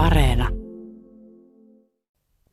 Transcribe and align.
Areena. 0.00 0.48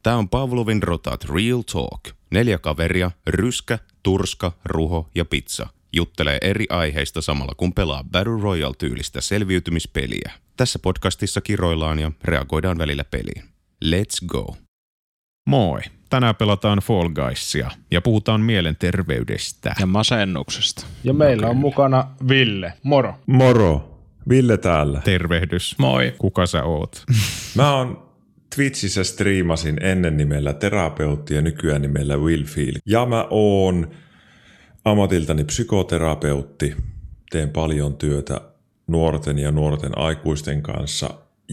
Tämä 0.04 0.16
on 0.16 0.30
Pavlovin 0.30 0.84
rotat 0.84 1.24
Real 1.24 1.62
Talk. 1.62 2.02
Neljä 2.32 2.58
kaveria, 2.58 3.12
ryskä, 3.28 3.80
turska, 4.04 4.52
ruho 4.66 5.10
ja 5.16 5.26
pizza. 5.26 5.68
Juttelee 5.94 6.38
eri 6.42 6.66
aiheista 6.70 7.22
samalla 7.22 7.54
kun 7.58 7.74
pelaa 7.74 8.04
Battle 8.04 8.42
Royale-tyylistä 8.42 9.22
selviytymispeliä. 9.22 10.32
Tässä 10.58 10.80
podcastissa 10.80 11.42
kiroillaan 11.42 12.00
ja 12.00 12.12
reagoidaan 12.24 12.78
välillä 12.78 13.04
peliin. 13.04 13.44
Let's 13.86 14.28
go! 14.28 14.56
Moi! 15.46 15.80
Tänään 16.10 16.36
pelataan 16.36 16.78
Fall 16.78 17.10
Guysia 17.10 17.72
ja 17.92 18.02
puhutaan 18.02 18.42
mielenterveydestä. 18.42 19.76
Ja 19.80 19.86
masennuksesta. 19.86 20.86
Ja 21.04 21.14
meillä 21.14 21.48
on 21.48 21.58
mukana 21.58 22.08
Ville. 22.30 22.74
Moro. 22.84 23.16
Moro. 23.26 23.97
Ville 24.30 24.58
täällä. 24.58 25.02
Tervehdys. 25.04 25.76
Moi. 25.80 26.14
Kuka 26.18 26.46
sä 26.46 26.64
oot? 26.64 27.04
Mä 27.56 27.76
oon 27.76 28.08
Twitchissä 28.56 29.04
striimasin 29.04 29.78
ennen 29.84 30.18
nimellä 30.18 30.54
terapeutti 30.54 31.36
ja 31.36 31.42
nykyään 31.42 31.82
nimellä 31.82 32.18
Willfield. 32.18 32.78
Ja 32.86 33.06
mä 33.06 33.28
oon 33.30 33.88
ammatiltani 34.86 35.44
psykoterapeutti. 35.44 36.76
Teen 37.30 37.50
paljon 37.50 37.98
työtä 37.98 38.42
nuorten 38.88 39.40
ja 39.40 39.52
nuorten 39.52 39.98
aikuisten 39.98 40.62
kanssa. 40.62 41.10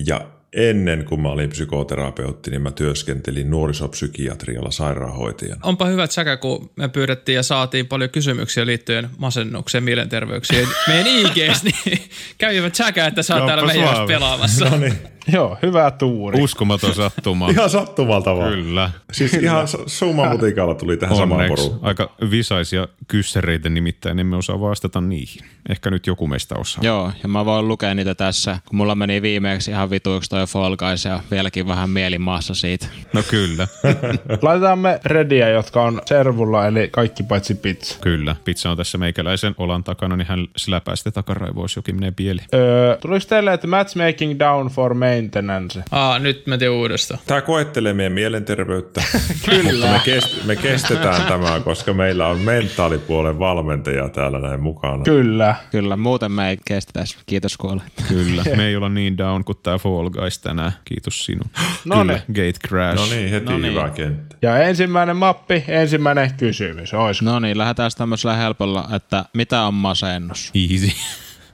Ja 0.06 0.30
ennen 0.54 1.04
kuin 1.04 1.20
mä 1.20 1.28
olin 1.28 1.50
psykoterapeutti, 1.50 2.50
niin 2.50 2.62
mä 2.62 2.70
työskentelin 2.70 3.50
nuorisopsykiatrialla 3.50 4.70
sairaanhoitajana. 4.70 5.60
Onpa 5.62 5.86
hyvä 5.86 6.06
säkä, 6.06 6.36
kun 6.36 6.70
me 6.76 6.88
pyydettiin 6.88 7.36
ja 7.36 7.42
saatiin 7.42 7.86
paljon 7.86 8.10
kysymyksiä 8.10 8.66
liittyen 8.66 9.08
masennukseen, 9.18 9.84
mielenterveyksiin. 9.84 10.68
Meidän 10.88 11.06
IGs, 11.06 11.64
niin 11.64 11.98
kävivät 12.38 12.74
säkä, 12.74 13.06
että 13.06 13.22
sä 13.22 13.36
oot 13.36 13.46
täällä 13.46 13.66
meidän 13.66 14.06
pelaamassa. 14.06 14.64
No 14.64 14.76
niin, 14.76 14.98
Joo, 15.32 15.58
hyvä 15.62 15.90
tuuri. 15.90 16.42
Uskomaton 16.42 16.94
sattuma. 16.94 17.48
ihan 17.50 17.70
sattumalta 17.70 18.36
vaan. 18.36 18.52
Kyllä. 18.52 18.90
Siis 19.12 19.34
ihan 19.34 19.64
su- 19.64 19.82
summan 19.86 20.28
mutikalla 20.28 20.74
tuli 20.74 20.96
tähän 20.96 21.16
samaan 21.16 21.48
porukkaan. 21.48 21.78
Aika 21.82 22.10
visaisia 22.30 22.88
kyssäreitä 23.08 23.68
nimittäin 23.68 24.18
emme 24.18 24.36
osaa 24.36 24.60
vastata 24.60 25.00
niihin. 25.00 25.46
Ehkä 25.68 25.90
nyt 25.90 26.06
joku 26.06 26.26
meistä 26.26 26.54
osaa. 26.58 26.84
Joo, 26.84 27.12
ja 27.22 27.28
mä 27.28 27.44
voin 27.44 27.68
lukea 27.68 27.94
niitä 27.94 28.14
tässä, 28.14 28.58
kun 28.68 28.76
mulla 28.76 28.94
meni 28.94 29.22
viimeksi 29.22 29.70
ihan 29.70 29.90
vituiksi 29.90 30.30
toi 30.30 30.46
Fall 30.46 30.76
Guys 30.76 31.04
ja 31.04 31.20
vieläkin 31.30 31.68
vähän 31.68 31.90
mielimaassa 31.90 32.54
siitä. 32.54 32.86
No 33.12 33.22
kyllä, 33.30 33.68
Laitetaan 34.42 34.78
me 34.78 35.00
rediä, 35.04 35.48
jotka 35.48 35.82
on 35.82 36.02
servulla, 36.06 36.66
eli 36.66 36.88
kaikki 36.88 37.22
paitsi 37.22 37.54
pizza. 37.54 37.98
kyllä. 38.00 38.36
Pizza 38.44 38.70
on 38.70 38.76
tässä 38.76 38.98
meikäläisen 38.98 39.54
olan 39.58 39.84
takana, 39.84 40.16
niin 40.16 40.26
hän 40.26 40.46
släpää 40.56 40.96
sitten 40.96 41.12
takaraivoa, 41.12 41.64
jos 41.64 41.76
jokin 41.76 41.94
menee 41.96 42.10
pieleen. 42.16 42.48
Öö, 42.54 42.96
tuliko 42.96 43.24
teille, 43.28 43.52
että 43.52 43.66
matchmaking 43.66 44.38
down 44.38 44.66
for 44.68 44.94
maintenance? 45.14 45.82
Aa, 45.90 46.18
nyt 46.18 46.46
mä 46.46 46.58
tiedän 46.58 46.76
uudestaan. 46.76 47.20
Tämä 47.26 47.40
koettelee 47.40 47.94
meidän 47.94 48.12
mielenterveyttä, 48.12 49.02
mutta 49.64 49.86
me, 49.86 50.00
kest, 50.04 50.44
me 50.44 50.56
kestetään 50.56 51.22
tämä, 51.22 51.60
koska 51.60 51.94
meillä 51.94 52.26
on 52.26 52.38
mentaalipuolen 52.38 53.38
valmentaja 53.38 54.08
täällä 54.08 54.38
näin 54.38 54.60
mukana. 54.60 55.04
Kyllä. 55.04 55.54
Kyllä, 55.70 55.96
muuten 55.96 56.32
me 56.32 56.48
ei 56.50 56.56
kestettäisi. 56.64 57.16
Kiitos 57.26 57.56
kun 57.56 57.70
olet. 57.70 57.82
Kyllä, 58.08 58.42
me 58.56 58.66
ei 58.66 58.76
olla 58.76 58.88
niin 58.88 59.18
down 59.18 59.44
kuin 59.44 59.58
tää 59.62 59.78
Fall 59.78 60.10
Guys 60.10 60.38
tänään. 60.38 60.72
Kiitos 60.84 61.24
sinun. 61.24 61.50
No 61.84 61.96
Kyllä, 62.00 62.12
niin. 62.12 62.22
Gate 62.34 62.68
Crash. 62.68 62.96
No 62.96 63.16
niin, 63.16 63.30
heti 63.30 63.52
No 63.52 63.58
niin. 63.58 63.72
hyvä 63.72 63.88
kenttä. 63.88 64.36
Ja 64.42 64.58
ensimmäinen 64.58 65.16
mappi, 65.16 65.64
ensimmäinen 65.68 66.34
kysymys. 66.36 66.94
Ois. 66.94 67.22
No 67.22 67.38
niin, 67.38 67.58
lähdetään 67.58 67.90
tämmöisellä 67.98 68.36
helpolla, 68.36 68.88
että 68.94 69.24
mitä 69.34 69.62
on 69.62 69.74
masennus? 69.74 70.52
Easy. 70.54 70.90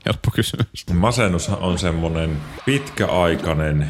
Helppo 0.07 0.31
kysymys. 0.35 0.87
Masennus 0.93 1.49
on 1.49 1.79
semmoinen 1.79 2.37
pitkäaikainen 2.67 3.89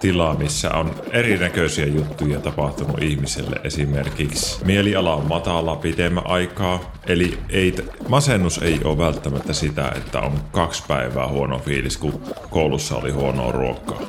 tila, 0.00 0.34
missä 0.34 0.70
on 0.70 0.94
erinäköisiä 1.10 1.86
juttuja 1.86 2.40
tapahtunut 2.40 3.02
ihmiselle. 3.02 3.56
Esimerkiksi 3.64 4.64
mieliala 4.64 5.14
on 5.14 5.28
matala 5.28 5.76
pitemmän 5.76 6.26
aikaa. 6.26 6.92
Eli 7.06 7.38
ei, 7.48 7.74
masennus 8.08 8.58
ei 8.58 8.80
ole 8.84 8.98
välttämättä 8.98 9.52
sitä, 9.52 9.92
että 9.96 10.20
on 10.20 10.38
kaksi 10.52 10.82
päivää 10.88 11.28
huono 11.28 11.58
fiilis, 11.58 11.98
kun 11.98 12.22
koulussa 12.50 12.96
oli 12.96 13.10
huonoa 13.10 13.52
ruokaa. 13.52 14.00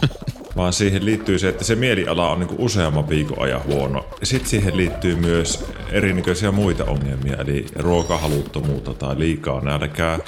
Vaan 0.56 0.72
siihen 0.72 1.04
liittyy 1.04 1.38
se, 1.38 1.48
että 1.48 1.64
se 1.64 1.74
mieliala 1.74 2.30
on 2.30 2.40
niinku 2.40 2.56
useamman 2.58 3.08
viikon 3.08 3.42
ajan 3.42 3.64
huono. 3.64 4.06
Sitten 4.22 4.50
siihen 4.50 4.76
liittyy 4.76 5.16
myös 5.16 5.72
erinäköisiä 5.90 6.52
muita 6.52 6.84
ongelmia, 6.84 7.36
eli 7.36 7.66
ruokahaluttomuutta 7.76 8.94
tai 8.94 9.18
liikaa 9.18 9.60
nälkää. 9.60 10.18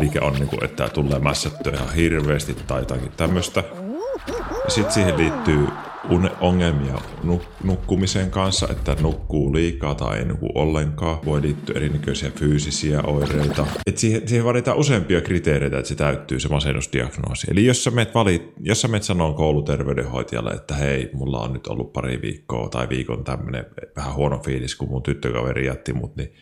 Liike 0.00 0.20
on, 0.20 0.32
niinku, 0.32 0.56
että 0.62 0.88
tulee 0.88 1.18
mässättyä 1.18 1.72
ihan 1.72 1.94
hirveästi 1.94 2.54
tai 2.66 2.80
jotakin 2.80 3.12
tämmöistä. 3.16 3.64
Sitten 4.68 4.92
siihen 4.92 5.16
liittyy 5.16 5.66
ongelmia 6.40 6.94
nuk- 7.24 7.64
nukkumisen 7.64 8.30
kanssa, 8.30 8.68
että 8.70 8.96
nukkuu 9.00 9.54
liikaa 9.54 9.94
tai 9.94 10.18
ei 10.18 10.24
nuku 10.24 10.48
ollenkaan. 10.54 11.18
Voi 11.24 11.42
liittyä 11.42 11.76
erinäköisiä 11.76 12.30
fyysisiä 12.30 13.02
oireita. 13.02 13.66
Et 13.86 13.98
siihen, 13.98 14.28
siihen 14.28 14.44
vaaditaan 14.44 14.76
useampia 14.78 15.20
kriteereitä, 15.20 15.78
että 15.78 15.88
se 15.88 15.94
täyttyy 15.94 16.40
se 16.40 16.48
masennusdiagnoosi. 16.48 17.46
Eli 17.50 17.66
jos 17.66 17.84
sä 17.84 17.90
menet, 17.90 18.14
valit, 18.14 18.52
jos 18.60 18.80
sä 18.80 18.88
menet 18.88 19.02
sanoo 19.02 19.32
kouluterveydenhoitajalle, 19.32 20.50
että 20.50 20.74
hei, 20.74 21.10
mulla 21.12 21.40
on 21.40 21.52
nyt 21.52 21.66
ollut 21.66 21.92
pari 21.92 22.22
viikkoa 22.22 22.68
tai 22.68 22.88
viikon 22.88 23.24
tämmöinen 23.24 23.66
vähän 23.96 24.14
huono 24.14 24.38
fiilis, 24.38 24.76
kun 24.76 24.88
mun 24.88 25.02
tyttökaveri 25.02 25.66
jätti 25.66 25.92
mut, 25.92 26.16
niin 26.16 26.32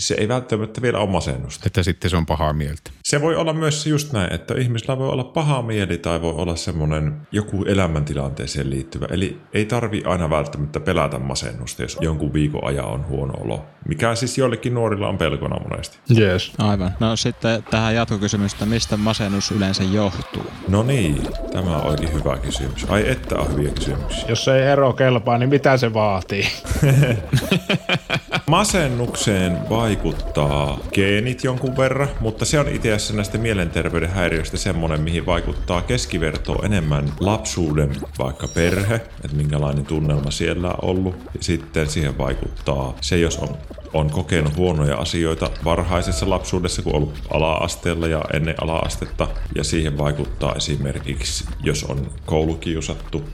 se 0.00 0.14
ei 0.14 0.28
välttämättä 0.28 0.82
vielä 0.82 0.98
ole 0.98 1.10
masennusta. 1.10 1.66
Että 1.66 1.82
sitten 1.82 2.10
se 2.10 2.16
on 2.16 2.26
pahaa 2.26 2.52
mieltä. 2.52 2.90
Se 3.04 3.20
voi 3.20 3.36
olla 3.36 3.52
myös 3.52 3.86
just 3.86 4.12
näin, 4.12 4.32
että 4.32 4.54
ihmisellä 4.54 4.98
voi 4.98 5.08
olla 5.08 5.24
paha 5.24 5.62
mieli 5.62 5.98
tai 5.98 6.22
voi 6.22 6.34
olla 6.34 6.56
semmoinen 6.56 7.20
joku 7.32 7.64
elämäntilanteeseen 7.64 8.70
liittyvä. 8.70 9.06
Eli 9.10 9.40
ei 9.52 9.64
tarvi 9.64 10.02
aina 10.04 10.30
välttämättä 10.30 10.80
pelätä 10.80 11.18
masennusta, 11.18 11.82
jos 11.82 11.98
jonkun 12.00 12.32
viikon 12.32 12.64
ajan 12.64 12.86
on 12.86 13.06
huono 13.08 13.34
olo. 13.40 13.64
Mikä 13.88 14.14
siis 14.14 14.38
joillekin 14.38 14.74
nuorilla 14.74 15.08
on 15.08 15.18
pelkona 15.18 15.56
monesti. 15.68 15.98
Yes. 16.18 16.52
Aivan. 16.58 16.94
No 17.00 17.16
sitten 17.16 17.64
tähän 17.70 17.94
jatkokysymys, 17.94 18.52
että 18.52 18.66
mistä 18.66 18.96
masennus 18.96 19.50
yleensä 19.50 19.82
johtuu? 19.84 20.46
No 20.68 20.82
niin, 20.82 21.22
tämä 21.52 21.76
on 21.76 21.86
oikein 21.86 22.12
hyvä 22.12 22.36
kysymys. 22.36 22.86
Ai 22.88 23.10
että 23.10 23.38
on 23.38 23.52
hyviä 23.52 23.70
kysymyksiä. 23.70 24.24
Jos 24.28 24.48
ei 24.48 24.62
ero 24.62 24.92
kelpaa, 24.92 25.38
niin 25.38 25.48
mitä 25.48 25.76
se 25.76 25.94
vaatii? 25.94 26.48
Masennukseen 28.46 29.68
vaikuttaa 29.70 30.78
geenit 30.94 31.44
jonkun 31.44 31.76
verran, 31.76 32.08
mutta 32.20 32.44
se 32.44 32.60
on 32.60 32.68
itse 32.68 32.92
asiassa 32.92 33.14
näistä 33.14 33.38
mielenterveyden 33.38 34.10
häiriöistä 34.10 34.56
semmoinen, 34.56 35.00
mihin 35.00 35.26
vaikuttaa 35.26 35.82
keskivertoa 35.82 36.64
enemmän 36.64 37.12
lapsuuden 37.20 37.96
vaikka 38.18 38.48
perhe, 38.48 38.94
että 38.94 39.36
minkälainen 39.36 39.86
tunnelma 39.86 40.30
siellä 40.30 40.68
on 40.68 40.76
ollut. 40.80 41.16
Ja 41.16 41.40
sitten 41.40 41.90
siihen 41.90 42.18
vaikuttaa 42.18 42.94
se, 43.00 43.18
jos 43.18 43.38
on 43.38 43.56
on 43.92 44.10
kokenut 44.10 44.56
huonoja 44.56 44.96
asioita 44.96 45.50
varhaisessa 45.64 46.30
lapsuudessa, 46.30 46.82
kun 46.82 46.94
on 46.94 46.96
ollut 46.96 47.18
ala-asteella 47.30 48.06
ja 48.06 48.24
ennen 48.32 48.54
ala-astetta. 48.62 49.28
Ja 49.54 49.64
siihen 49.64 49.98
vaikuttaa 49.98 50.54
esimerkiksi, 50.54 51.44
jos 51.62 51.84
on 51.84 52.10
koulukiusattu, 52.26 53.24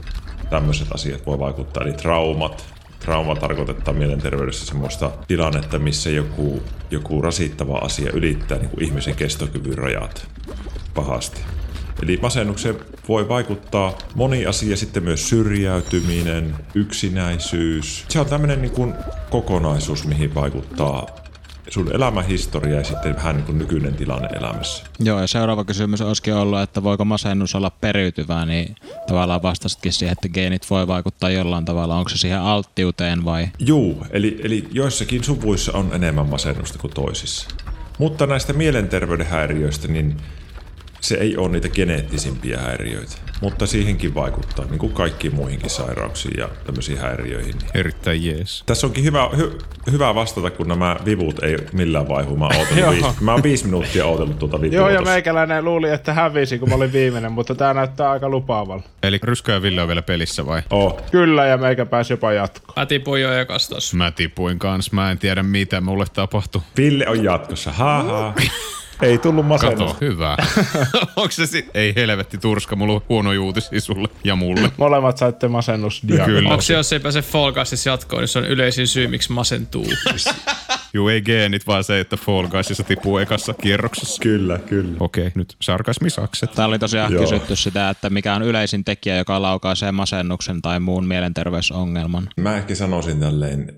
tämmöiset 0.49 0.87
asiat 0.91 1.25
voi 1.25 1.39
vaikuttaa, 1.39 1.83
eli 1.83 1.93
traumat. 1.93 2.65
Trauma 2.99 3.35
tarkoittaa 3.35 3.93
mielenterveydessä 3.93 4.65
semmoista 4.65 5.11
tilannetta, 5.27 5.79
missä 5.79 6.09
joku, 6.09 6.63
joku 6.91 7.21
rasittava 7.21 7.77
asia 7.77 8.11
ylittää 8.13 8.57
niin 8.57 8.69
kuin 8.69 8.83
ihmisen 8.83 9.15
kestokyvyn 9.15 9.77
rajat 9.77 10.27
pahasti. 10.93 11.41
Eli 12.03 12.19
masennukseen 12.21 12.75
voi 13.07 13.29
vaikuttaa 13.29 13.97
moni 14.15 14.45
asia, 14.45 14.77
sitten 14.77 15.03
myös 15.03 15.29
syrjäytyminen, 15.29 16.55
yksinäisyys. 16.75 18.05
Se 18.09 18.19
on 18.19 18.25
tämmöinen 18.25 18.61
niin 18.61 18.71
kuin 18.71 18.93
kokonaisuus, 19.29 20.07
mihin 20.07 20.35
vaikuttaa 20.35 21.07
sun 21.69 21.95
elämähistoria 21.95 22.75
ja 22.75 22.83
sitten 22.83 23.15
vähän 23.15 23.35
niin 23.35 23.45
kuin 23.45 23.57
nykyinen 23.57 23.93
tilanne 23.93 24.27
elämässä. 24.27 24.83
Joo, 24.99 25.21
ja 25.21 25.27
seuraava 25.27 25.65
kysymys 25.65 26.01
olisikin 26.01 26.33
ollut, 26.33 26.59
että 26.59 26.83
voiko 26.83 27.05
masennus 27.05 27.55
olla 27.55 27.69
periytyvää, 27.69 28.45
niin 28.45 28.75
tavallaan 29.07 29.41
vastasitkin 29.41 29.93
siihen, 29.93 30.11
että 30.11 30.29
geenit 30.29 30.69
voi 30.69 30.87
vaikuttaa 30.87 31.29
jollain 31.29 31.65
tavalla. 31.65 31.95
Onko 31.95 32.09
se 32.09 32.17
siihen 32.17 32.41
alttiuteen 32.41 33.25
vai? 33.25 33.47
Juu, 33.59 34.05
eli, 34.11 34.39
eli 34.43 34.67
joissakin 34.71 35.23
suvuissa 35.23 35.71
on 35.73 35.89
enemmän 35.93 36.29
masennusta 36.29 36.79
kuin 36.79 36.93
toisissa. 36.93 37.47
Mutta 37.97 38.27
näistä 38.27 38.53
mielenterveyden 38.53 39.27
häiriöistä, 39.27 39.87
niin 39.87 40.17
se 41.07 41.15
ei 41.15 41.37
ole 41.37 41.49
niitä 41.49 41.69
geneettisimpiä 41.69 42.57
häiriöitä. 42.57 43.15
Mutta 43.41 43.67
siihenkin 43.67 44.15
vaikuttaa, 44.15 44.65
niin 44.65 44.79
kuin 44.79 44.93
kaikkiin 44.93 45.35
muihinkin 45.35 45.69
sairauksiin 45.69 46.39
ja 46.39 46.49
tämmöisiin 46.65 46.97
häiriöihin. 46.97 47.53
Erittäin 47.73 48.25
jees. 48.25 48.63
Tässä 48.65 48.87
onkin 48.87 49.03
hyvä, 49.03 49.29
hy, 49.37 49.57
hyvä 49.91 50.15
vastata, 50.15 50.51
kun 50.51 50.67
nämä 50.67 50.95
vivut 51.05 51.43
ei 51.43 51.57
millään 51.73 52.07
vaihu. 52.07 52.37
Mä 52.37 52.45
oon, 52.45 52.67
viisi, 52.91 53.09
mä 53.21 53.31
oon 53.31 53.43
viisi 53.43 53.65
minuuttia 53.65 54.05
ootellut 54.05 54.39
tuota 54.39 54.61
vivua. 54.61 54.75
Joo, 54.75 54.89
ja 54.89 55.01
meikäläinen 55.01 55.65
luuli, 55.65 55.89
että 55.89 56.13
hävisi, 56.13 56.59
kun 56.59 56.69
mä 56.69 56.75
olin 56.75 56.93
viimeinen, 56.93 57.31
mutta 57.31 57.55
tää 57.55 57.73
näyttää 57.73 58.11
aika 58.11 58.29
lupaavalta. 58.29 58.89
Eli 59.03 59.19
Ryskä 59.23 59.51
ja 59.51 59.61
Ville 59.61 59.81
on 59.81 59.87
vielä 59.87 60.01
pelissä 60.01 60.45
vai? 60.45 60.61
Oh. 60.69 61.01
Kyllä, 61.11 61.45
ja 61.45 61.57
meikä 61.57 61.85
pääsi 61.85 62.13
jopa 62.13 62.31
jatkoon. 62.31 62.73
Mä 62.75 62.85
tipuin 62.85 63.21
jo 63.21 63.39
ekastas. 63.39 63.93
Mä 63.93 64.11
tipuin 64.11 64.59
kans, 64.59 64.91
mä 64.91 65.11
en 65.11 65.17
tiedä 65.17 65.43
mitä 65.43 65.81
mulle 65.81 66.05
tapahtui. 66.13 66.61
Ville 66.77 67.07
on 67.07 67.23
jatkossa, 67.23 67.71
haha. 67.71 68.33
Ei 69.01 69.17
tullut 69.17 69.45
masennus. 69.45 69.93
Kato, 69.93 70.05
hyvä. 70.05 70.37
Onko 71.15 71.31
se 71.31 71.45
sit? 71.45 71.69
Ei 71.73 71.93
helvetti 71.95 72.37
turska, 72.37 72.75
mulla 72.75 72.93
on 72.93 73.01
huono 73.09 73.29
uutisia 73.41 73.81
sulle 73.81 74.07
ja 74.23 74.35
mulle. 74.35 74.71
Molemmat 74.77 75.17
saitte 75.17 75.47
masennusdiagnoosin. 75.47 76.35
Kyllä. 76.35 76.49
Onko 76.49 76.61
se, 76.61 76.73
jos 76.73 76.93
ei 76.93 76.99
pääse 76.99 77.21
Fall 77.21 77.51
Guysissa 77.51 77.89
jatkoon, 77.89 78.21
niin 78.21 78.27
se 78.27 78.39
on 78.39 78.45
yleisin 78.45 78.87
syy, 78.87 79.07
miksi 79.07 79.31
masentuu. 79.31 79.85
Juu, 80.93 81.07
ei 81.07 81.21
geenit, 81.21 81.67
vaan 81.67 81.83
se, 81.83 81.99
että 81.99 82.17
Fall 82.17 82.47
Guysissa 82.47 82.83
tipuu 82.83 83.17
ekassa 83.17 83.53
kierroksessa. 83.53 84.21
Kyllä, 84.21 84.59
kyllä. 84.59 84.97
Okei, 84.99 85.31
nyt 85.35 85.55
sarkasmisakset. 85.61 86.51
Täällä 86.51 86.73
oli 86.73 86.79
tosiaan. 86.79 87.13
Joo. 87.13 87.21
kysytty 87.21 87.55
sitä, 87.55 87.89
että 87.89 88.09
mikä 88.09 88.35
on 88.35 88.43
yleisin 88.43 88.83
tekijä, 88.83 89.15
joka 89.15 89.41
laukaisee 89.41 89.91
masennuksen 89.91 90.61
tai 90.61 90.79
muun 90.79 91.05
mielenterveysongelman. 91.05 92.29
Mä 92.37 92.57
ehkä 92.57 92.75
sanoisin 92.75 93.19
tälleen 93.19 93.73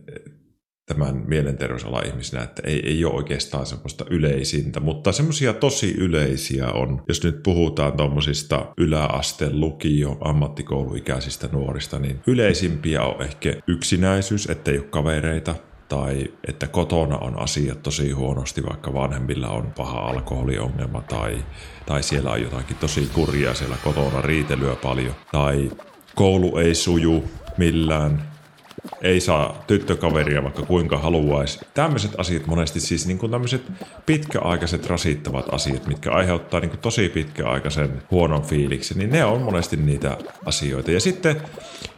tämän 0.90 1.24
mielenterveysalan 1.28 2.06
ihmisenä, 2.06 2.44
että 2.44 2.62
ei, 2.66 2.82
ei 2.86 3.06
ole 3.06 3.14
oikeastaan 3.14 3.66
semmoista 3.66 4.06
yleisintä, 4.10 4.80
mutta 4.80 5.12
semmoisia 5.12 5.54
tosi 5.54 5.96
yleisiä 5.98 6.68
on, 6.68 7.02
jos 7.08 7.24
nyt 7.24 7.44
puhutaan 7.44 7.94
tuommoisista 7.94 8.66
yläasteen 8.78 9.60
lukio, 9.60 10.18
ammattikouluikäisistä 10.22 11.50
nuorista, 11.52 12.00
niin 12.00 12.20
yleisimpiä 12.28 13.04
on 13.04 13.22
ehkä 13.22 13.54
yksinäisyys, 13.68 14.50
ettei 14.50 14.78
ole 14.78 14.86
kavereita, 14.86 15.56
tai 15.90 16.32
että 16.48 16.68
kotona 16.68 17.18
on 17.18 17.40
asiat 17.40 17.84
tosi 17.84 18.12
huonosti, 18.12 18.64
vaikka 18.66 18.94
vanhemmilla 18.94 19.50
on 19.50 19.74
paha 19.78 20.00
alkoholiongelma 20.00 21.02
tai, 21.02 21.38
tai 21.86 22.04
siellä 22.04 22.32
on 22.32 22.42
jotakin 22.42 22.78
tosi 22.78 23.10
kurjaa 23.14 23.54
siellä 23.54 23.78
kotona, 23.84 24.22
riitelyä 24.22 24.76
paljon, 24.76 25.16
tai 25.32 25.72
koulu 26.16 26.58
ei 26.58 26.76
suju 26.76 27.24
millään, 27.58 28.29
ei 29.02 29.20
saa 29.20 29.64
tyttökaveria 29.68 30.44
vaikka 30.44 30.62
kuinka 30.62 30.98
haluaisi. 30.98 31.60
Tämmöiset 31.74 32.12
asiat 32.18 32.48
monesti 32.48 32.80
siis 32.80 33.08
niin 33.08 33.18
kuin 33.18 33.32
tämmöiset 33.32 33.62
pitkäaikaiset 34.06 34.88
rasittavat 34.88 35.54
asiat, 35.54 35.88
mitkä 35.88 36.12
aiheuttaa 36.12 36.60
niin 36.60 36.70
kuin 36.70 36.80
tosi 36.80 37.10
pitkäaikaisen 37.10 38.02
huonon 38.12 38.42
fiiliksen, 38.44 38.98
niin 38.98 39.10
ne 39.10 39.26
on 39.26 39.42
monesti 39.42 39.78
niitä 39.78 40.18
asioita. 40.46 40.92
Ja 40.92 41.00
sitten 41.00 41.42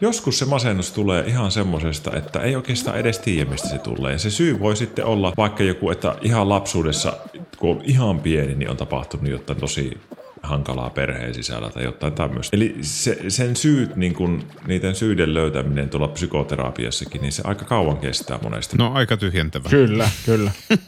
joskus 0.02 0.40
se 0.40 0.46
masennus 0.46 0.92
tulee 0.92 1.24
ihan 1.28 1.52
semmoisesta, 1.52 2.18
että 2.18 2.40
ei 2.40 2.56
oikeastaan 2.56 2.98
edes 2.98 3.20
tiedä, 3.20 3.50
mistä 3.50 3.70
se 3.70 3.78
tulee. 3.78 4.12
Ja 4.12 4.20
se 4.20 4.30
syy 4.30 4.60
voi 4.60 4.76
sitten 4.76 5.06
olla 5.06 5.34
vaikka 5.38 5.64
joku, 5.64 5.90
että 5.90 6.16
ihan 6.22 6.50
lapsuudessa, 6.50 7.14
kun 7.58 7.70
on 7.70 7.82
ihan 7.84 8.20
pieni, 8.20 8.56
niin 8.56 8.70
on 8.70 8.78
tapahtunut 8.78 9.30
jotain 9.30 9.60
tosi 9.60 9.98
hankalaa 10.44 10.90
perheen 10.90 11.34
sisällä 11.34 11.70
tai 11.70 11.84
jotain 11.84 12.14
tämmöistä. 12.14 12.58
Eli 12.58 12.76
se, 12.82 13.18
sen 13.28 13.56
syyt, 13.56 13.96
niin 13.96 14.14
kun, 14.14 14.44
niiden 14.68 14.96
syiden 14.96 15.34
löytäminen 15.34 15.90
tuolla 15.90 16.08
psykoterapiassakin, 16.08 17.22
niin 17.22 17.32
se 17.32 17.42
aika 17.46 17.66
kauan 17.66 17.98
kestää 17.98 18.40
monesti. 18.44 18.78
No 18.78 18.92
aika 18.94 19.18
tyhjentävä. 19.18 19.70
Kyllä, 19.70 20.10
kyllä. 20.26 20.52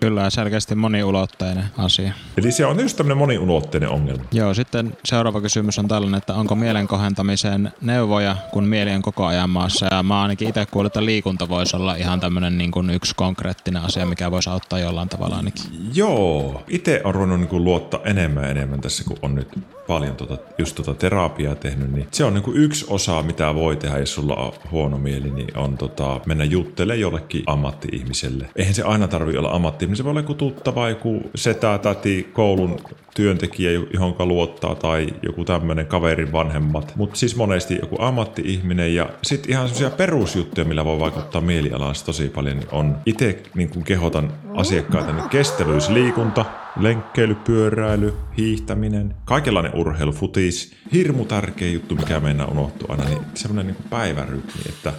Kyllä, 0.00 0.22
ja 0.22 0.30
selkeästi 0.30 0.74
moniulotteinen 0.74 1.64
asia. 1.78 2.12
Eli 2.36 2.52
se 2.52 2.66
on 2.66 2.80
just 2.80 2.96
tämmöinen 2.96 3.18
moniulotteinen 3.18 3.88
ongelma. 3.88 4.24
Joo, 4.32 4.54
sitten 4.54 4.96
seuraava 5.04 5.40
kysymys 5.40 5.78
on 5.78 5.88
tällainen, 5.88 6.18
että 6.18 6.34
onko 6.34 6.54
mielen 6.54 6.88
kohentamiseen 6.88 7.72
neuvoja, 7.80 8.36
kun 8.52 8.64
mieli 8.64 8.90
on 8.90 9.02
koko 9.02 9.26
ajan 9.26 9.50
maassa. 9.50 9.86
Ja 9.90 10.02
mä 10.02 10.22
ainakin 10.22 10.48
itse 10.48 10.66
kuulin, 10.66 10.86
että 10.86 11.04
liikunta 11.04 11.48
voisi 11.48 11.76
olla 11.76 11.94
ihan 11.94 12.20
tämmöinen 12.20 12.58
niin 12.58 12.70
kuin 12.70 12.90
yksi 12.90 13.14
konkreettinen 13.14 13.82
asia, 13.82 14.06
mikä 14.06 14.30
voisi 14.30 14.50
auttaa 14.50 14.78
jollain 14.78 15.08
tavalla 15.08 15.36
ainakin. 15.36 15.64
Joo, 15.94 16.64
itse 16.68 17.00
on 17.04 17.14
ruvennut 17.14 17.40
niin 17.40 17.64
luottaa 17.64 18.00
enemmän 18.04 18.44
ja 18.44 18.50
enemmän 18.50 18.80
tässä, 18.80 18.95
kun 19.04 19.16
on 19.22 19.34
nyt 19.34 19.48
paljon 19.86 20.16
tota, 20.16 20.38
just 20.58 20.76
tota 20.76 20.94
terapiaa 20.94 21.54
tehnyt, 21.54 21.92
niin 21.92 22.08
se 22.10 22.24
on 22.24 22.34
niin 22.34 22.42
kuin 22.42 22.56
yksi 22.56 22.86
osa, 22.88 23.22
mitä 23.22 23.54
voi 23.54 23.76
tehdä, 23.76 23.98
jos 23.98 24.14
sulla 24.14 24.36
on 24.36 24.52
huono 24.70 24.98
mieli, 24.98 25.30
niin 25.30 25.58
on 25.58 25.78
tota, 25.78 26.20
mennä 26.26 26.44
juttelemaan 26.44 27.00
jollekin 27.00 27.42
ammatti-ihmiselle. 27.46 28.50
Eihän 28.56 28.74
se 28.74 28.82
aina 28.82 29.08
tarvi 29.08 29.36
olla 29.36 29.50
ammatti 29.50 29.96
se 29.96 30.04
voi 30.04 30.10
olla 30.10 30.20
joku 30.20 30.34
tuttava, 30.34 30.88
joku 30.88 31.22
setä, 31.34 31.78
täti, 31.78 32.30
koulun 32.32 32.80
työntekijä, 33.16 33.70
johonka 33.94 34.26
luottaa, 34.26 34.74
tai 34.74 35.06
joku 35.22 35.44
tämmöinen 35.44 35.86
kaverin 35.86 36.32
vanhemmat. 36.32 36.92
Mutta 36.96 37.16
siis 37.16 37.36
monesti 37.36 37.78
joku 37.80 37.96
ammatti-ihminen 37.98 38.94
ja 38.94 39.08
sitten 39.22 39.50
ihan 39.50 39.68
semmoisia 39.68 39.96
perusjuttuja, 39.96 40.64
millä 40.64 40.84
voi 40.84 40.98
vaikuttaa 40.98 41.40
mielialaan 41.40 41.94
tosi 42.06 42.28
paljon, 42.28 42.56
niin 42.56 42.68
on 42.72 42.96
itse 43.06 43.42
niin 43.54 43.68
kuin 43.68 43.84
kehotan 43.84 44.32
asiakkaita, 44.54 45.12
niin 45.12 45.28
kestävyysliikunta, 45.28 46.44
lenkkeily, 46.80 47.34
pyöräily, 47.34 48.14
hiihtäminen, 48.38 49.14
kaikenlainen 49.24 49.74
urheilu, 49.74 50.12
futis, 50.12 50.74
hirmu 50.92 51.24
tärkeä 51.24 51.68
juttu, 51.68 51.94
mikä 51.94 52.20
meidän 52.20 52.50
unohtuu 52.50 52.88
aina, 52.90 53.04
niin 53.04 53.22
semmoinen 53.34 53.66
niin 53.66 53.90
päivärytmi, 53.90 54.62
että 54.68 54.92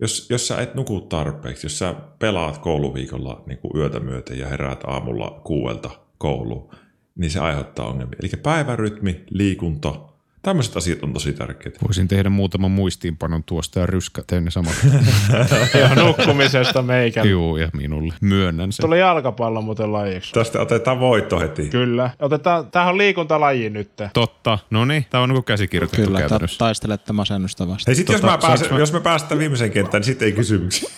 jos, 0.00 0.26
jos 0.30 0.48
sä 0.48 0.60
et 0.60 0.74
nuku 0.74 1.00
tarpeeksi, 1.00 1.66
jos 1.66 1.78
sä 1.78 1.94
pelaat 2.18 2.58
kouluviikolla 2.58 3.42
niin 3.46 3.58
kuin 3.58 3.76
yötä 3.76 4.00
myöten 4.00 4.38
ja 4.38 4.48
heräät 4.48 4.84
aamulla 4.86 5.40
kuuelta 5.44 5.90
kouluun, 6.18 6.70
niin 7.18 7.30
se 7.30 7.38
aiheuttaa 7.40 7.86
ongelmia. 7.86 8.16
Eli 8.22 8.30
päivärytmi, 8.42 9.24
liikunta, 9.30 9.94
tämmöiset 10.42 10.76
asiat 10.76 11.02
on 11.02 11.12
tosi 11.12 11.32
tärkeitä. 11.32 11.78
Voisin 11.86 12.08
tehdä 12.08 12.28
muutaman 12.30 12.70
muistiinpanon 12.70 13.44
tuosta 13.44 13.80
ja 13.80 13.86
ryskätä 13.86 14.40
ne 14.40 14.50
samat. 14.50 14.74
Ja 15.80 15.94
nukkumisesta 15.94 16.82
meikä. 16.82 17.22
Juu, 17.22 17.56
ja 17.56 17.68
minulle. 17.72 18.14
Myönnän 18.20 18.72
sen. 18.72 18.86
Tuli 18.86 18.98
jalkapallo 19.00 19.62
muuten 19.62 19.92
lajiksi. 19.92 20.32
Tästä 20.32 20.60
otetaan 20.60 21.00
voitto 21.00 21.40
heti. 21.40 21.68
Kyllä. 21.68 22.10
Otetaan, 22.20 22.70
tämähän 22.70 22.92
on 22.94 22.98
liikuntalaji 22.98 23.70
nyt. 23.70 23.90
Totta. 24.12 24.58
No 24.70 24.84
niin, 24.84 25.06
tämä 25.10 25.22
on 25.22 25.28
niin 25.28 25.44
käsikirjoitettu 25.44 26.04
Kyllä, 26.06 26.18
käytännössä. 26.18 26.58
taistelette 26.58 27.12
masennusta 27.12 27.68
vastaan. 27.68 27.84
Hei 27.86 27.94
sit 27.94 28.08
jos, 28.08 28.20
Tota, 28.20 28.32
mä 28.32 28.38
pääsen, 28.38 28.58
saanko 28.58 28.74
mä- 28.74 28.80
jos 28.80 28.92
me 28.92 29.00
päästään 29.00 29.38
viimeiseen 29.38 29.70
kenttään, 29.70 30.00
niin 30.00 30.06
sitten 30.06 30.26
ei 30.26 30.32
kysymyksiä. 30.32 30.90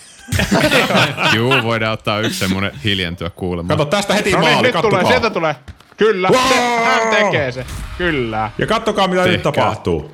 Juu, 1.35 1.53
voidaan 1.63 1.93
ottaa 1.93 2.19
yksi 2.19 2.39
semmonen 2.39 2.71
hiljentyä 2.83 3.29
kuulemaan. 3.29 3.77
Kato, 3.77 3.89
tästä 3.89 4.13
heti 4.13 4.31
No 4.31 4.39
niin, 4.39 4.51
maali, 4.51 4.67
nyt 4.71 4.81
tulee, 4.81 5.05
sieltä 5.05 5.29
tulee. 5.29 5.55
Kyllä, 5.97 6.29
se, 6.49 6.55
hän 6.85 7.07
tekee 7.15 7.51
se. 7.51 7.65
Kyllä. 7.97 8.51
Ja 8.57 8.67
kattokaa, 8.67 9.07
mitä 9.07 9.21
nyt 9.21 9.31
Tehkää. 9.31 9.51
tapahtuu. 9.51 10.11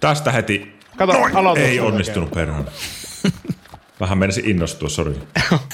Tästä 0.00 0.32
heti. 0.32 0.78
Kato, 0.96 1.12
Noin! 1.12 1.36
aloitus 1.36 1.64
Ei 1.64 1.80
on 1.80 1.86
onnistunut 1.86 2.30
perhana. 2.30 2.64
Vähän 4.00 4.18
menisin 4.18 4.44
innostua, 4.50 4.88
sori. 4.88 5.14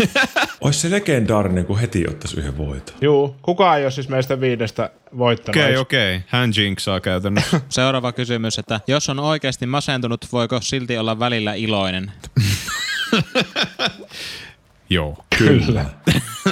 Ois 0.60 0.80
se 0.80 0.90
legendaarinen, 0.90 1.64
kun 1.66 1.78
heti 1.80 2.04
ottaisi 2.08 2.40
yhden 2.40 2.58
voiton. 2.58 2.94
Juu, 3.00 3.36
kukaan 3.42 3.78
ei 3.78 3.84
ole 3.84 3.90
siis 3.90 4.08
meistä 4.08 4.40
viidestä 4.40 4.90
voittanut. 5.18 5.56
Okei, 5.56 5.74
Eiks- 5.74 5.78
okei. 5.80 6.20
Hän 6.26 6.52
jinksaa 6.56 7.00
käytännössä. 7.00 7.60
Seuraava 7.68 8.12
kysymys, 8.12 8.58
että 8.58 8.80
jos 8.86 9.08
on 9.08 9.18
oikeasti 9.18 9.66
masentunut, 9.66 10.26
voiko 10.32 10.60
silti 10.60 10.98
olla 10.98 11.18
välillä 11.18 11.54
iloinen? 11.54 12.12
Joo. 14.90 15.24
Kyllä. 15.38 15.84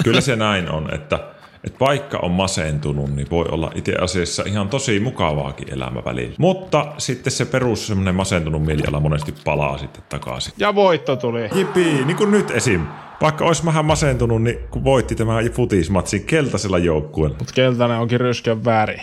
Kyllä 0.04 0.20
se 0.20 0.36
näin 0.36 0.70
on, 0.70 0.94
että, 0.94 1.18
että 1.64 1.80
vaikka 1.80 2.18
on 2.18 2.30
masentunut, 2.30 3.10
niin 3.10 3.30
voi 3.30 3.46
olla 3.50 3.72
itse 3.74 3.94
asiassa 4.00 4.42
ihan 4.46 4.68
tosi 4.68 5.00
mukavaakin 5.00 5.72
elämä 5.72 6.04
välillä. 6.04 6.34
Mutta 6.38 6.92
sitten 6.98 7.32
se 7.32 7.44
perus 7.44 7.86
semmoinen 7.86 8.14
masentunut 8.14 8.62
mieliala 8.62 9.00
monesti 9.00 9.34
palaa 9.44 9.78
sitten 9.78 10.02
takaisin. 10.08 10.52
Ja 10.56 10.74
voitto 10.74 11.16
tuli. 11.16 11.48
Jipii, 11.54 12.04
niin 12.04 12.16
kuin 12.16 12.31
nyt 12.31 12.50
esim. 12.50 12.86
Vaikka 13.20 13.44
olisi 13.44 13.64
vähän 13.64 13.84
masentunut, 13.84 14.42
niin 14.42 14.58
kun 14.70 14.84
voitti 14.84 15.14
tämä 15.14 15.38
futismatsin 15.52 16.24
keltaisella 16.24 16.78
joukkueella. 16.78 17.36
Mut 17.38 17.52
keltainen 17.52 17.98
onkin 17.98 18.20
ryskän 18.20 18.64
väri. 18.64 18.96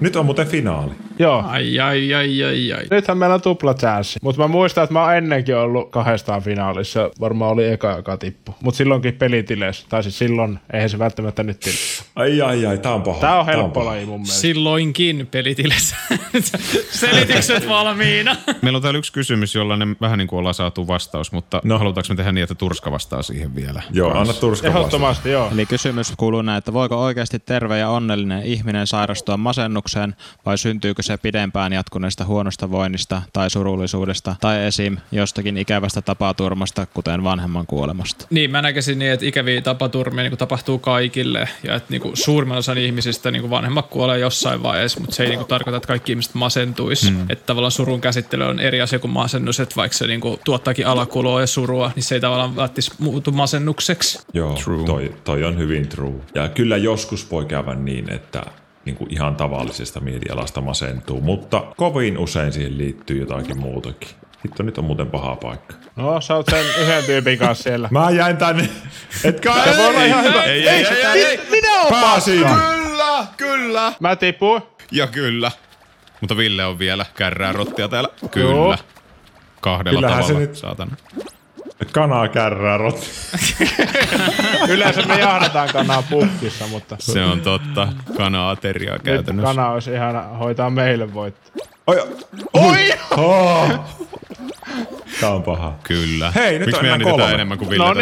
Nyt 0.00 0.16
on 0.16 0.24
muuten 0.24 0.46
finaali. 0.46 0.92
Joo. 1.20 1.44
Ai, 1.46 1.78
ai, 1.80 2.14
ai, 2.14 2.44
ai, 2.44 2.72
ai. 2.72 2.84
Nythän 2.90 3.18
meillä 3.18 3.34
on 3.34 3.40
tupla 3.42 3.74
chanssi. 3.74 4.18
Mutta 4.22 4.42
mä 4.42 4.48
muistan, 4.48 4.84
että 4.84 4.92
mä 4.94 5.04
oon 5.04 5.14
ennenkin 5.16 5.56
ollut 5.56 5.90
kahdestaan 5.90 6.42
finaalissa. 6.42 7.10
Varmaan 7.20 7.50
oli 7.52 7.68
eka, 7.68 7.90
joka 7.96 8.16
tippu. 8.16 8.54
Mutta 8.62 8.78
silloinkin 8.78 9.14
pelitileessä. 9.14 9.86
Tai 9.88 10.02
siis 10.02 10.18
silloin, 10.18 10.58
eihän 10.72 10.90
se 10.90 10.98
välttämättä 10.98 11.42
nyt 11.42 11.60
tile. 11.60 11.74
Ai 12.16 12.42
ai 12.42 12.66
ai, 12.66 12.78
tää 12.78 12.94
on 12.94 13.02
paha. 13.02 13.20
Tää 13.20 13.40
on 13.40 13.46
helppo 13.46 13.84
laji 13.84 14.06
mun 14.06 14.20
mielestä. 14.20 14.40
Silloinkin 14.40 15.26
pelitilessä. 15.30 15.96
Selitykset 16.90 17.68
valmiina. 17.68 18.36
Meillä 18.62 18.76
on 18.76 18.82
täällä 18.82 18.98
yksi 18.98 19.12
kysymys, 19.12 19.54
jolla 19.54 19.76
ne 19.76 19.86
vähän 20.00 20.18
niin 20.18 20.28
kuin 20.28 20.38
ollaan 20.38 20.54
saatu 20.54 20.86
vastaus, 20.88 21.32
mutta 21.32 21.60
No. 21.64 21.78
halutaanko 21.78 22.06
me 22.08 22.14
tehdä 22.16 22.32
niin, 22.32 22.42
että 22.42 22.54
Turska 22.54 22.90
vastaa 22.90 23.22
siihen 23.22 23.54
vielä? 23.54 23.82
Joo, 23.92 24.18
anna 24.18 24.32
Turska. 24.32 24.68
Ehdottomasti, 24.68 25.30
joo. 25.30 25.48
Eli 25.52 25.66
kysymys 25.66 26.12
kuuluu 26.16 26.42
näin, 26.42 26.58
että 26.58 26.72
voiko 26.72 27.02
oikeasti 27.02 27.38
terve 27.38 27.78
ja 27.78 27.88
onnellinen 27.90 28.42
ihminen 28.42 28.86
sairastua 28.86 29.36
masennukseen 29.36 30.16
vai 30.46 30.58
syntyykö 30.58 31.02
se 31.02 31.09
pidempään 31.18 31.72
jatkuneesta 31.72 32.24
huonosta 32.24 32.70
voinnista 32.70 33.22
tai 33.32 33.50
surullisuudesta 33.50 34.36
tai 34.40 34.64
esim. 34.64 34.96
jostakin 35.12 35.58
ikävästä 35.58 36.02
tapaturmasta, 36.02 36.86
kuten 36.86 37.24
vanhemman 37.24 37.66
kuolemasta? 37.66 38.26
Niin, 38.30 38.50
mä 38.50 38.62
näkisin 38.62 38.98
niin, 38.98 39.12
että 39.12 39.26
ikäviä 39.26 39.60
tapaturmia 39.60 40.22
niin 40.22 40.30
kuin 40.30 40.38
tapahtuu 40.38 40.78
kaikille 40.78 41.48
ja 41.62 41.74
että 41.74 41.90
niin 41.90 42.02
kuin 42.02 42.16
suurimman 42.16 42.58
osan 42.58 42.78
ihmisistä 42.78 43.30
niin 43.30 43.40
kuin 43.40 43.50
vanhemmat 43.50 43.86
kuolee 43.86 44.18
jossain 44.18 44.62
vaiheessa, 44.62 45.00
mutta 45.00 45.16
se 45.16 45.22
ei 45.22 45.28
niin 45.28 45.38
kuin 45.38 45.48
tarkoita, 45.48 45.76
että 45.76 45.86
kaikki 45.86 46.12
ihmiset 46.12 46.34
masentuisi. 46.34 47.10
Mm. 47.10 47.26
Että 47.28 47.46
tavallaan 47.46 47.72
surun 47.72 48.00
käsittely 48.00 48.44
on 48.44 48.60
eri 48.60 48.80
asia 48.80 48.98
kuin 48.98 49.10
masennus, 49.10 49.60
että 49.60 49.76
vaikka 49.76 49.98
se 49.98 50.06
niin 50.06 50.20
kuin 50.20 50.40
tuottaakin 50.44 50.86
alakuloa 50.86 51.40
ja 51.40 51.46
surua, 51.46 51.92
niin 51.96 52.02
se 52.02 52.14
ei 52.14 52.20
tavallaan 52.20 52.56
välttämättä 52.56 52.94
muutu 52.98 53.32
masennukseksi. 53.32 54.18
Joo, 54.34 54.54
True. 54.54 54.86
Toi, 54.86 55.14
toi 55.24 55.44
on 55.44 55.58
hyvin 55.58 55.88
true. 55.88 56.20
Ja 56.34 56.48
kyllä 56.48 56.76
joskus 56.76 57.30
voi 57.30 57.44
käydä 57.44 57.74
niin, 57.74 58.12
että 58.12 58.42
niin 58.90 58.96
kuin 58.98 59.12
ihan 59.12 59.36
tavallisesta 59.36 60.00
mielialasta 60.00 60.60
masentuu, 60.60 61.20
mutta 61.20 61.62
kovin 61.76 62.18
usein 62.18 62.52
siihen 62.52 62.78
liittyy 62.78 63.20
jotakin 63.20 63.58
muutakin. 63.58 64.08
Hitto, 64.44 64.62
nyt 64.62 64.78
on 64.78 64.84
muuten 64.84 65.06
paha 65.10 65.36
paikka. 65.36 65.74
No, 65.96 66.20
sä 66.20 66.34
oot 66.34 66.46
sen 66.50 66.64
yhden 66.80 67.04
tyypin 67.04 67.38
kanssa 67.38 67.62
siellä. 67.62 67.88
Mä 67.90 68.10
jäin 68.10 68.36
tänne. 68.36 68.68
Etkä 69.24 69.52
Se 69.64 69.76
voi 69.76 69.86
olla 69.86 70.04
ihan 70.04 70.24
hyvä. 70.24 70.42
Ei, 70.42 70.68
ei, 70.68 70.86
ei, 70.86 71.04
ei, 71.06 71.24
ei. 71.24 71.40
Minä 71.50 71.80
oon 71.80 71.90
Pääsin. 71.90 72.44
Kyllä, 72.46 73.26
kyllä. 73.36 73.92
Mä 74.00 74.16
tipuin. 74.16 74.62
Ja 74.92 75.06
kyllä. 75.06 75.50
Mutta 76.20 76.36
Ville 76.36 76.64
on 76.64 76.78
vielä 76.78 77.06
kärrää 77.16 77.52
rottia 77.52 77.88
täällä. 77.88 78.08
Kyllä. 78.30 78.78
Kahdella 79.60 80.00
Kyllähän 80.00 80.22
se 80.24 80.28
tavalla, 80.28 80.46
nyt- 80.48 80.56
saatana. 80.56 80.96
Kanaa 81.92 82.28
kärrää 82.28 82.78
rotti. 82.78 83.06
Yleensä 84.68 85.02
me 85.02 85.18
jahdataan 85.18 85.68
kanaa 85.72 86.02
pukkissa, 86.02 86.66
mutta 86.66 86.96
Se 86.98 87.24
on 87.24 87.40
totta. 87.40 87.88
Kana-ateriaa 88.16 88.94
nyt 88.94 89.02
käytännössä. 89.02 89.46
kana 89.54 89.68
olisi 89.68 89.92
ihana 89.92 90.22
hoitaa 90.22 90.70
meille 90.70 91.14
voitto. 91.14 91.50
Oi, 91.86 92.02
oi! 92.52 92.92
Oh. 93.16 93.70
Tää 95.20 95.30
on 95.30 95.42
paha. 95.42 95.74
Kyllä. 95.82 96.32
Hei, 96.34 96.58
nyt 96.58 96.66
Miksi 96.66 96.78
on 96.78 96.84
me 96.84 96.88
enää 96.88 96.92
jännitetään 96.94 97.18
kolme. 97.18 97.34
enemmän 97.34 97.58
kuin 97.58 97.70
Ville? 97.70 97.84
No 97.88 97.94
tätä? 97.94 98.00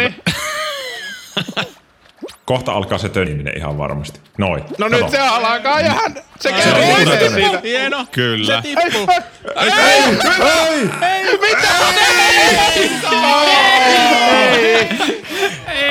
niin. 1.59 1.75
Kohta 2.49 2.71
alkaa 2.71 2.97
se 2.97 3.09
töniminen 3.09 3.57
ihan 3.57 3.77
varmasti. 3.77 4.19
Noin. 4.37 4.63
No 4.77 4.89
Kato. 4.89 5.03
nyt 5.03 5.11
se 5.11 5.19
alkaa 5.19 5.81
ja 5.81 5.93
hän... 5.93 6.15
Se 6.39 6.51
käy 6.51 6.71
oikein 6.73 6.97
punainen. 6.97 7.33
siitä. 7.33 7.59
Hieno. 7.63 8.05
Kyllä. 8.11 8.61
Tippu. 8.61 9.07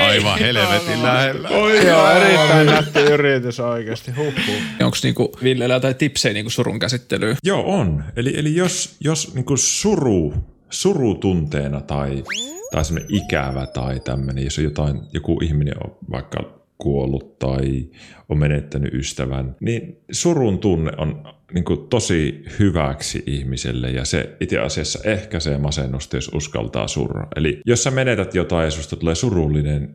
Aivan 0.06 0.38
helvetin 0.38 1.02
lähellä. 1.02 1.48
Joo, 1.48 2.10
erittäin 2.10 2.66
nätti 2.66 3.00
yritys 3.00 3.60
oikeesti. 3.60 4.12
Huhhuh. 4.16 4.62
Onko 4.80 4.96
niinku 5.02 5.32
Villellä 5.42 5.74
jotain 5.74 5.96
tipsejä 5.96 6.32
niinku 6.32 6.50
surun 6.50 6.78
käsittelyyn? 6.78 7.36
Joo, 7.42 7.62
on. 7.66 8.04
Eli, 8.16 8.38
eli 8.38 8.54
jos, 8.56 8.96
jos 9.00 9.34
niinku 9.34 9.56
suru, 9.56 10.34
surutunteena 10.70 11.80
tai, 11.80 12.24
tai 12.70 12.84
semmoinen 12.84 13.14
ikävä 13.14 13.66
tai 13.66 14.00
tämmöinen, 14.00 14.44
jos 14.44 14.58
on 14.58 14.64
jotain, 14.64 15.00
joku 15.12 15.38
ihminen 15.42 15.74
on 15.84 15.98
vaikka 16.10 16.58
kuollut 16.78 17.38
tai 17.38 17.88
on 18.28 18.38
menettänyt 18.38 18.94
ystävän, 18.94 19.56
niin 19.60 19.96
surun 20.10 20.58
tunne 20.58 20.92
on 20.98 21.24
niin 21.54 21.64
kuin 21.64 21.88
tosi 21.88 22.44
hyväksi 22.58 23.22
ihmiselle 23.26 23.90
ja 23.90 24.04
se 24.04 24.36
itse 24.40 24.58
asiassa 24.58 24.98
ehkäisee 25.04 25.58
masennusta, 25.58 26.16
jos 26.16 26.30
uskaltaa 26.34 26.88
surra. 26.88 27.26
Eli 27.36 27.60
jos 27.66 27.82
sä 27.82 27.90
menetät 27.90 28.34
jotain 28.34 28.64
ja 28.64 28.70
susta 28.70 28.96
tulee 28.96 29.14
surullinen, 29.14 29.94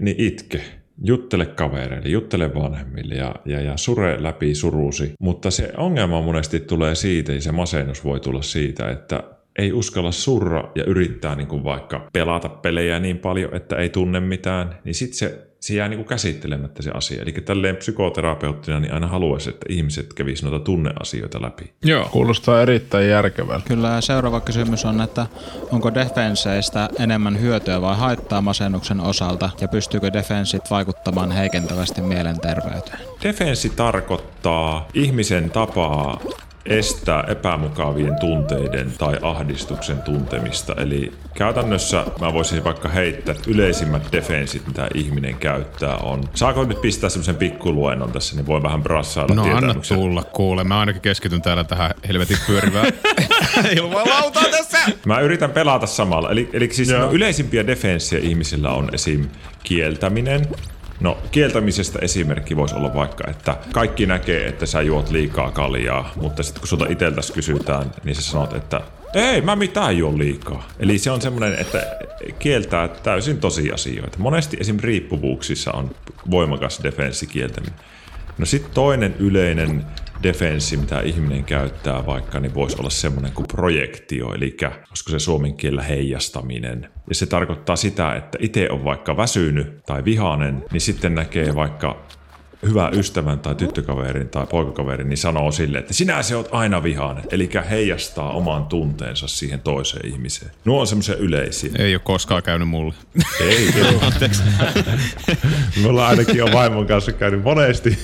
niin 0.00 0.20
itke. 0.20 0.60
Juttele 1.04 1.46
kavereille, 1.46 2.08
juttele 2.08 2.54
vanhemmille 2.54 3.14
ja, 3.14 3.34
ja, 3.44 3.60
ja 3.60 3.76
sure 3.76 4.22
läpi 4.22 4.54
surusi. 4.54 5.12
Mutta 5.20 5.50
se 5.50 5.72
ongelma 5.76 6.22
monesti 6.22 6.60
tulee 6.60 6.94
siitä 6.94 7.32
ja 7.32 7.40
se 7.40 7.52
masennus 7.52 8.04
voi 8.04 8.20
tulla 8.20 8.42
siitä, 8.42 8.90
että 8.90 9.22
ei 9.58 9.72
uskalla 9.72 10.12
surra 10.12 10.70
ja 10.74 10.84
yrittää 10.84 11.34
niin 11.34 11.46
kuin 11.46 11.64
vaikka 11.64 12.08
pelata 12.12 12.48
pelejä 12.48 13.00
niin 13.00 13.18
paljon, 13.18 13.56
että 13.56 13.76
ei 13.76 13.88
tunne 13.88 14.20
mitään, 14.20 14.78
niin 14.84 14.94
sitten 14.94 15.18
se, 15.18 15.46
se 15.60 15.74
jää 15.74 15.88
niin 15.88 15.98
kuin 15.98 16.08
käsittelemättä 16.08 16.82
se 16.82 16.90
asia. 16.94 17.22
Eli 17.22 17.32
tälleen 17.32 17.76
psykoterapeuttina 17.76 18.80
niin 18.80 18.92
aina 18.92 19.06
haluaisi, 19.06 19.50
että 19.50 19.66
ihmiset 19.68 20.12
kävisivät 20.12 20.50
noita 20.50 20.64
tunneasioita 20.64 21.42
läpi. 21.42 21.72
Joo. 21.84 22.08
Kuulostaa 22.12 22.62
erittäin 22.62 23.08
järkevältä. 23.08 23.68
Kyllä 23.68 23.88
ja 23.88 24.00
seuraava 24.00 24.40
kysymys 24.40 24.84
on, 24.84 25.00
että 25.00 25.26
onko 25.72 25.94
defenseistä 25.94 26.88
enemmän 26.98 27.40
hyötyä 27.40 27.80
vai 27.80 27.96
haittaa 27.96 28.40
masennuksen 28.40 29.00
osalta 29.00 29.50
ja 29.60 29.68
pystyykö 29.68 30.12
defenssit 30.12 30.70
vaikuttamaan 30.70 31.32
heikentävästi 31.32 32.02
mielenterveyteen? 32.02 32.98
Defenssi 33.22 33.70
tarkoittaa 33.70 34.88
ihmisen 34.94 35.50
tapaa 35.50 36.20
estää 36.68 37.24
epämukavien 37.28 38.16
tunteiden 38.20 38.92
tai 38.98 39.18
ahdistuksen 39.22 40.02
tuntemista. 40.02 40.74
Eli 40.78 41.12
käytännössä 41.34 42.04
mä 42.20 42.32
voisin 42.32 42.64
vaikka 42.64 42.88
heittää, 42.88 43.34
että 43.34 43.50
yleisimmät 43.50 44.02
defenssit, 44.12 44.66
mitä 44.66 44.88
ihminen 44.94 45.36
käyttää, 45.36 45.96
on... 45.96 46.24
Saako 46.34 46.64
nyt 46.64 46.80
pistää 46.80 47.10
semmoisen 47.10 47.36
pikkuluennon 47.36 48.12
tässä, 48.12 48.36
niin 48.36 48.46
voi 48.46 48.62
vähän 48.62 48.82
brassailla 48.82 49.34
No 49.34 49.56
anna 49.56 49.74
tulla, 49.94 50.22
kuule. 50.22 50.64
Mä 50.64 50.80
ainakin 50.80 51.02
keskityn 51.02 51.42
täällä 51.42 51.64
tähän 51.64 51.90
helvetin 52.08 52.38
pyörivään 52.46 52.92
ilmalautaan 53.76 54.50
tässä. 54.50 54.78
Mä 55.06 55.20
yritän 55.20 55.50
pelata 55.50 55.86
samalla. 55.86 56.30
Eli, 56.30 56.50
eli 56.52 56.68
siis 56.72 56.88
no, 56.88 57.12
yleisimpiä 57.12 57.66
defenssiä 57.66 58.18
ihmisillä 58.18 58.70
on 58.70 58.88
esim. 58.92 59.28
kieltäminen. 59.62 60.48
No, 61.00 61.18
kieltämisestä 61.30 61.98
esimerkki 62.02 62.56
voisi 62.56 62.74
olla 62.74 62.94
vaikka, 62.94 63.30
että 63.30 63.56
kaikki 63.72 64.06
näkee, 64.06 64.46
että 64.46 64.66
sä 64.66 64.82
juot 64.82 65.10
liikaa 65.10 65.50
kaljaa, 65.50 66.12
mutta 66.16 66.42
sitten 66.42 66.60
kun 66.60 66.68
sulta 66.68 66.86
iteltäs 66.88 67.30
kysytään, 67.30 67.90
niin 68.04 68.14
sä 68.14 68.22
sanot, 68.22 68.52
että 68.52 68.80
ei, 69.14 69.40
mä 69.40 69.56
mitään 69.56 69.98
juo 69.98 70.18
liikaa. 70.18 70.68
Eli 70.78 70.98
se 70.98 71.10
on 71.10 71.22
semmoinen, 71.22 71.54
että 71.58 71.86
kieltää 72.38 72.88
täysin 72.88 73.38
tosiasioita. 73.38 74.18
Monesti 74.18 74.56
esim. 74.60 74.76
riippuvuuksissa 74.80 75.72
on 75.72 75.90
voimakas 76.30 76.80
defenssi 76.82 77.26
kieltäminen. 77.26 77.78
No 78.38 78.46
sitten 78.46 78.72
toinen 78.74 79.14
yleinen 79.18 79.84
defenssi, 80.22 80.76
mitä 80.76 81.00
ihminen 81.00 81.44
käyttää 81.44 82.06
vaikka, 82.06 82.40
niin 82.40 82.54
voisi 82.54 82.76
olla 82.80 82.90
semmoinen 82.90 83.32
kuin 83.32 83.46
projektio, 83.48 84.34
eli 84.34 84.56
olisiko 84.90 85.10
se 85.10 85.18
suomen 85.18 85.56
kielellä 85.56 85.82
heijastaminen. 85.82 86.90
Ja 87.08 87.14
se 87.14 87.26
tarkoittaa 87.26 87.76
sitä, 87.76 88.14
että 88.14 88.38
itse 88.40 88.70
on 88.70 88.84
vaikka 88.84 89.16
väsynyt 89.16 89.84
tai 89.86 90.04
vihainen, 90.04 90.64
niin 90.72 90.80
sitten 90.80 91.14
näkee 91.14 91.54
vaikka 91.54 92.06
hyvä 92.62 92.90
ystävän 92.92 93.38
tai 93.38 93.54
tyttökaverin 93.54 94.28
tai 94.28 94.46
poikakaverin, 94.46 95.08
niin 95.08 95.18
sanoo 95.18 95.52
sille, 95.52 95.78
että 95.78 95.94
sinä 95.94 96.22
se 96.22 96.36
oot 96.36 96.48
aina 96.52 96.82
vihainen. 96.82 97.24
Eli 97.30 97.50
heijastaa 97.70 98.30
oman 98.30 98.66
tunteensa 98.66 99.28
siihen 99.28 99.60
toiseen 99.60 100.06
ihmiseen. 100.06 100.50
Nuo 100.64 100.80
on 100.80 100.86
semmoisia 100.86 101.16
yleisiä. 101.16 101.70
Ei 101.78 101.94
ole 101.94 102.00
koskaan 102.04 102.42
käynyt 102.42 102.68
mulle. 102.68 102.94
Ei, 103.40 103.68
ei. 103.76 103.98
Anteeksi. 104.06 104.42
Mulla 105.82 106.08
ainakin 106.08 106.44
on 106.44 106.52
vaimon 106.52 106.86
kanssa 106.86 107.12
käynyt 107.12 107.42
monesti 107.42 107.98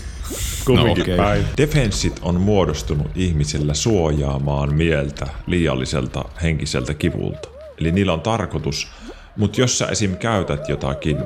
kumminkin 0.66 1.16
No 1.16 1.16
päin. 1.16 1.44
Defenssit 1.56 2.20
on 2.22 2.40
muodostunut 2.40 3.06
ihmisellä 3.14 3.74
suojaamaan 3.74 4.74
mieltä 4.74 5.26
liialliselta 5.46 6.24
henkiseltä 6.42 6.94
kivulta. 6.94 7.48
Eli 7.78 7.92
niillä 7.92 8.12
on 8.12 8.20
tarkoitus, 8.20 8.88
mutta 9.36 9.60
jos 9.60 9.78
sä 9.78 9.86
esim. 9.86 10.16
käytät 10.16 10.68
jotakin, 10.68 11.18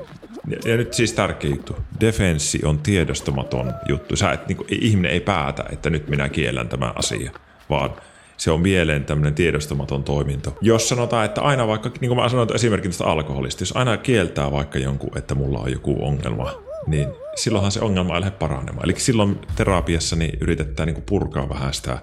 ja- 0.64 0.76
nyt 0.76 0.94
siis 0.94 1.12
tärkeä 1.12 1.50
juttu, 1.50 1.76
defenssi 2.00 2.60
on 2.64 2.78
tiedostamaton 2.78 3.72
juttu. 3.88 4.16
Sä 4.16 4.30
et, 4.32 4.48
niin 4.48 4.56
kuin, 4.56 4.66
ihminen 4.70 5.10
ei 5.12 5.20
päätä, 5.20 5.64
että 5.72 5.90
nyt 5.90 6.08
minä 6.08 6.28
kiellän 6.28 6.68
tämän 6.68 6.92
asian, 6.96 7.34
vaan 7.70 7.90
se 8.36 8.50
on 8.50 8.60
mieleen 8.60 9.04
tämmöinen 9.04 9.34
tiedostamaton 9.34 10.04
toiminto. 10.04 10.56
Jos 10.60 10.88
sanotaan, 10.88 11.24
että 11.24 11.40
aina 11.40 11.66
vaikka, 11.66 11.90
niin 12.00 12.08
kuin 12.08 12.20
mä 12.20 12.28
sanoin 12.28 12.54
esimerkin 12.54 12.90
tästä 12.90 13.04
alkoholista, 13.04 13.62
jos 13.62 13.76
aina 13.76 13.96
kieltää 13.96 14.50
vaikka 14.50 14.78
jonkun, 14.78 15.18
että 15.18 15.34
mulla 15.34 15.58
on 15.58 15.72
joku 15.72 15.96
ongelma, 16.00 16.65
niin 16.86 17.08
silloinhan 17.36 17.72
se 17.72 17.80
ongelma 17.80 18.14
ei 18.14 18.20
lähde 18.20 18.36
paranemaan. 18.36 18.84
Eli 18.84 19.00
silloin 19.00 19.40
terapiassa 19.56 20.16
niin 20.16 20.38
yritetään 20.40 20.86
niin 20.86 20.94
kuin 20.94 21.04
purkaa 21.04 21.48
vähän 21.48 21.74
sitä 21.74 21.98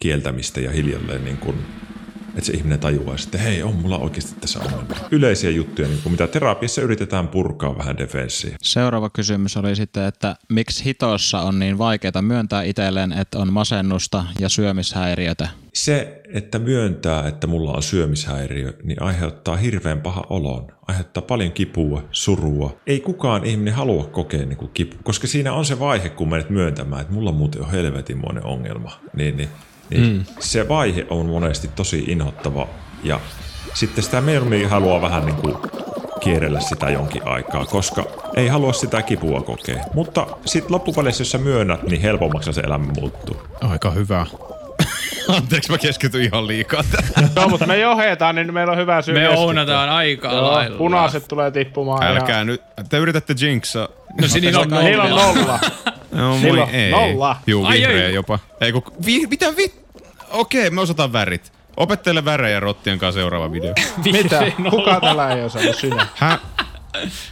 kieltämistä 0.00 0.60
ja 0.60 0.70
hiljalleen 0.70 1.24
niin 1.24 1.36
kuin, 1.36 1.56
että 2.36 2.46
se 2.46 2.52
ihminen 2.52 2.80
tajuaa, 2.80 3.16
että 3.24 3.38
hei, 3.38 3.62
on 3.62 3.74
mulla 3.74 3.98
oikeasti 3.98 4.40
tässä 4.40 4.60
ongelma. 4.60 4.94
Yleisiä 5.10 5.50
juttuja, 5.50 5.88
niin 5.88 6.00
kuin 6.02 6.12
mitä 6.12 6.26
terapiassa 6.26 6.82
yritetään 6.82 7.28
purkaa 7.28 7.78
vähän 7.78 7.98
defenssiä. 7.98 8.56
Seuraava 8.62 9.10
kysymys 9.10 9.56
oli 9.56 9.76
sitten, 9.76 10.04
että 10.04 10.36
miksi 10.48 10.84
hitossa 10.84 11.40
on 11.40 11.58
niin 11.58 11.78
vaikeaa 11.78 12.22
myöntää 12.22 12.62
itselleen, 12.62 13.12
että 13.12 13.38
on 13.38 13.52
masennusta 13.52 14.24
ja 14.40 14.48
syömishäiriötä? 14.48 15.48
Se, 15.74 16.22
että 16.32 16.58
myöntää, 16.58 17.28
että 17.28 17.46
mulla 17.46 17.72
on 17.72 17.82
syömishäiriö, 17.82 18.72
niin 18.82 19.02
aiheuttaa 19.02 19.56
hirveän 19.56 20.00
paha 20.00 20.24
olon. 20.30 20.66
Aiheuttaa 20.88 21.22
paljon 21.22 21.52
kipua, 21.52 22.04
surua. 22.10 22.76
Ei 22.86 23.00
kukaan 23.00 23.44
ihminen 23.44 23.74
halua 23.74 24.04
kokea 24.04 24.46
niin 24.46 24.70
kipu, 24.74 24.96
koska 25.02 25.26
siinä 25.26 25.52
on 25.52 25.64
se 25.64 25.80
vaihe, 25.80 26.08
kun 26.08 26.30
menet 26.30 26.50
myöntämään, 26.50 27.02
että 27.02 27.12
mulla 27.12 27.32
muuten 27.32 27.62
on 27.62 27.70
helvetinmoinen 27.70 28.44
ongelma. 28.44 29.00
Niin, 29.16 29.36
niin, 29.36 29.48
niin 29.90 30.12
mm. 30.12 30.24
se 30.40 30.68
vaihe 30.68 31.06
on 31.10 31.26
monesti 31.26 31.68
tosi 31.68 32.04
inhottava 32.08 32.68
ja 33.02 33.20
sitten 33.74 34.04
sitä 34.04 34.20
mieluummin 34.20 34.68
haluaa 34.68 35.00
vähän 35.00 35.26
niin 35.26 35.36
kuin 35.36 35.56
kierrellä 36.20 36.60
sitä 36.60 36.90
jonkin 36.90 37.28
aikaa, 37.28 37.64
koska 37.64 38.04
ei 38.36 38.48
halua 38.48 38.72
sitä 38.72 39.02
kipua 39.02 39.40
kokea. 39.40 39.84
Mutta 39.94 40.26
sitten 40.44 40.72
loppupeleissä, 40.72 41.20
jos 41.20 41.30
sä 41.30 41.38
myönnät, 41.38 41.82
niin 41.82 42.02
helpommaksi 42.02 42.52
se 42.52 42.60
elämä 42.60 42.86
muuttuu. 43.00 43.42
Aika 43.60 43.90
hyvä. 43.90 44.26
Anteeksi, 45.36 45.70
mä 45.72 45.78
keskityn 45.78 46.22
ihan 46.22 46.46
liikaa 46.46 46.82
tähän. 46.90 47.30
Joo, 47.36 47.48
mutta 47.48 47.66
me 47.66 47.78
johdetaan, 47.78 48.34
niin 48.34 48.54
meillä 48.54 48.72
on 48.72 48.78
hyvä 48.78 49.02
syy 49.02 49.14
Me 49.14 49.28
ounataan 49.28 49.88
aika 49.88 50.32
Joo, 50.32 50.52
lailla. 50.52 50.78
punaiset 50.78 51.28
tulee 51.28 51.50
tippumaan. 51.50 52.02
Älkää 52.02 52.44
nyt. 52.44 52.62
Te 52.88 52.98
yritätte 52.98 53.34
jinxa. 53.40 53.88
No 54.20 54.28
sininen 54.28 54.56
on 54.56 54.70
Ja... 54.70 54.82
Niillä 54.82 55.04
on 55.04 55.10
nolla. 55.10 55.58
nolla. 56.14 56.56
No 56.56 56.62
on 56.62 56.68
ei. 56.70 56.90
nolla. 56.90 57.36
Juu, 57.46 57.64
Ai, 57.64 57.78
vihreä 57.78 58.06
ai. 58.06 58.14
jopa. 58.14 58.38
Ei 58.60 58.72
kun, 58.72 58.82
vi, 59.06 59.26
mitä 59.26 59.56
vi... 59.56 59.72
Okei, 60.30 60.70
me 60.70 60.80
osataan 60.80 61.12
värit. 61.12 61.52
Opettele 61.76 62.24
värejä 62.24 62.60
rottien 62.60 62.98
kanssa 62.98 63.20
seuraava 63.20 63.52
video. 63.52 63.72
Mitä? 64.12 64.42
Kuka 64.70 65.00
tällä 65.00 65.34
ei 65.34 65.42
osaa 65.42 65.62
sinä? 65.80 66.06
Hä? 66.14 66.38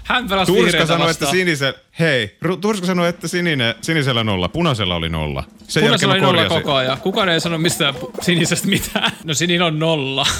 Hän 0.05 0.29
pelasi 0.29 0.53
Turska 0.53 0.87
sanoi, 0.87 1.11
että 1.11 1.25
vastaan. 1.25 1.31
sinise... 1.31 1.75
Hei, 1.99 2.37
Ru- 2.45 2.57
Turska 2.61 2.87
sanoi, 2.87 3.09
että 3.09 3.29
sinine, 3.29 3.75
sinisellä 3.81 4.25
nolla, 4.25 4.49
punaisella 4.49 4.97
oli 4.97 5.09
nolla. 5.09 5.45
Sen 5.69 5.83
Punaisella 5.83 6.15
oli 6.15 6.23
nolla 6.23 6.45
koko 6.49 6.75
ajan. 6.75 7.01
Kukaan 7.01 7.29
ei 7.29 7.41
sano 7.41 7.59
mistään 7.59 7.95
sinisestä 8.21 8.69
mitään. 8.69 9.13
No 9.25 9.35
sinin 9.35 9.63
on 9.63 9.79
nolla. 9.79 10.27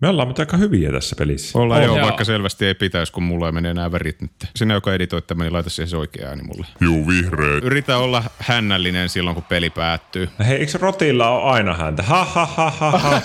Me 0.00 0.08
ollaan 0.08 0.28
mutta 0.28 0.42
aika 0.42 0.56
hyviä 0.56 0.92
tässä 0.92 1.16
pelissä. 1.18 1.58
Ollaan 1.58 1.80
On, 1.80 1.86
joo, 1.86 1.96
joo. 1.96 2.04
vaikka 2.06 2.24
selvästi 2.24 2.66
ei 2.66 2.74
pitäisi, 2.74 3.12
kun 3.12 3.22
mulla 3.22 3.46
ei 3.46 3.52
mene 3.52 3.70
enää 3.70 3.92
värit 3.92 4.20
nyt. 4.22 4.30
Sinä, 4.56 4.74
joka 4.74 4.94
editoi 4.94 5.22
tämän, 5.22 5.44
niin 5.44 5.52
laita 5.52 5.70
siihen 5.70 5.88
se 5.88 5.96
oikea 5.96 6.28
ääni 6.28 6.42
mulle. 6.42 6.66
Juu, 6.80 7.06
vihreä. 7.08 7.58
Yritä 7.62 7.96
olla 7.98 8.22
hännällinen 8.38 9.08
silloin, 9.08 9.34
kun 9.34 9.44
peli 9.48 9.70
päättyy. 9.70 10.28
Hei, 10.46 10.56
eikö 10.56 10.78
Rotilla 10.78 11.28
ole 11.28 11.50
aina 11.52 11.74
häntä? 11.74 12.02
Ha 12.02 12.24
ha 12.24 12.46
ha 12.46 12.70
ha 12.70 12.90
ha. 12.90 13.20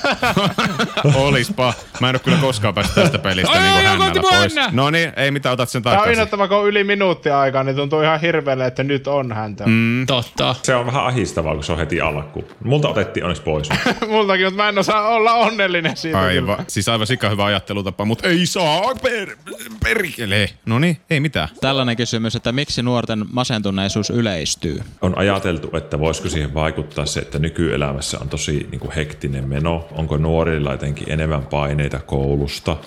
Olispa. 1.16 1.74
Mä 2.02 2.10
en 2.10 2.16
ole 2.16 2.20
kyllä 2.20 2.38
koskaan 2.38 2.74
päässyt 2.74 2.96
tästä 2.96 3.20
pelistä 3.20 3.52
Ai, 3.52 3.60
niin 3.62 3.74
kuin 3.74 3.86
hännällä 3.86 4.22
pois. 4.22 4.56
hännä. 4.56 4.70
No 4.74 4.90
niin, 4.90 5.12
ei 5.16 5.32
mitään, 5.32 5.54
otat 5.54 5.70
sen 5.70 5.84
Tää 5.84 5.92
on 5.94 5.98
takaisin. 5.98 6.14
innoittava, 6.14 6.48
kun 6.48 6.58
on 6.58 6.68
yli 6.68 6.84
minuutti 6.84 7.30
aikaa, 7.30 7.64
niin 7.64 7.76
tuntuu 7.76 8.02
ihan 8.02 8.22
hirveelle, 8.22 8.66
että 8.68 8.84
nyt 8.84 9.08
on 9.08 9.32
häntä. 9.32 9.64
Mm. 9.68 10.06
Totta. 10.06 10.56
Se 10.64 10.76
on 10.76 10.86
vähän 10.86 11.06
ahistavaa, 11.06 11.54
kun 11.54 11.64
se 11.64 11.72
on 11.72 11.78
heti 11.78 12.02
alkuun. 12.02 12.46
Multa 12.64 12.90
otettiin 12.90 13.24
onneksi 13.24 13.44
pois. 13.44 13.70
Multakin, 14.10 14.46
mutta 14.46 14.64
mä 14.64 14.70
en 14.70 14.78
osaa 14.78 15.08
olla 15.08 15.34
onnellinen 15.34 15.98
siitä. 15.98 16.18
kyllä. 16.18 16.28
Aivan. 16.30 16.65
Siis 16.68 16.90
aivan 16.90 17.08
sika 17.08 17.30
hyvä 17.30 17.46
ajattelutapa, 17.46 18.06
mutta 18.06 18.28
ei 18.28 18.46
saa 18.46 18.96
per, 18.96 19.38
perkele. 19.84 20.50
No 20.66 20.80
niin, 20.80 20.98
ei 21.10 21.20
mitään. 21.20 21.48
Tällainen 21.62 21.98
kysymys, 21.98 22.36
että 22.36 22.52
miksi 22.52 22.82
nuorten 22.82 23.26
masentuneisuus 23.32 24.10
yleistyy? 24.10 24.82
On 25.02 25.18
ajateltu, 25.18 25.78
että 25.78 26.00
voisiko 26.00 26.30
siihen 26.30 26.54
vaikuttaa 26.54 27.06
se, 27.06 27.20
että 27.20 27.40
nykyelämässä 27.40 28.20
on 28.20 28.30
tosi 28.30 28.68
niin 28.72 28.80
kuin 28.80 28.92
hektinen 28.92 29.50
meno. 29.50 29.88
Onko 29.92 30.18
nuorilla 30.18 30.72
jotenkin 30.72 31.12
enemmän 31.12 31.46
paineita 31.46 32.00
koulusta? 32.00 32.78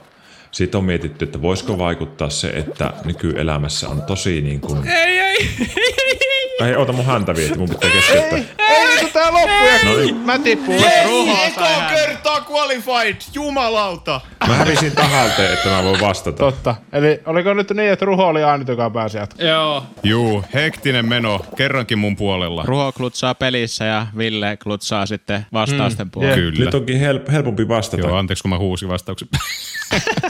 Sitten 0.50 0.78
on 0.78 0.85
mietitty, 0.85 1.25
että 1.25 1.42
voisiko 1.42 1.78
vaikuttaa 1.78 2.30
se, 2.30 2.49
että 2.49 2.92
nykyelämässä 3.04 3.88
on 3.88 4.02
tosi 4.02 4.40
niin 4.40 4.61
kuin... 4.61 4.88
Ei, 4.88 5.18
ei. 5.18 5.49
Ei, 5.76 6.07
oota 6.78 6.92
mun 6.92 7.04
häntä 7.06 7.34
vieti, 7.34 7.58
mun 7.58 7.68
pitää 7.68 7.90
keskeyttää. 7.90 8.38
Ei 8.68 8.86
niinku 8.86 9.10
tää 9.12 9.32
loppu 9.32 9.48
ja 9.64 9.84
No 9.92 9.96
niin. 10.00 10.16
mä 10.16 10.38
tippun. 10.38 10.74
Eka 10.74 11.90
kertaa 11.94 12.46
qualified, 12.50 13.16
jumalauta. 13.34 14.20
Mä 14.48 14.54
hävisin 14.54 14.92
tahalteen, 14.92 15.52
että 15.52 15.68
mä 15.68 15.82
voin 15.84 16.00
vastata. 16.00 16.38
Totta. 16.38 16.74
Eli 16.92 17.20
oliko 17.26 17.54
nyt 17.54 17.70
niin, 17.70 17.90
että 17.92 18.04
Ruho 18.04 18.26
oli 18.26 18.42
ainut, 18.42 18.68
joka 18.68 18.90
pääsi 18.90 19.18
jatkoon? 19.18 19.48
Joo. 19.48 19.82
Juu, 20.02 20.44
hektinen 20.54 21.06
meno, 21.06 21.40
kerrankin 21.56 21.98
mun 21.98 22.16
puolella. 22.16 22.64
Ruho 22.66 22.92
klutsaa 22.92 23.34
pelissä 23.34 23.84
ja 23.84 24.06
Ville 24.18 24.56
klutsaa 24.62 25.06
sitten 25.06 25.46
vastausten 25.52 26.10
puolella. 26.10 26.34
Kyllä. 26.34 26.64
Nyt 26.64 26.74
onkin 26.74 26.98
help, 27.00 27.28
helpompi 27.28 27.68
vastata. 27.68 28.02
Joo, 28.06 28.16
anteeksi 28.16 28.42
kun 28.42 28.50
mä 28.50 28.58
huusin 28.58 28.88
vastauksen. 28.88 29.28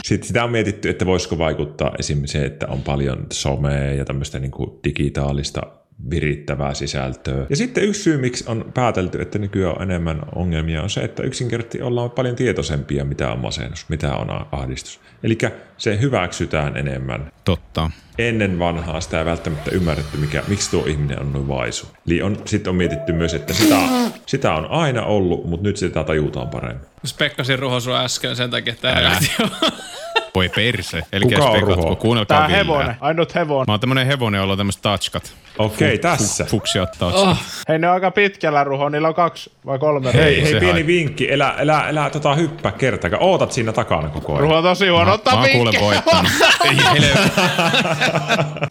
Sitten 0.03 0.27
sitä 0.27 0.43
on 0.43 0.51
mietitty, 0.51 0.89
että 0.89 1.05
voisiko 1.05 1.37
vaikuttaa 1.37 1.91
esim. 1.99 2.21
se, 2.25 2.45
että 2.45 2.67
on 2.67 2.81
paljon 2.81 3.27
somea 3.33 3.93
ja 3.93 4.05
tämmöistä 4.05 4.39
niin 4.39 4.51
digitaalista 4.83 5.61
virittävää 6.09 6.73
sisältöä. 6.73 7.45
Ja 7.49 7.55
sitten 7.55 7.83
yksi 7.83 8.01
syy, 8.01 8.17
miksi 8.17 8.43
on 8.47 8.71
päätelty, 8.73 9.21
että 9.21 9.39
nykyään 9.39 9.75
on 9.75 9.81
enemmän 9.81 10.21
ongelmia, 10.35 10.83
on 10.83 10.89
se, 10.89 11.01
että 11.01 11.23
yksinkertaisesti 11.23 11.81
ollaan 11.81 12.11
paljon 12.11 12.35
tietoisempia, 12.35 13.05
mitä 13.05 13.31
on 13.31 13.39
masennus, 13.39 13.89
mitä 13.89 14.15
on 14.15 14.45
ahdistus. 14.51 14.99
Eli 15.23 15.37
se 15.77 15.99
hyväksytään 16.01 16.77
enemmän. 16.77 17.31
Totta. 17.45 17.91
Ennen 18.17 18.59
vanhaa 18.59 19.01
sitä 19.01 19.19
ei 19.19 19.25
välttämättä 19.25 19.71
ymmärretty, 19.71 20.17
mikä, 20.17 20.43
miksi 20.47 20.71
tuo 20.71 20.85
ihminen 20.85 21.21
on 21.21 21.33
noin 21.33 21.47
vaisu. 21.47 21.87
Eli 22.07 22.21
on, 22.21 22.41
sitten 22.45 22.71
on 22.71 22.75
mietitty 22.75 23.13
myös, 23.13 23.33
että 23.33 23.53
sitä, 23.53 23.79
sitä 24.25 24.53
on 24.53 24.65
aina 24.65 25.05
ollut, 25.05 25.45
mutta 25.45 25.63
nyt 25.63 25.77
sitä 25.77 26.03
tajutaan 26.03 26.47
paremmin. 26.47 26.85
Spekkasin 27.05 27.59
ruho 27.59 27.77
äsken 27.93 28.35
sen 28.35 28.49
takia, 28.49 28.73
että 28.73 29.17
jo. 29.39 29.47
Voi 30.35 30.49
perse. 30.49 31.01
Eli 31.13 31.25
Kuka 31.25 31.45
on 31.49 31.61
Ruho? 31.63 31.95
kuunnelkaa 31.95 32.37
Tää 32.37 32.47
Villeä. 32.47 32.57
hevonen, 32.63 32.95
ainut 33.01 33.35
hevonen. 33.35 33.65
Mä 33.67 33.73
oon 33.73 33.79
tämmönen 33.79 34.07
hevonen, 34.07 34.39
jolla 34.39 34.51
on 34.53 34.57
tämmöiset 34.57 34.81
touchkat. 34.81 35.33
Okei, 35.57 35.97
tässä. 35.99 36.45
Fuksiat 36.45 36.95
touchkat. 36.99 37.27
Oh, 37.27 37.37
Hei, 37.69 37.79
ne 37.79 37.87
on 37.87 37.93
aika 37.93 38.11
pitkällä 38.11 38.63
Ruho, 38.63 38.89
niillä 38.89 39.07
on 39.07 39.13
kaksi 39.15 39.51
vai 39.65 39.79
kolme. 39.79 40.13
Hei, 40.13 40.35
se 40.35 40.41
hei 40.43 40.51
pieni 40.59 40.71
hai- 40.71 40.87
vinkki, 40.87 41.31
elä, 41.31 41.55
elä, 41.57 41.89
elä 41.89 42.09
tota 42.09 42.35
hyppää 42.35 42.71
kertakaan. 42.71 43.23
Ootat 43.23 43.51
siinä 43.51 43.71
takana 43.71 44.09
koko 44.09 44.31
ajan. 44.33 44.41
Ruho 44.41 44.57
on 44.57 44.63
tosi 44.63 44.87
huono, 44.87 45.05
Mä 45.05 45.13
ottaa 45.13 45.33
oon 45.39 45.49
kuulen 45.51 45.73
vinkkejä. 45.73 46.03
voittanut. 46.05 46.31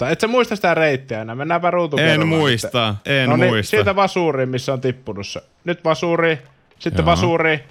Et 0.13 0.21
sä 0.21 0.27
muista 0.29 0.57
sitä 0.57 0.75
reittiä 0.75 1.21
enää, 1.23 1.35
mennäänpä 1.35 1.71
ruutukerralla. 1.71 2.23
En 2.23 2.29
muista, 2.29 2.95
en 3.07 3.29
No 3.31 3.37
niin, 3.37 3.51
muista. 3.51 3.71
siitä 3.71 3.97
vasuriin, 3.97 4.49
missä 4.49 4.73
on 4.73 4.81
tippunut 4.81 5.27
se. 5.27 5.41
Nyt 5.65 5.85
vasuri, 5.85 6.39
sitten 6.79 7.03
Joo. 7.03 7.07
vasuri, 7.07 7.65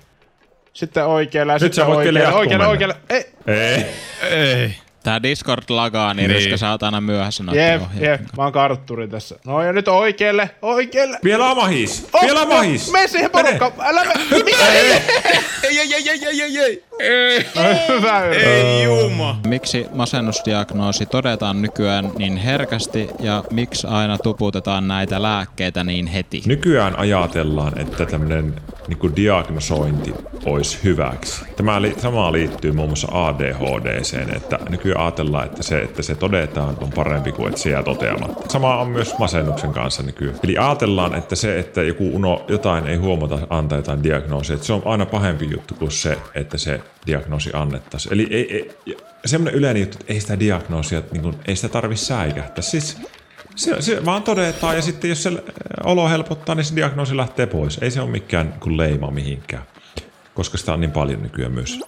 sitten 0.77 1.05
oikealle 1.05 1.51
ja 1.53 1.55
Nyt 1.55 1.61
sitten 1.61 1.85
sä 1.85 1.87
voit 1.91 2.07
kyllä 2.07 2.19
oikealle, 2.29 2.49
jatkoon 2.49 2.69
oikealle, 2.69 2.95
mennä. 3.09 3.17
oikealle. 3.17 3.25
Ei, 3.47 3.85
Ei. 4.31 4.75
Tää 5.03 5.23
Discord 5.23 5.63
lagaa, 5.69 6.13
niin, 6.13 6.27
Niin. 6.29 6.35
Ryska 6.35 6.57
sä 6.57 6.71
oot 6.71 6.83
aina 6.83 7.01
myöhässä 7.01 7.43
jep, 7.53 7.81
jep, 7.99 8.21
mä 8.37 8.43
oon 8.43 8.51
kartturi 8.53 9.07
tässä. 9.07 9.35
No 9.45 9.61
ja 9.61 9.73
nyt 9.73 9.87
oikealle, 9.87 10.49
oikealle. 10.61 11.19
Vielä 11.23 11.45
on 11.51 11.57
mahis. 11.57 12.07
Oh, 12.13 12.21
Vielä 12.21 12.41
on 12.41 12.47
mahis. 12.47 12.91
Mene 12.91 13.07
siihen 13.07 13.31
porukkaan, 13.31 13.71
älä 13.79 14.03
me... 14.05 14.13
Mitä? 14.45 14.67
Ei, 14.67 15.79
ei, 15.79 15.93
ei, 15.93 16.09
ei, 16.09 16.25
ei, 16.25 16.41
ei, 16.41 16.57
ei. 16.59 16.83
Hyvä 17.89 18.25
yritys. 18.25 18.43
Ei 18.47 18.83
juma. 18.83 19.39
Miksi 19.47 19.85
masennusdiagnoosi 19.93 21.05
todetaan 21.05 21.61
nykyään 21.61 22.11
niin 22.17 22.37
herkästi 22.37 23.09
ja 23.19 23.43
miksi 23.51 23.87
aina 23.87 24.17
tuputetaan 24.17 24.87
näitä 24.87 25.21
lääkkeitä 25.21 25.83
niin 25.83 26.07
heti? 26.07 26.41
Nykyään 26.45 26.99
ajatellaan, 26.99 27.79
että 27.79 28.05
tämmöinen 28.05 28.53
niin 28.87 29.15
diagnosointi 29.15 30.13
olisi 30.45 30.79
hyväksi. 30.83 31.45
Tämä 31.55 31.81
li- 31.81 31.95
sama 31.97 32.31
liittyy 32.31 32.71
muun 32.71 32.89
muassa 32.89 33.07
ADHDseen, 33.11 34.35
että 34.37 34.59
nykyään 34.69 34.96
ajatellaan, 34.97 35.45
että 35.45 35.63
se, 35.63 35.81
että 35.81 36.01
se 36.01 36.15
todetaan 36.15 36.77
on 36.81 36.89
parempi 36.95 37.31
kuin 37.31 37.49
että 37.49 37.61
se 37.61 37.69
jää 37.69 37.83
toteamatta. 37.83 38.49
Sama 38.49 38.77
on 38.77 38.89
myös 38.89 39.17
masennuksen 39.17 39.73
kanssa 39.73 40.03
nykyään. 40.03 40.39
Eli 40.43 40.57
ajatellaan, 40.57 41.15
että 41.15 41.35
se, 41.35 41.59
että 41.59 41.83
joku 41.83 42.09
uno, 42.13 42.45
jotain 42.47 42.87
ei 42.87 42.95
huomata 42.95 43.39
antaa 43.49 43.77
jotain 43.77 44.03
diagnoosia, 44.03 44.53
että 44.53 44.67
se 44.67 44.73
on 44.73 44.81
aina 44.85 45.05
pahempi 45.05 45.49
juttu 45.51 45.75
kuin 45.75 45.91
se, 45.91 46.17
että 46.35 46.57
se 46.57 46.81
diagnoosi 47.07 47.49
annettaisiin. 47.53 48.13
Eli 48.13 48.27
ei, 48.31 48.53
ei, 48.53 48.97
semmoinen 49.25 49.59
yleinen 49.59 49.81
juttu, 49.81 49.97
että 49.99 50.13
ei 50.13 50.19
sitä 50.19 50.39
diagnoosia, 50.39 51.01
niin 51.11 51.21
kuin, 51.21 51.35
ei 51.47 51.55
sitä 51.55 51.69
tarvitse 51.69 52.05
säikähtää. 52.05 52.61
Siis 52.61 52.97
se, 53.55 53.81
se 53.81 54.05
vaan 54.05 54.23
todetaan 54.23 54.75
ja 54.75 54.81
sitten 54.81 55.09
jos 55.09 55.23
se 55.23 55.29
äh, 55.29 55.35
olo 55.83 56.09
helpottaa, 56.09 56.55
niin 56.55 56.65
se 56.65 56.75
diagnoosi 56.75 57.17
lähtee 57.17 57.45
pois. 57.45 57.77
Ei 57.81 57.91
se 57.91 58.01
ole 58.01 58.09
mikään 58.09 58.53
niin 58.65 58.77
leima 58.77 59.11
mihinkään, 59.11 59.63
koska 60.33 60.57
sitä 60.57 60.73
on 60.73 60.81
niin 60.81 60.91
paljon 60.91 61.23
nykyään 61.23 61.51
myös. 61.51 61.79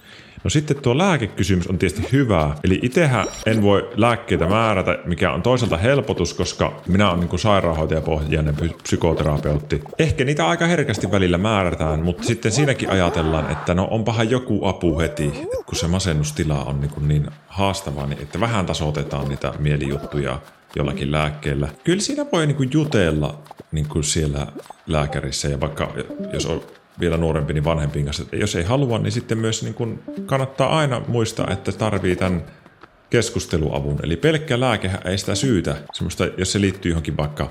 No 0.44 0.50
sitten 0.50 0.78
tuo 0.78 0.98
lääkekysymys 0.98 1.68
on 1.68 1.78
tietysti 1.78 2.08
hyvä. 2.12 2.56
Eli 2.64 2.80
itsehän 2.82 3.28
en 3.46 3.62
voi 3.62 3.90
lääkkeitä 3.96 4.48
määrätä, 4.48 4.98
mikä 5.06 5.32
on 5.32 5.42
toisaalta 5.42 5.78
helpotus, 5.78 6.34
koska 6.34 6.82
minä 6.88 7.12
olen 7.12 7.20
niin 7.20 7.40
sairaanhoitajapohjainen 7.40 8.56
psykoterapeutti. 8.84 9.84
Ehkä 10.00 10.26
niitä 10.26 10.48
aika 10.48 10.66
herkästi 10.66 11.12
välillä 11.12 11.38
määrätään, 11.38 12.00
mutta 12.00 12.24
sitten 12.24 12.52
siinäkin 12.52 12.90
ajatellaan, 12.90 13.52
että 13.52 13.74
no 13.74 13.88
onpahan 13.92 14.30
joku 14.30 14.68
apu 14.68 15.00
heti, 15.00 15.28
että 15.28 15.58
kun 15.66 15.76
se 15.76 15.88
masennustila 15.88 16.64
on 16.64 16.82
niin, 16.82 17.08
niin 17.08 17.28
haastava, 17.48 18.06
niin 18.06 18.22
että 18.22 18.40
vähän 18.40 18.66
tasoitetaan 18.66 19.30
niitä 19.30 19.54
mielijuttuja 19.60 20.40
jollakin 20.76 21.12
lääkkeellä. 21.12 21.70
Kyllä 21.84 22.02
siinä 22.02 22.26
voi 22.32 22.48
niin 22.48 22.70
jutella 22.74 23.40
niin 23.72 23.88
siellä 24.02 24.48
lääkärissä 24.88 25.48
ja 25.48 25.60
vaikka 25.60 25.92
jos 26.34 26.46
on 26.46 26.62
vielä 27.00 27.18
nuorempi, 27.18 27.54
niin 27.54 27.64
vanhempien 27.64 28.06
kanssa. 28.06 28.24
Että 28.24 28.36
jos 28.36 28.56
ei 28.56 28.64
halua, 28.64 29.00
niin 29.00 29.12
sitten 29.12 29.38
myös 29.38 29.64
niin 29.64 29.74
kuin 29.74 30.00
kannattaa 30.26 30.78
aina 30.78 31.02
muistaa, 31.08 31.48
että 31.52 31.72
tarvii 31.72 32.16
tämän 32.16 32.46
keskusteluavun. 33.10 34.00
Eli 34.04 34.18
pelkkä 34.18 34.60
lääkehän 34.60 35.02
ei 35.06 35.18
sitä 35.18 35.36
syytä. 35.36 35.76
Semmoista, 35.94 36.26
jos 36.38 36.52
se 36.52 36.62
liittyy 36.62 36.92
johonkin 36.92 37.18
vaikka 37.18 37.50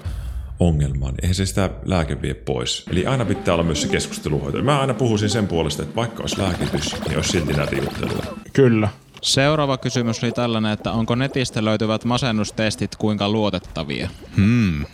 ongelmaan, 0.61 1.15
niin 1.15 1.25
eihän 1.25 1.35
se 1.35 1.47
sitä 1.47 1.71
lääke 1.85 2.23
vie 2.23 2.35
pois. 2.35 2.85
Eli 2.91 3.07
aina 3.07 3.25
pitää 3.25 3.55
olla 3.55 3.65
myös 3.65 3.83
se 3.83 3.89
keskusteluhoito. 3.89 4.63
Mä 4.63 4.81
aina 4.81 4.95
puhuisin 4.95 5.31
sen 5.31 5.47
puolesta, 5.49 5.83
että 5.83 5.97
vaikka 5.97 6.23
olisi 6.23 6.43
lääkitys, 6.43 6.97
niin 7.09 7.17
olisi 7.17 7.31
silti 7.31 7.53
näitä 7.53 7.77
jutteluja. 7.77 8.23
Kyllä. 8.53 8.89
Seuraava 9.23 9.79
kysymys 9.79 10.23
oli 10.25 10.33
tällainen, 10.33 10.73
että 10.73 10.93
onko 10.93 11.15
netistä 11.15 11.65
löytyvät 11.65 12.05
masennustestit 12.05 12.97
kuinka 12.97 13.29
luotettavia? 13.29 14.09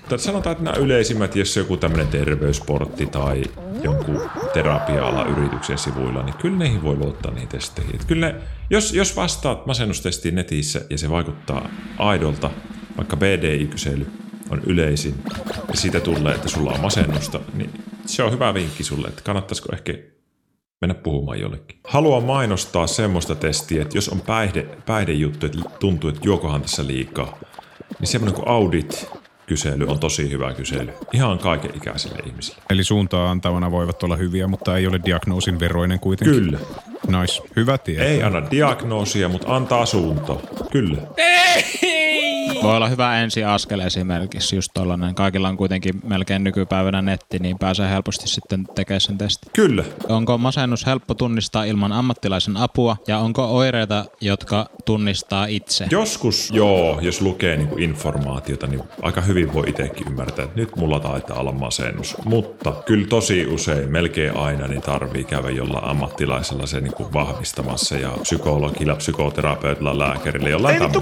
Tai 0.08 0.18
sanotaan, 0.18 0.52
että 0.52 0.64
nämä 0.64 0.76
yleisimmät, 0.76 1.36
jos 1.36 1.56
joku 1.56 1.76
tämmöinen 1.76 2.08
terveysportti 2.08 3.06
tai 3.06 3.42
jonkun 3.82 4.20
terapia 4.54 5.24
yrityksen 5.36 5.78
sivuilla, 5.78 6.22
niin 6.22 6.36
kyllä 6.36 6.58
neihin 6.58 6.82
voi 6.82 6.96
luottaa 6.96 7.32
niihin 7.32 7.48
testeihin. 7.48 7.94
Että 7.94 8.06
kyllä 8.06 8.26
ne, 8.26 8.34
jos, 8.70 8.92
jos 8.92 9.16
vastaat 9.16 9.66
masennustestiin 9.66 10.34
netissä 10.34 10.80
ja 10.90 10.98
se 10.98 11.10
vaikuttaa 11.10 11.68
aidolta, 11.98 12.50
vaikka 12.96 13.16
BDI-kysely 13.16 14.06
on 14.50 14.62
yleisin 14.66 15.14
ja 15.68 15.76
siitä 15.76 16.00
tulee, 16.00 16.34
että 16.34 16.48
sulla 16.48 16.72
on 16.72 16.80
masennusta, 16.80 17.40
niin 17.54 17.70
se 18.06 18.22
on 18.22 18.32
hyvä 18.32 18.54
vinkki 18.54 18.84
sulle, 18.84 19.08
että 19.08 19.22
kannattaisiko 19.22 19.68
ehkä 19.72 19.94
mennä 20.84 21.02
puhumaan 21.02 21.40
jollekin. 21.40 21.78
Haluan 21.84 22.22
mainostaa 22.22 22.86
semmoista 22.86 23.34
testiä, 23.34 23.82
että 23.82 23.96
jos 23.96 24.08
on 24.08 24.20
päihde, 24.20 24.66
päihdejuttu, 24.86 25.46
että 25.46 25.58
tuntuu, 25.80 26.10
että 26.10 26.20
juokohan 26.24 26.62
tässä 26.62 26.86
liikaa, 26.86 27.38
niin 28.00 28.08
semmoinen 28.08 28.34
kuin 28.34 28.48
audit-kysely 28.48 29.86
on 29.88 29.98
tosi 29.98 30.30
hyvä 30.30 30.54
kysely. 30.54 30.92
Ihan 31.12 31.38
kaiken 31.38 31.70
ikäisille 31.76 32.18
ihmisille. 32.26 32.62
Eli 32.70 32.84
suuntaa 32.84 33.30
antavana 33.30 33.70
voivat 33.70 34.02
olla 34.02 34.16
hyviä, 34.16 34.46
mutta 34.46 34.76
ei 34.76 34.86
ole 34.86 35.00
diagnoosin 35.04 35.60
veroinen 35.60 36.00
kuitenkin. 36.00 36.40
Kyllä. 36.40 36.58
Nois, 37.08 37.42
hyvä 37.56 37.78
tietää. 37.78 38.06
Ei 38.06 38.22
anna 38.22 38.50
diagnoosia, 38.50 39.28
mutta 39.28 39.56
antaa 39.56 39.86
suunto. 39.86 40.42
Kyllä. 40.70 40.98
Voi 42.64 42.76
olla 42.76 42.88
hyvä 42.88 43.20
ensiaskel 43.20 43.80
esimerkiksi 43.80 44.56
just 44.56 44.70
tollanen. 44.74 45.14
Kaikilla 45.14 45.48
on 45.48 45.56
kuitenkin 45.56 45.94
melkein 46.04 46.44
nykypäivänä 46.44 47.02
netti, 47.02 47.38
niin 47.38 47.58
pääsee 47.58 47.90
helposti 47.90 48.28
sitten 48.28 48.64
tekemään 48.74 49.00
sen 49.00 49.18
testin. 49.18 49.50
Kyllä. 49.52 49.84
Onko 50.08 50.38
masennus 50.38 50.86
helppo 50.86 51.14
tunnistaa 51.14 51.64
ilman 51.64 51.92
ammattilaisen 51.92 52.56
apua 52.56 52.96
ja 53.06 53.18
onko 53.18 53.44
oireita, 53.44 54.04
jotka 54.20 54.66
tunnistaa 54.84 55.46
itse? 55.46 55.86
Joskus 55.90 56.50
joo, 56.50 56.98
jos 57.00 57.20
lukee 57.20 57.56
niinku 57.56 57.76
informaatiota, 57.78 58.66
niin 58.66 58.82
aika 59.02 59.20
hyvin 59.20 59.54
voi 59.54 59.70
itsekin 59.70 60.08
ymmärtää, 60.08 60.44
että 60.44 60.60
nyt 60.60 60.76
mulla 60.76 61.00
taitaa 61.00 61.40
olla 61.40 61.52
masennus. 61.52 62.16
Mutta 62.24 62.72
kyllä 62.72 63.06
tosi 63.06 63.46
usein, 63.46 63.90
melkein 63.90 64.36
aina, 64.36 64.66
niin 64.66 64.82
tarvii 64.82 65.24
käydä 65.24 65.50
jollain 65.50 65.84
ammattilaisella 65.84 66.66
se 66.66 66.80
niinku 66.80 67.12
vahvistamassa 67.12 67.96
ja 67.96 68.10
psykologilla, 68.22 68.96
psykoterapeutilla, 68.96 69.98
lääkärillä, 69.98 70.48
jollain 70.48 70.74
Ei 70.74 70.80
vittu, 70.80 71.00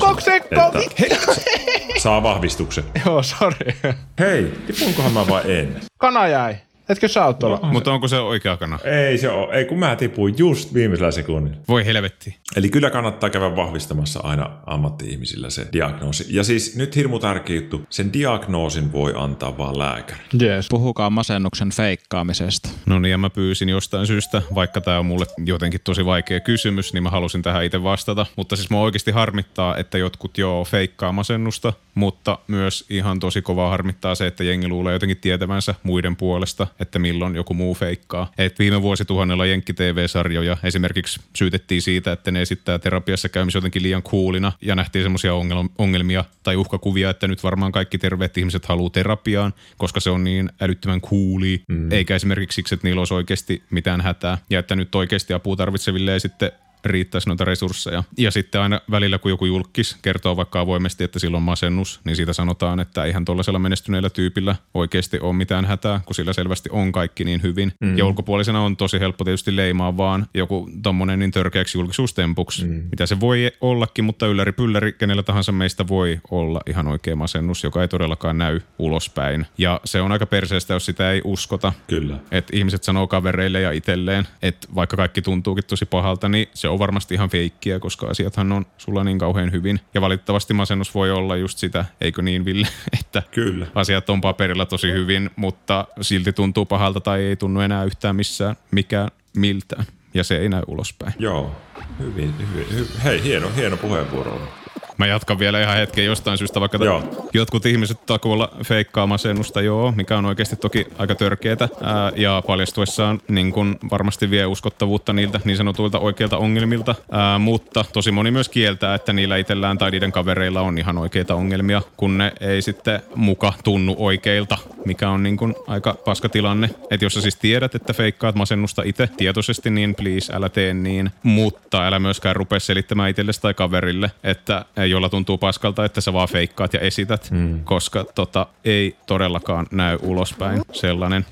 että 0.50 1.51
saa 1.98 2.22
vahvistuksen. 2.22 2.84
Joo, 3.06 3.22
sorry. 3.22 3.72
Hei, 4.18 4.52
tipunkohan 4.66 5.12
mä 5.12 5.26
vai 5.28 5.58
en? 5.58 5.80
Kana 5.98 6.26
jäi. 6.28 6.56
Etkö 6.88 7.08
sä 7.08 7.26
oot 7.26 7.38
tuolla? 7.38 7.60
Mutta 7.62 7.92
onko 7.92 8.08
se 8.08 8.18
oikea 8.18 8.56
kana? 8.56 8.78
Ei 8.84 9.18
se 9.18 9.28
ole. 9.28 9.54
Ei 9.54 9.64
kun 9.64 9.78
mä 9.78 9.96
tipuin 9.96 10.34
just 10.38 10.74
viimeisellä 10.74 11.10
sekunnilla. 11.10 11.56
Voi 11.68 11.86
helvetti. 11.86 12.36
Eli 12.56 12.68
kyllä 12.68 12.90
kannattaa 12.90 13.30
käydä 13.30 13.56
vahvistamassa 13.56 14.20
aina 14.22 14.50
ammatti-ihmisillä 14.66 15.50
se 15.50 15.66
diagnoosi. 15.72 16.24
Ja 16.28 16.44
siis 16.44 16.76
nyt 16.76 16.96
hirmu 16.96 17.18
tärkeä 17.18 17.56
juttu, 17.56 17.82
sen 17.90 18.12
diagnoosin 18.12 18.92
voi 18.92 19.12
antaa 19.16 19.58
vaan 19.58 19.78
lääkäri. 19.78 20.20
Jees. 20.40 20.68
Puhukaa 20.68 21.10
masennuksen 21.10 21.70
feikkaamisesta. 21.70 22.68
No 22.86 22.98
niin, 22.98 23.10
ja 23.10 23.18
mä 23.18 23.30
pyysin 23.30 23.68
jostain 23.68 24.06
syystä, 24.06 24.42
vaikka 24.54 24.80
tämä 24.80 24.98
on 24.98 25.06
mulle 25.06 25.26
jotenkin 25.44 25.80
tosi 25.84 26.04
vaikea 26.04 26.40
kysymys, 26.40 26.92
niin 26.92 27.02
mä 27.02 27.10
halusin 27.10 27.42
tähän 27.42 27.64
itse 27.64 27.82
vastata. 27.82 28.26
Mutta 28.36 28.56
siis 28.56 28.70
mua 28.70 28.80
oikeasti 28.80 29.10
harmittaa, 29.10 29.76
että 29.76 29.98
jotkut 29.98 30.38
joo 30.38 30.64
feikkaa 30.64 31.12
masennusta, 31.12 31.72
mutta 31.94 32.38
myös 32.48 32.84
ihan 32.90 33.20
tosi 33.20 33.42
kovaa 33.42 33.70
harmittaa 33.70 34.14
se, 34.14 34.26
että 34.26 34.44
jengi 34.44 34.68
luulee 34.68 34.92
jotenkin 34.92 35.16
tietävänsä 35.16 35.74
muiden 35.82 36.16
puolesta, 36.16 36.66
että 36.82 36.98
milloin 36.98 37.36
joku 37.36 37.54
muu 37.54 37.74
feikkaa. 37.74 38.32
Et 38.38 38.58
viime 38.58 38.82
vuosituhannella 38.82 39.46
Jenkki 39.46 39.72
TV-sarjoja 39.72 40.56
esimerkiksi 40.64 41.20
syytettiin 41.36 41.82
siitä, 41.82 42.12
että 42.12 42.30
ne 42.30 42.42
esittää 42.42 42.78
terapiassa 42.78 43.28
käymistä 43.28 43.56
jotenkin 43.56 43.82
liian 43.82 44.02
coolina 44.02 44.52
ja 44.62 44.74
nähtiin 44.74 45.02
semmoisia 45.02 45.34
ongelmia 45.78 46.24
tai 46.42 46.56
uhkakuvia, 46.56 47.10
että 47.10 47.28
nyt 47.28 47.44
varmaan 47.44 47.72
kaikki 47.72 47.98
terveet 47.98 48.38
ihmiset 48.38 48.66
haluaa 48.66 48.90
terapiaan, 48.90 49.54
koska 49.76 50.00
se 50.00 50.10
on 50.10 50.24
niin 50.24 50.50
älyttömän 50.60 51.00
cooli, 51.00 51.62
mm. 51.68 51.92
eikä 51.92 52.16
esimerkiksi 52.16 52.56
siksi, 52.56 52.74
että 52.74 52.86
niillä 52.86 53.00
olisi 53.00 53.14
oikeasti 53.14 53.62
mitään 53.70 54.00
hätää 54.00 54.38
ja 54.50 54.58
että 54.58 54.76
nyt 54.76 54.94
oikeasti 54.94 55.32
apua 55.32 55.56
tarvitseville 55.56 56.12
ei 56.12 56.20
sitten 56.20 56.52
riittäisi 56.84 57.28
noita 57.28 57.44
resursseja. 57.44 58.04
Ja 58.18 58.30
sitten 58.30 58.60
aina 58.60 58.80
välillä, 58.90 59.18
kun 59.18 59.30
joku 59.30 59.46
julkis 59.46 59.96
kertoo 60.02 60.36
vaikka 60.36 60.60
avoimesti, 60.60 61.04
että 61.04 61.18
sillä 61.18 61.36
on 61.36 61.42
masennus, 61.42 62.00
niin 62.04 62.16
siitä 62.16 62.32
sanotaan, 62.32 62.80
että 62.80 63.04
eihän 63.04 63.24
tuollaisella 63.24 63.58
menestyneellä 63.58 64.10
tyypillä 64.10 64.56
oikeasti 64.74 65.20
ole 65.20 65.32
mitään 65.32 65.64
hätää, 65.64 66.00
kun 66.06 66.14
sillä 66.14 66.32
selvästi 66.32 66.68
on 66.72 66.92
kaikki 66.92 67.24
niin 67.24 67.42
hyvin. 67.42 67.72
Mm. 67.80 67.98
Ja 67.98 68.06
ulkopuolisena 68.06 68.60
on 68.60 68.76
tosi 68.76 69.00
helppo 69.00 69.24
tietysti 69.24 69.56
leimaa 69.56 69.96
vaan 69.96 70.26
joku 70.34 70.70
tommonen 70.82 71.18
niin 71.18 71.30
törkeäksi 71.30 71.78
julkisuustempuksi, 71.78 72.64
mm. 72.64 72.82
mitä 72.90 73.06
se 73.06 73.20
voi 73.20 73.50
ollakin, 73.60 74.04
mutta 74.04 74.26
ylläri 74.26 74.52
pylläri, 74.52 74.92
kenellä 74.92 75.22
tahansa 75.22 75.52
meistä 75.52 75.88
voi 75.88 76.20
olla 76.30 76.60
ihan 76.66 76.88
oikea 76.88 77.16
masennus, 77.16 77.64
joka 77.64 77.82
ei 77.82 77.88
todellakaan 77.88 78.38
näy 78.38 78.60
ulospäin. 78.78 79.46
Ja 79.58 79.80
se 79.84 80.00
on 80.00 80.12
aika 80.12 80.26
perseestä, 80.26 80.74
jos 80.74 80.86
sitä 80.86 81.12
ei 81.12 81.20
uskota. 81.24 81.72
Kyllä. 81.86 82.16
Että 82.30 82.56
ihmiset 82.56 82.84
sanoo 82.84 83.06
kavereille 83.06 83.60
ja 83.60 83.72
itselleen, 83.72 84.28
että 84.42 84.68
vaikka 84.74 84.96
kaikki 84.96 85.22
tuntuukin 85.22 85.64
tosi 85.64 85.84
pahalta, 85.84 86.28
niin 86.28 86.48
se 86.54 86.68
on 86.72 86.78
varmasti 86.78 87.14
ihan 87.14 87.30
feikkiä, 87.30 87.78
koska 87.78 88.06
asiathan 88.06 88.52
on 88.52 88.66
sulla 88.78 89.04
niin 89.04 89.18
kauhean 89.18 89.52
hyvin. 89.52 89.80
Ja 89.94 90.00
valitettavasti 90.00 90.54
masennus 90.54 90.94
voi 90.94 91.10
olla 91.10 91.36
just 91.36 91.58
sitä, 91.58 91.84
eikö 92.00 92.22
niin 92.22 92.44
Ville, 92.44 92.68
että 93.00 93.22
Kyllä. 93.30 93.66
asiat 93.74 94.10
on 94.10 94.20
paperilla 94.20 94.66
tosi 94.66 94.92
hyvin, 94.92 95.30
mutta 95.36 95.86
silti 96.00 96.32
tuntuu 96.32 96.66
pahalta 96.66 97.00
tai 97.00 97.22
ei 97.22 97.36
tunnu 97.36 97.60
enää 97.60 97.84
yhtään 97.84 98.16
missään 98.16 98.56
mikään 98.70 99.08
miltään. 99.36 99.84
Ja 100.14 100.24
se 100.24 100.36
ei 100.36 100.48
näy 100.48 100.62
ulospäin. 100.66 101.14
Joo. 101.18 101.56
Hyvin, 101.98 102.34
hyvin, 102.38 102.66
hyvin. 102.72 103.00
Hei, 103.04 103.22
hieno, 103.22 103.50
hieno 103.56 103.76
puheenvuoro. 103.76 104.61
Mä 105.02 105.06
jatkan 105.06 105.38
vielä 105.38 105.62
ihan 105.62 105.76
hetken 105.76 106.04
jostain 106.04 106.38
syystä, 106.38 106.60
vaikka 106.60 106.84
Joo. 106.84 107.28
jotkut 107.32 107.66
ihmiset 107.66 108.06
takuulla 108.06 108.50
feikkaa 108.64 109.06
masennusta, 109.06 109.60
joo, 109.60 109.92
mikä 109.96 110.18
on 110.18 110.26
oikeasti 110.26 110.56
toki 110.56 110.86
aika 110.98 111.14
törkeetä. 111.14 111.68
Ää, 111.82 112.12
ja 112.16 112.42
paljastuessaan 112.46 113.20
niin 113.28 113.52
kun 113.52 113.78
varmasti 113.90 114.30
vie 114.30 114.46
uskottavuutta 114.46 115.12
niiltä 115.12 115.40
niin 115.44 115.56
sanotuilta 115.56 115.98
oikeilta 115.98 116.38
ongelmilta. 116.38 116.94
Ää, 117.10 117.38
mutta 117.38 117.84
tosi 117.92 118.12
moni 118.12 118.30
myös 118.30 118.48
kieltää, 118.48 118.94
että 118.94 119.12
niillä 119.12 119.36
itsellään 119.36 119.78
tai 119.78 119.90
niiden 119.90 120.12
kavereilla 120.12 120.60
on 120.60 120.78
ihan 120.78 120.98
oikeita 120.98 121.34
ongelmia, 121.34 121.82
kun 121.96 122.18
ne 122.18 122.32
ei 122.40 122.62
sitten 122.62 123.02
muka 123.14 123.52
tunnu 123.64 123.94
oikeilta, 123.98 124.58
mikä 124.84 125.10
on 125.10 125.22
niin 125.22 125.36
kun 125.36 125.54
aika 125.66 125.94
paska 126.04 126.28
tilanne. 126.28 126.70
Että 126.90 127.04
jos 127.04 127.14
sä 127.14 127.20
siis 127.20 127.36
tiedät, 127.36 127.74
että 127.74 127.92
feikkaat 127.92 128.34
masennusta 128.34 128.82
itse 128.84 129.08
tietoisesti, 129.16 129.70
niin 129.70 129.94
please 129.94 130.32
älä 130.32 130.48
tee 130.48 130.74
niin. 130.74 131.10
Mutta 131.22 131.86
älä 131.86 131.98
myöskään 131.98 132.36
rupea 132.36 132.60
selittämään 132.60 133.10
itsellesi 133.10 133.40
tai 133.40 133.54
kaverille, 133.54 134.10
että 134.24 134.64
jolla 134.92 135.08
tuntuu 135.08 135.38
paskalta, 135.38 135.84
että 135.84 136.00
sä 136.00 136.12
vaan 136.12 136.28
feikkaat 136.28 136.74
ja 136.74 136.80
esität, 136.80 137.28
mm. 137.30 137.64
koska 137.64 138.04
tota, 138.14 138.46
ei 138.64 138.96
todellakaan 139.06 139.66
näy 139.70 139.98
ulospäin 140.02 140.62
sellainen. 140.72 141.26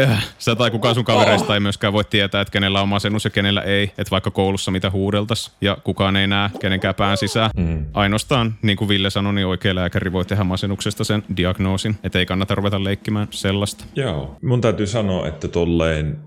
Äh, 0.00 0.26
Sä 0.38 0.56
tai 0.56 0.70
kukaan 0.70 0.94
sun 0.94 1.04
kavereista 1.04 1.54
ei 1.54 1.60
myöskään 1.60 1.92
voi 1.92 2.04
tietää, 2.04 2.40
että 2.40 2.52
kenellä 2.52 2.82
on 2.82 2.88
masennus 2.88 3.24
ja 3.24 3.30
kenellä 3.30 3.62
ei. 3.62 3.82
Että 3.82 4.10
vaikka 4.10 4.30
koulussa 4.30 4.70
mitä 4.70 4.90
huudeltas 4.90 5.52
ja 5.60 5.76
kukaan 5.84 6.16
ei 6.16 6.26
näe 6.26 6.50
kenenkään 6.60 6.94
pään 6.94 7.16
sisään. 7.16 7.50
Mm. 7.56 7.86
Ainoastaan, 7.94 8.54
niin 8.62 8.76
kuin 8.76 8.88
Ville 8.88 9.10
sanoi, 9.10 9.34
niin 9.34 9.46
oikea 9.46 9.74
lääkäri 9.74 10.12
voi 10.12 10.24
tehdä 10.24 10.44
masennuksesta 10.44 11.04
sen 11.04 11.22
diagnoosin. 11.36 11.96
Että 12.04 12.18
ei 12.18 12.26
kannata 12.26 12.54
ruveta 12.54 12.84
leikkimään 12.84 13.28
sellaista. 13.30 13.84
Joo. 13.94 14.36
Mun 14.42 14.60
täytyy 14.60 14.86
sanoa, 14.86 15.28
että 15.28 15.48
tolleen 15.48 16.18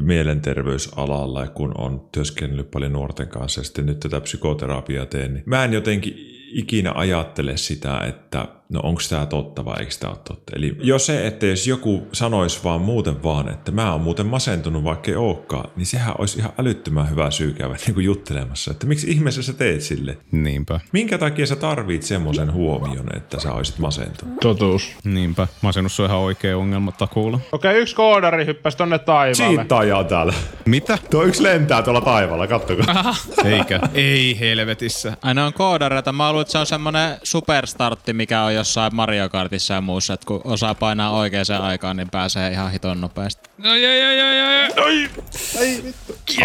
mielenterveysalalla, 0.00 1.46
kun 1.46 1.72
on 1.78 2.08
työskennellyt 2.12 2.70
paljon 2.70 2.92
nuorten 2.92 3.28
kanssa 3.28 3.60
ja 3.60 3.64
sitten 3.64 3.86
nyt 3.86 4.00
tätä 4.00 4.20
psykoterapiaa 4.20 5.06
teen, 5.06 5.34
niin 5.34 5.42
mä 5.46 5.64
en 5.64 5.72
jotenkin 5.72 6.14
ikinä 6.52 6.92
ajattele 6.94 7.56
sitä, 7.56 7.98
että 7.98 8.48
no 8.68 8.80
onko 8.82 9.00
tämä 9.10 9.26
totta 9.26 9.64
vai 9.64 9.80
eikö 9.80 9.94
tämä 10.00 10.10
ole 10.10 10.20
totta. 10.28 10.52
Eli 10.56 10.76
jo 10.80 10.98
se, 10.98 11.26
että 11.26 11.46
jos 11.46 11.66
joku 11.66 12.06
sanoisi 12.12 12.60
vaan 12.64 12.80
muuten 12.80 13.22
vaan, 13.22 13.48
että 13.48 13.72
mä 13.72 13.92
oon 13.92 14.00
muuten 14.00 14.26
masentunut 14.26 14.84
vaikka 14.84 15.10
ei 15.10 15.16
olekaan, 15.16 15.70
niin 15.76 15.86
sehän 15.86 16.14
olisi 16.18 16.38
ihan 16.38 16.52
älyttömän 16.58 17.10
hyvä 17.10 17.30
syy 17.30 17.52
käydä 17.52 17.74
niin 17.86 17.94
kuin 17.94 18.04
juttelemassa, 18.04 18.70
että 18.70 18.86
miksi 18.86 19.10
ihmeessä 19.10 19.42
sä 19.42 19.52
teet 19.52 19.80
sille. 19.80 20.18
Niinpä. 20.32 20.80
Minkä 20.92 21.18
takia 21.18 21.46
sä 21.46 21.56
tarvit 21.56 22.02
semmoisen 22.02 22.52
huomion, 22.52 23.16
että 23.16 23.40
sä 23.40 23.52
olisit 23.52 23.78
masentunut? 23.78 24.40
Totuus. 24.40 24.96
Niinpä. 25.04 25.48
Masennus 25.62 26.00
on 26.00 26.06
ihan 26.06 26.18
oikea 26.18 26.58
ongelma 26.58 26.92
takuulla. 26.92 27.40
Okei, 27.52 27.76
yksi 27.76 27.94
koodari 27.94 28.46
hyppäsi 28.46 28.76
tonne 28.76 28.98
taivaalle. 28.98 29.56
Siittaajaa 29.56 30.04
täällä. 30.04 30.34
Mitä? 30.64 30.98
Tuo 31.10 31.24
yksi 31.24 31.42
lentää 31.42 31.82
tuolla 31.82 32.00
taivaalla, 32.00 32.46
kattokaa. 32.46 33.14
Eikä. 33.44 33.80
ei 33.94 34.40
helvetissä. 34.40 35.16
Aina 35.22 35.46
on 35.46 35.52
koodareita. 35.52 36.12
Mä 36.12 36.28
luulen, 36.32 36.42
että 36.42 36.52
se 36.52 36.58
on 36.58 36.66
semmonen 36.66 37.16
superstartti, 37.22 38.12
mikä 38.12 38.42
on 38.42 38.53
jossain 38.54 38.94
Mario 38.94 39.28
Kartissa 39.28 39.74
ja 39.74 39.80
muussa, 39.80 40.14
että 40.14 40.26
kun 40.26 40.40
osaa 40.44 40.74
painaa 40.74 41.10
oikeaan 41.10 41.62
aikaan, 41.62 41.96
niin 41.96 42.10
pääsee 42.10 42.50
ihan 42.50 42.72
hiton 42.72 43.00
nopeasti. 43.00 43.50
No 43.58 43.74
jai, 43.74 44.00
jai, 44.00 44.18
jai, 44.18 44.38
jai. 44.38 44.54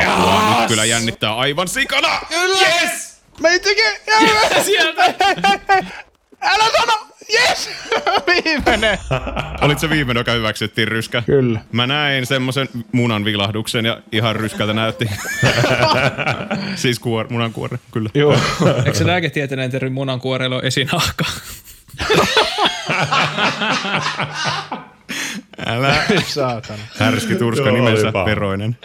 Apua, 0.08 0.60
nyt 0.60 0.68
kyllä 0.68 0.86
jännittää 0.86 1.36
aivan 1.36 1.68
sikana. 1.68 2.22
Yes! 2.32 3.22
Me 3.40 3.60
teke... 3.60 4.02
Sieltä! 4.64 5.04
Älä 6.42 6.64
sano! 6.80 7.10
Yes! 7.34 7.70
Viimeinen! 8.28 8.98
Olit 9.62 9.80
se 9.80 9.90
viimeinen, 9.90 10.22
joka 10.22 10.32
hyväksyttiin 10.32 10.88
ryskä? 10.88 11.24
Kyllä. 11.26 11.60
Mä 11.72 11.88
näin 11.88 12.26
semmoisen 12.26 12.70
munan 12.92 13.26
vilahduksen 13.26 13.86
ja 13.86 14.02
ihan 14.12 14.36
ryskältä 14.36 14.74
näytti. 14.74 15.10
siis 16.76 17.00
kuor, 17.00 17.28
munan 17.30 17.54
kuore, 17.54 17.80
kyllä. 17.92 18.10
Joo. 18.14 18.38
Eikö 18.86 18.98
se 18.98 19.08
lääketieteellinen 19.08 19.72
termi 19.72 19.90
munankuoreilu 19.90 20.56
ole 20.56 20.64
esinahka? 20.64 21.26
Älä. 25.66 25.96
Saatana. 26.26 26.80
Härski 27.00 27.36
turska 27.36 27.72
nimensä 27.72 28.12
paha. 28.12 28.26
Veroinen. 28.26 28.78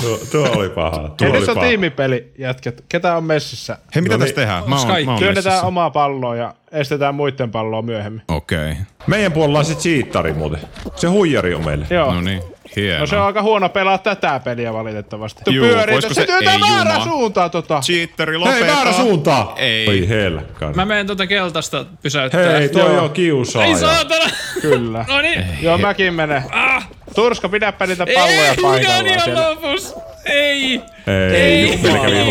tuo, 0.00 0.18
tuo 0.32 0.48
oli 0.56 0.68
paha. 0.68 0.98
Tuo 0.98 1.28
Hei, 1.28 1.38
oli 1.38 1.46
paha. 1.46 1.60
tiimipeli, 1.66 2.32
jätkät. 2.38 2.84
Ketä 2.88 3.16
on 3.16 3.24
messissä? 3.24 3.78
Hei, 3.94 4.02
mitä 4.02 4.14
No 4.14 4.18
tässä 4.18 4.30
niin. 4.30 4.34
tehdään? 4.34 4.68
Mä 4.68 4.76
oon, 4.76 4.86
mä 4.88 4.92
oon 4.94 5.18
Työnnetään 5.18 5.34
messissä. 5.54 5.66
omaa 5.66 5.90
palloa 5.90 6.36
ja 6.36 6.54
estetään 6.72 7.14
muiden 7.14 7.50
palloa 7.50 7.82
myöhemmin. 7.82 8.22
Okei. 8.28 8.72
Okay. 8.72 8.84
Meidän 9.06 9.32
puolella 9.32 9.58
on 9.58 9.64
se 9.64 9.74
cheatari 9.74 10.32
muuten. 10.32 10.60
Se 10.96 11.06
huijari 11.06 11.54
on 11.54 11.64
meille. 11.64 11.86
Joo. 11.90 12.14
No 12.14 12.20
niin, 12.20 12.42
hieno. 12.76 13.00
No 13.00 13.06
se 13.06 13.16
on 13.16 13.26
aika 13.26 13.42
huono 13.42 13.68
pelaa 13.68 13.98
tätä 13.98 14.40
peliä 14.44 14.72
valitettavasti. 14.72 15.42
Juu, 15.54 15.66
Pyörii, 15.66 15.94
voisiko 15.94 16.14
se 16.14 16.20
se- 16.20 16.26
työntää 16.26 16.54
ei 16.54 16.60
väärään 16.60 17.00
juma. 17.00 17.04
suuntaan 17.12 17.50
tota. 17.50 17.80
Cheateri, 17.80 18.32
Hei, 18.32 18.38
lopeta. 18.38 18.66
väärä 18.66 18.92
suuntaan! 18.92 19.46
Ei. 19.56 19.88
Oi 19.88 20.08
helkkaan. 20.08 20.76
Mä 20.76 20.84
menen 20.84 21.06
tuota 21.06 21.26
keltaista 21.26 21.84
pysäyttää. 22.02 22.58
Hei, 22.58 22.68
toi 22.68 22.94
Joo. 22.94 23.04
on 23.04 23.10
kiusaaja. 23.10 23.68
Ei 23.68 23.76
saatana! 23.76 24.24
Kyllä. 24.60 25.04
No 25.08 25.20
niin. 25.20 25.44
Joo, 25.62 25.78
mäkin 25.78 26.14
menen. 26.14 26.42
Turska, 27.14 27.48
pidäpä 27.48 27.86
niitä 27.86 28.06
palloja 28.14 28.44
Ei, 28.44 28.50
mikä 28.50 28.66
on 28.66 28.72
paikallaan 28.72 29.06
ihan 29.06 29.20
siellä. 29.20 29.50
lopus. 29.50 29.94
Ei. 30.24 30.80
Ei! 31.06 31.34
Ei, 31.34 31.76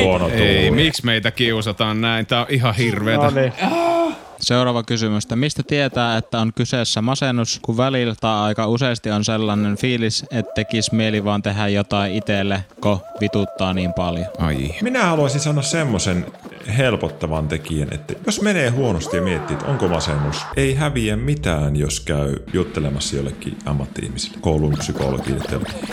huono 0.04 0.28
Ei, 0.30 0.32
tuuri. 0.32 0.71
miksi 0.71 1.06
meitä 1.06 1.32
kiusataan 1.32 2.02
näin? 2.02 2.26
Tää 2.26 2.39
on 2.39 2.45
ihan 2.50 2.76
hirveetä. 2.76 3.23
No 3.23 3.30
niin. 3.30 3.54
Seuraava 4.41 4.84
kysymys. 4.84 5.23
että 5.26 5.36
Mistä 5.36 5.63
tietää, 5.63 6.17
että 6.17 6.39
on 6.39 6.54
kyseessä 6.54 7.02
masennus, 7.02 7.60
kun 7.62 7.78
välillä 7.78 8.15
tai 8.21 8.39
aika 8.39 8.67
useasti 8.67 9.12
on 9.12 9.26
sellainen 9.26 9.78
fiilis, 9.78 10.26
että 10.32 10.52
tekisi 10.56 10.95
mieli 10.95 11.23
vaan 11.23 11.41
tehdä 11.41 11.67
jotain 11.67 12.13
itselle, 12.13 12.65
ko 12.80 13.02
vituttaa 13.21 13.73
niin 13.73 13.93
paljon? 13.93 14.26
Ai. 14.38 14.76
Minä 14.82 15.06
haluaisin 15.06 15.41
sanoa 15.41 15.63
semmoisen 15.63 16.26
helpottavan 16.78 17.47
tekijän, 17.47 17.93
että 17.93 18.13
jos 18.26 18.41
menee 18.41 18.69
huonosti 18.69 19.17
ja 19.17 19.23
miettii, 19.23 19.54
että 19.54 19.67
onko 19.67 19.88
masennus, 19.88 20.45
ei 20.58 20.76
häviä 20.76 21.15
mitään, 21.17 21.76
jos 21.76 22.00
käy 22.00 22.36
juttelemassa 22.54 23.15
jollekin 23.15 23.58
ammatti-ihmisille, 23.65 24.38
koulun 24.41 24.73
psykologille. 24.78 25.43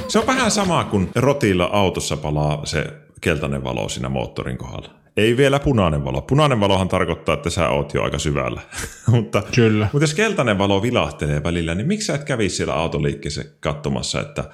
Se 0.08 0.18
on 0.18 0.26
vähän 0.26 0.50
sama 0.50 0.84
kuin 0.84 1.10
rotilla 1.14 1.64
autossa 1.64 2.16
palaa 2.16 2.66
se 2.66 2.86
keltainen 3.20 3.64
valo 3.64 3.88
siinä 3.88 4.08
moottorin 4.08 4.58
kohdalla. 4.58 5.03
Ei 5.16 5.36
vielä 5.36 5.60
punainen 5.60 6.04
valo. 6.04 6.22
Punainen 6.22 6.60
valohan 6.60 6.88
tarkoittaa, 6.88 7.34
että 7.34 7.50
sä 7.50 7.68
oot 7.68 7.94
jo 7.94 8.02
aika 8.02 8.18
syvällä. 8.18 8.60
mutta, 9.06 9.42
Kyllä. 9.54 9.88
mutta 9.92 10.02
jos 10.02 10.14
keltainen 10.14 10.58
valo 10.58 10.82
vilahtelee 10.82 11.42
välillä, 11.42 11.74
niin 11.74 11.86
miksi 11.86 12.06
sä 12.06 12.14
et 12.14 12.24
kävisi 12.24 12.56
siellä 12.56 12.74
autoliikkeessä 12.74 13.44
katsomassa, 13.60 14.20
että, 14.20 14.44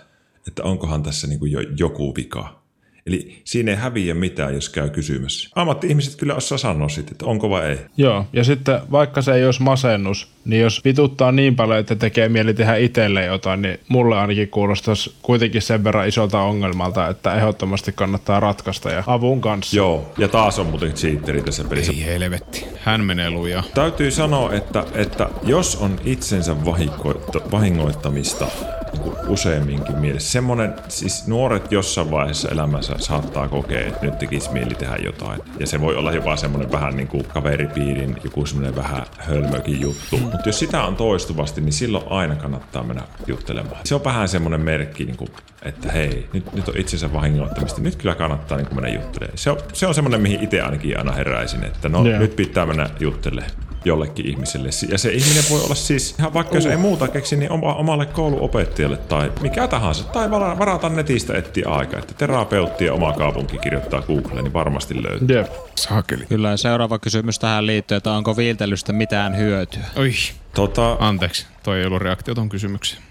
että 0.49 0.63
onkohan 0.63 1.03
tässä 1.03 1.27
niin 1.27 1.39
kuin 1.39 1.53
jo 1.53 1.61
joku 1.79 2.17
vika? 2.17 2.61
Eli 3.07 3.43
siinä 3.45 3.71
ei 3.71 3.77
häviä 3.77 4.15
mitään, 4.15 4.55
jos 4.55 4.69
käy 4.69 4.91
kysymässä. 4.91 5.49
Ammatti-ihmiset 5.55 6.17
kyllä 6.17 6.35
osaa 6.35 6.59
sanoa 6.59 6.89
sitten, 6.89 7.13
että 7.13 7.27
onko 7.27 7.51
vai 7.51 7.69
ei. 7.69 7.79
Joo, 7.97 8.27
ja 8.33 8.45
sitten 8.45 8.81
vaikka 8.91 9.23
se 9.23 9.35
ei 9.35 9.47
olisi 9.47 9.63
masennus, 9.63 10.33
niin 10.45 10.63
jos 10.63 10.85
vituttaa 10.85 11.33
niin 11.33 11.57
paljon, 11.57 11.79
että 11.79 11.97
tekee 11.97 12.29
mieli 12.29 12.55
tehdä 12.55 12.77
itselle 12.77 13.25
jotain, 13.25 13.63
niin 13.63 13.81
mulle 13.89 14.19
ainakin 14.19 14.49
kuulostaisi 14.49 15.15
kuitenkin 15.23 15.63
sen 15.63 15.85
verran 15.85 16.09
isolta 16.09 16.41
ongelmalta, 16.41 17.09
että 17.09 17.35
ehdottomasti 17.35 17.93
kannattaa 17.93 18.41
ratkaista 18.41 18.91
ja 18.91 19.05
avun 19.07 19.41
kanssa. 19.41 19.77
Joo, 19.77 20.13
ja 20.19 20.29
taas 20.29 20.59
on 20.59 20.67
muuten 20.67 20.93
cheateri 20.93 21.43
tässä 21.43 21.65
pelissä. 21.65 21.93
Ei 21.93 22.05
helvetti. 22.05 22.67
Hän 22.81 23.05
menee 23.05 23.31
lujaa. 23.31 23.63
Täytyy 23.75 24.11
sanoa, 24.11 24.53
että, 24.53 24.85
että 24.95 25.29
jos 25.43 25.77
on 25.77 26.01
itsensä 26.05 26.53
vahingoitta- 26.65 27.51
vahingoittamista 27.51 28.47
niin 28.93 29.13
useamminkin 29.29 29.99
mielessä, 29.99 30.33
semmoinen, 30.33 30.75
siis 30.89 31.27
nuoret 31.27 31.73
jossain 31.73 32.11
vaiheessa 32.11 32.49
elämässä 32.49 32.95
saattaa 32.99 33.49
kokea, 33.49 33.87
että 33.87 34.07
nyt 34.07 34.19
tekisi 34.19 34.53
mieli 34.53 34.75
tehdä 34.75 34.97
jotain. 35.05 35.41
Ja 35.61 35.67
se 35.67 35.81
voi 35.81 35.97
olla 35.97 36.13
jopa 36.13 36.37
semmoinen 36.37 36.73
vähän 36.73 36.97
niin 36.97 37.09
kuin 37.09 37.25
kaveripiirin 37.25 38.17
joku 38.25 38.47
semmoinen 38.47 38.77
vähän 38.77 39.03
hölmökin 39.19 39.81
juttu. 39.81 40.21
Mutta 40.33 40.49
jos 40.49 40.59
sitä 40.59 40.85
on 40.85 40.97
toistuvasti, 40.97 41.61
niin 41.61 41.73
silloin 41.73 42.05
aina 42.11 42.37
kannattaa 42.37 42.83
mennä 42.83 43.03
juttelemaan. 43.27 43.81
Se 43.85 43.95
on 43.95 44.05
vähän 44.05 44.29
semmoinen 44.29 44.61
merkki, 44.61 45.05
niin 45.05 45.17
kuin, 45.17 45.31
että 45.63 45.93
hei, 45.93 46.29
nyt, 46.33 46.53
nyt 46.53 46.69
on 46.69 46.77
itsensä 46.77 47.13
vahingoittamista. 47.13 47.81
Nyt 47.81 47.97
kyllä 47.97 48.15
kannattaa 48.15 48.59
niin 48.59 48.67
kuin 48.67 48.83
mennä 48.83 49.01
juttelemaan. 49.01 49.39
Se 49.39 49.51
on, 49.51 49.59
se 49.73 49.87
on 49.87 49.95
semmoinen, 49.95 50.21
mihin 50.21 50.41
itse 50.41 50.61
ainakin 50.61 50.99
aina 50.99 51.13
heräisin, 51.13 51.65
että 51.65 51.89
no 51.89 52.07
Joo. 52.07 52.19
nyt 52.19 52.37
pitää 52.37 52.67
mennä 52.67 52.91
juttelemaan 53.01 53.70
jollekin 53.85 54.27
ihmiselle. 54.27 54.69
Ja 54.89 54.99
se 54.99 55.11
ihminen 55.11 55.45
voi 55.51 55.61
olla 55.61 55.75
siis, 55.75 56.15
ihan 56.19 56.35
vaikka 56.35 56.55
jos 56.55 56.67
ei 56.67 56.77
muuta 56.77 57.09
keksi, 57.09 57.37
niin 57.37 57.51
oma, 57.51 57.75
omalle 57.75 58.07
kouluopettajalle 58.07 58.97
tai 58.97 59.33
mikä 59.41 59.69
tahansa. 59.69 60.05
Tai 60.05 60.31
vara- 60.31 60.59
varata 60.59 60.89
netistä 60.89 61.39
etsiä 61.39 61.69
aika, 61.69 61.99
että 61.99 62.15
terapeutti 62.15 62.85
ja 62.85 62.95
oma 62.95 63.13
kaupunki 63.13 63.59
kirjoittaa 63.59 64.03
Googleen, 64.03 64.45
niin 64.45 64.53
varmasti 64.53 65.03
löytyy. 65.03 65.37
Jep. 65.37 65.53
Saakeli. 65.75 66.27
Kyllä, 66.27 66.51
ja 66.51 66.57
seuraava 66.57 66.99
kysymys 66.99 67.39
tähän 67.39 67.67
liittyy, 67.67 67.97
että 67.97 68.13
onko 68.13 68.37
viiltelystä 68.37 68.93
mitään 68.93 69.37
hyötyä? 69.37 69.85
Oi. 69.97 70.13
Tota, 70.55 70.97
Anteeksi, 71.01 71.47
toi 71.63 71.79
ei 71.81 71.87
ollut 71.87 72.03
reaktio 72.03 72.35
ton 72.35 72.49
kysymykseen. 72.49 73.03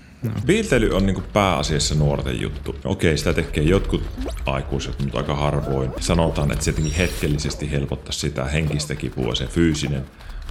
Viiltely 0.48 0.96
on 0.96 1.06
niinku 1.06 1.24
pääasiassa 1.34 1.96
nuorten 1.96 2.42
juttu. 2.42 2.76
Okei, 2.86 3.18
sitä 3.18 3.34
tekee 3.34 3.64
jotkut 3.64 4.04
aikuiset, 4.46 5.00
mutta 5.02 5.18
aika 5.18 5.36
harvoin. 5.36 5.92
Sanotaan, 6.00 6.52
että 6.52 6.66
se 6.66 6.72
jotenkin 6.72 6.94
hetkellisesti 6.94 7.72
helpottaa 7.72 8.12
sitä 8.12 8.46
henkistä 8.46 8.96
kipua, 8.96 9.36
se 9.36 9.48
fyysinen. 9.48 10.06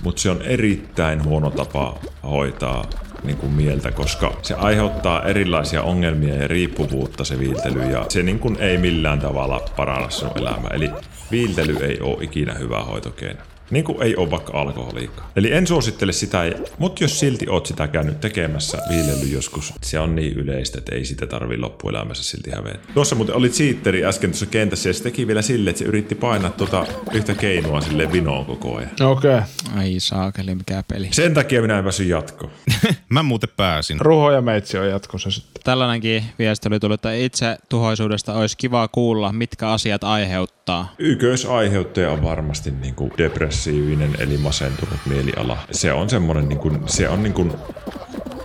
Mutta 0.05 0.23
se 0.23 0.31
on 0.31 0.43
erittäin 0.43 1.25
huono 1.25 1.51
tapa 1.51 1.99
hoitaa 2.23 2.85
niin 3.25 3.37
kuin 3.37 3.53
mieltä, 3.53 3.91
koska 3.91 4.33
se 4.43 4.55
aiheuttaa 4.55 5.23
erilaisia 5.23 5.83
ongelmia 5.83 6.35
ja 6.35 6.49
riippuvuutta 6.49 7.25
se 7.25 7.39
viiltely 7.39 7.91
ja 7.91 8.07
se 8.09 8.23
niin 8.23 8.39
kuin 8.39 8.57
ei 8.61 8.79
millään 8.79 9.21
tavalla 9.21 9.61
paranna 9.77 10.11
sun 10.11 10.31
elämää. 10.37 10.71
Eli 10.75 10.91
viiltely 11.31 11.77
ei 11.77 12.01
ole 12.01 12.25
ikinä 12.25 12.55
hyvä 12.55 12.85
hoitokeino. 12.85 13.41
Niin 13.71 13.85
kuin 13.85 14.03
ei 14.03 14.17
ole 14.17 14.31
vaikka 14.31 14.61
alkoholiikkaa. 14.61 15.31
Eli 15.37 15.53
en 15.53 15.67
suosittele 15.67 16.13
sitä, 16.13 16.43
mutta 16.79 17.05
jos 17.05 17.21
silti 17.21 17.49
oot 17.49 17.67
sitä 17.67 17.89
käynyt 17.89 18.21
tekemässä 18.21 18.79
viilely 18.89 19.27
joskus, 19.33 19.75
se 19.83 20.01
on 20.01 20.17
niin 20.17 20.33
yleistä, 20.33 20.79
että 20.79 20.95
ei 20.95 21.05
sitä 21.05 21.27
tarvi 21.27 21.59
loppuelämässä 21.59 22.25
silti 22.25 22.51
hävetä. 22.51 22.79
Tuossa 22.95 23.17
muuten 23.17 23.35
oli 23.35 23.49
cheateri 23.49 24.05
äsken 24.05 24.31
tuossa 24.31 24.47
kentässä 24.47 24.89
ja 24.89 24.93
se 24.93 25.03
teki 25.03 25.27
vielä 25.27 25.43
silleen, 25.43 25.71
että 25.71 25.79
se 25.79 25.85
yritti 25.85 26.15
painaa 26.15 26.51
tuota 26.51 26.87
yhtä 27.13 27.35
keinoa 27.35 27.81
sille 27.81 28.13
vinoon 28.13 28.45
koko 28.47 28.77
ajan. 28.77 28.91
Okei. 29.01 29.35
Okay. 29.35 29.49
Ai 29.77 29.95
saakeli, 29.99 30.55
mikä 30.55 30.85
peli. 30.89 31.09
Sen 31.11 31.35
takia 31.35 31.63
minä 31.63 31.79
en 31.79 31.85
päässyt 31.85 32.09
jatkoon. 32.09 32.53
Mä 33.09 33.23
muuten 33.23 33.51
pääsin. 33.57 34.01
Ruho 34.01 34.31
ja 34.31 34.41
meitsi 34.41 34.79
on 34.79 34.89
jatkossa 34.89 35.31
sitten. 35.31 35.63
Tällainenkin 35.65 36.25
viesti 36.39 36.69
oli 36.69 36.81
tullut, 36.81 36.95
että 36.95 37.13
itse 37.13 37.59
tuhoisuudesta 37.69 38.35
olisi 38.35 38.57
kiva 38.57 38.89
kuulla, 38.89 39.33
mitkä 39.33 39.69
asiat 39.69 40.05
aiheuttaa. 40.05 40.95
Ykkösaiheuttaja 40.99 42.11
on 42.11 42.23
varmasti 42.23 42.71
niin 42.71 42.95
kuin 42.95 43.11
depressiivinen 43.59 44.15
eli 44.19 44.37
masentunut 44.37 44.99
mieliala. 45.07 45.59
Se 45.71 45.93
on 45.93 46.11
semmoinen, 46.11 46.49
niin 46.49 46.59
kuin, 46.59 46.81
se 46.87 47.09
on 47.09 47.23
niin 47.23 47.33
kuin 47.33 47.53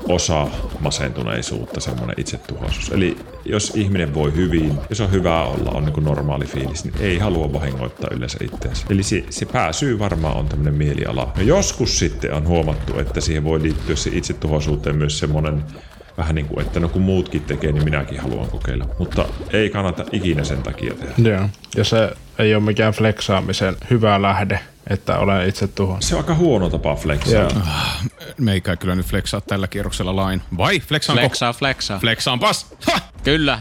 osa 0.08 0.48
masentuneisuutta, 0.80 1.80
semmoinen 1.80 2.16
itsetuhoisuus. 2.20 2.90
Eli 2.90 3.18
jos 3.46 3.72
ihminen 3.76 4.14
voi 4.14 4.36
hyvin, 4.36 4.78
jos 4.90 5.02
on 5.02 5.12
hyvä 5.12 5.44
olla, 5.44 5.72
on 5.72 5.86
niin 5.86 5.94
kuin 5.94 6.06
normaali 6.06 6.46
fiilis, 6.46 6.84
niin 6.84 6.96
ei 7.00 7.20
halua 7.20 7.54
vahingoittaa 7.54 8.10
yleensä 8.16 8.38
itseänsä. 8.42 8.86
Eli 8.90 9.04
se, 9.04 9.24
se 9.30 9.46
pääsyy 9.46 10.00
varmaan 10.00 10.38
on 10.38 10.48
tämmöinen 10.48 10.74
mieliala. 10.74 11.34
Ja 11.38 11.44
joskus 11.44 12.00
sitten 12.00 12.34
on 12.34 12.48
huomattu, 12.48 13.00
että 13.00 13.22
siihen 13.22 13.44
voi 13.44 13.62
liittyä 13.62 13.96
se 13.96 14.10
itsetuhoisuuteen 14.14 14.96
myös 14.96 15.20
semmoinen 15.20 15.64
vähän 16.18 16.36
niin 16.36 16.46
kuin, 16.46 16.66
että 16.66 16.80
no 16.80 16.90
kun 16.90 17.02
muutkin 17.02 17.42
tekee, 17.42 17.72
niin 17.72 17.84
minäkin 17.84 18.20
haluan 18.20 18.50
kokeilla. 18.50 18.86
Mutta 19.00 19.26
ei 19.54 19.70
kannata 19.70 20.06
ikinä 20.12 20.44
sen 20.44 20.64
takia 20.64 20.94
tehdä. 20.94 21.30
Joo. 21.30 21.50
Ja 21.76 21.84
se 21.84 22.10
ei 22.40 22.56
ole 22.56 22.64
mikään 22.64 22.94
flexaamisen 22.94 23.76
hyvä 23.90 24.22
lähde, 24.22 24.60
että 24.90 25.18
olen 25.18 25.50
itse 25.50 25.68
tuhon. 25.68 26.02
Se 26.02 26.16
on 26.16 26.22
aika 26.22 26.36
huono 26.36 26.70
tapa 26.70 26.96
flexaa. 26.96 27.42
Joo. 27.42 27.52
Meikä 28.38 28.72
ei 28.72 28.78
kyllä 28.78 28.96
nyt 28.96 29.06
flexaa 29.06 29.42
tällä 29.42 29.68
kierroksella 29.68 30.16
lain. 30.16 30.42
Vai? 30.58 30.80
Flexaanko? 30.80 31.22
Flexaa, 31.22 31.54
flexaa. 31.54 32.00
Flexaanpas! 32.00 32.76
Ha! 32.92 33.00
Kyllä. 33.24 33.60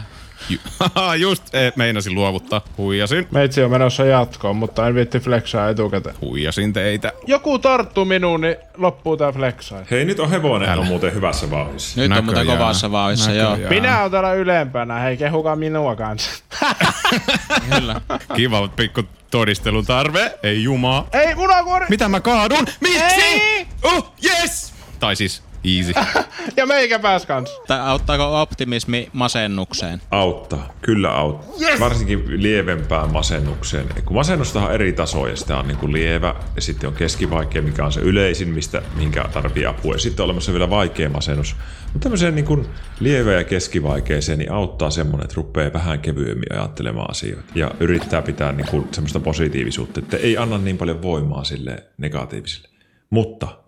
Just 1.19 1.55
eh, 1.55 1.73
meinasin 1.75 2.15
luovuttaa. 2.15 2.61
Huijasin. 2.77 3.27
Meitsi 3.31 3.63
on 3.63 3.71
menossa 3.71 4.05
jatkoon, 4.05 4.55
mutta 4.55 4.87
en 4.87 4.95
viitti 4.95 5.19
flexaa 5.19 5.69
etukäteen. 5.69 6.15
Huijasin 6.21 6.73
teitä. 6.73 7.11
Joku 7.27 7.59
tarttuu 7.59 8.05
minuun, 8.05 8.41
niin 8.41 8.55
loppuu 8.77 9.17
tää 9.17 9.31
flexaa. 9.31 9.79
Hei, 9.91 10.05
nyt 10.05 10.19
on 10.19 10.29
hevonen 10.29 10.79
on 10.79 10.87
muuten 10.87 11.13
hyvässä 11.13 11.49
vauhdissa. 11.51 12.01
Nyt 12.01 12.11
on 12.11 12.23
muuten 12.23 12.39
Näköjään. 12.41 12.57
kovassa 12.59 12.91
vauhissa, 12.91 13.31
joo. 13.31 13.49
Näköjään. 13.51 13.73
Minä 13.75 13.99
olen 13.99 14.11
täällä 14.11 14.33
ylempänä, 14.33 14.99
hei 14.99 15.17
kehukaa 15.17 15.55
minua 15.55 15.95
kanssa. 15.95 16.43
Kyllä. 17.69 18.01
Kiva 18.35 18.67
pikku 18.67 19.03
todistelun 19.31 19.85
tarve. 19.85 20.31
Ei 20.43 20.63
jumaa. 20.63 21.07
ei, 21.13 21.35
munakuori! 21.35 21.85
Mitä 21.89 22.09
mä 22.09 22.19
kaadun? 22.19 22.65
Miksi? 22.79 23.21
Ei! 23.21 23.67
Oh, 23.83 24.13
yes! 24.25 24.73
Tai 24.99 25.15
siis 25.15 25.43
easy. 25.63 25.93
Ja 26.57 26.65
meikä 26.65 26.99
pääs 26.99 27.25
kanssa. 27.25 27.61
Tai 27.67 27.79
auttaako 27.79 28.41
optimismi 28.41 29.09
masennukseen? 29.13 30.01
Auttaa, 30.11 30.73
kyllä 30.81 31.11
auttaa. 31.11 31.55
Yes! 31.61 31.79
Varsinkin 31.79 32.43
lievempään 32.43 33.11
masennukseen. 33.11 33.85
Kun 34.05 34.15
masennusta 34.15 34.61
on 34.61 34.73
eri 34.73 34.93
tasoja, 34.93 35.35
sitä 35.35 35.57
on 35.57 35.67
niin 35.67 35.77
kuin 35.77 35.93
lievä 35.93 36.35
ja 36.55 36.61
sitten 36.61 36.87
on 36.87 36.95
keskivaikea, 36.95 37.61
mikä 37.61 37.85
on 37.85 37.91
se 37.91 37.99
yleisin, 37.99 38.47
mistä, 38.47 38.81
minkä 38.95 39.25
tarvii 39.33 39.65
apua. 39.65 39.93
Ja 39.93 39.99
sitten 39.99 40.23
on 40.23 40.25
olemassa 40.25 40.51
vielä 40.51 40.69
vaikea 40.69 41.09
masennus. 41.09 41.55
Mutta 41.83 42.03
tämmöiseen 42.03 42.35
niin 42.35 42.45
kuin 42.45 42.65
lievä 42.99 43.31
ja 43.31 43.43
keskivaikeeseen 43.43 44.39
niin 44.39 44.51
auttaa 44.51 44.89
semmoinen, 44.89 45.25
että 45.25 45.35
rupeaa 45.35 45.73
vähän 45.73 45.99
kevyemmin 45.99 46.53
ajattelemaan 46.53 47.09
asioita. 47.09 47.43
Ja 47.55 47.71
yrittää 47.79 48.21
pitää 48.21 48.51
niin 48.51 48.67
kuin 48.67 48.87
semmoista 48.91 49.19
positiivisuutta, 49.19 49.99
että 49.99 50.17
ei 50.17 50.37
anna 50.37 50.57
niin 50.57 50.77
paljon 50.77 51.01
voimaa 51.01 51.43
sille 51.43 51.83
negatiiviselle. 51.97 52.69
Mutta 53.09 53.62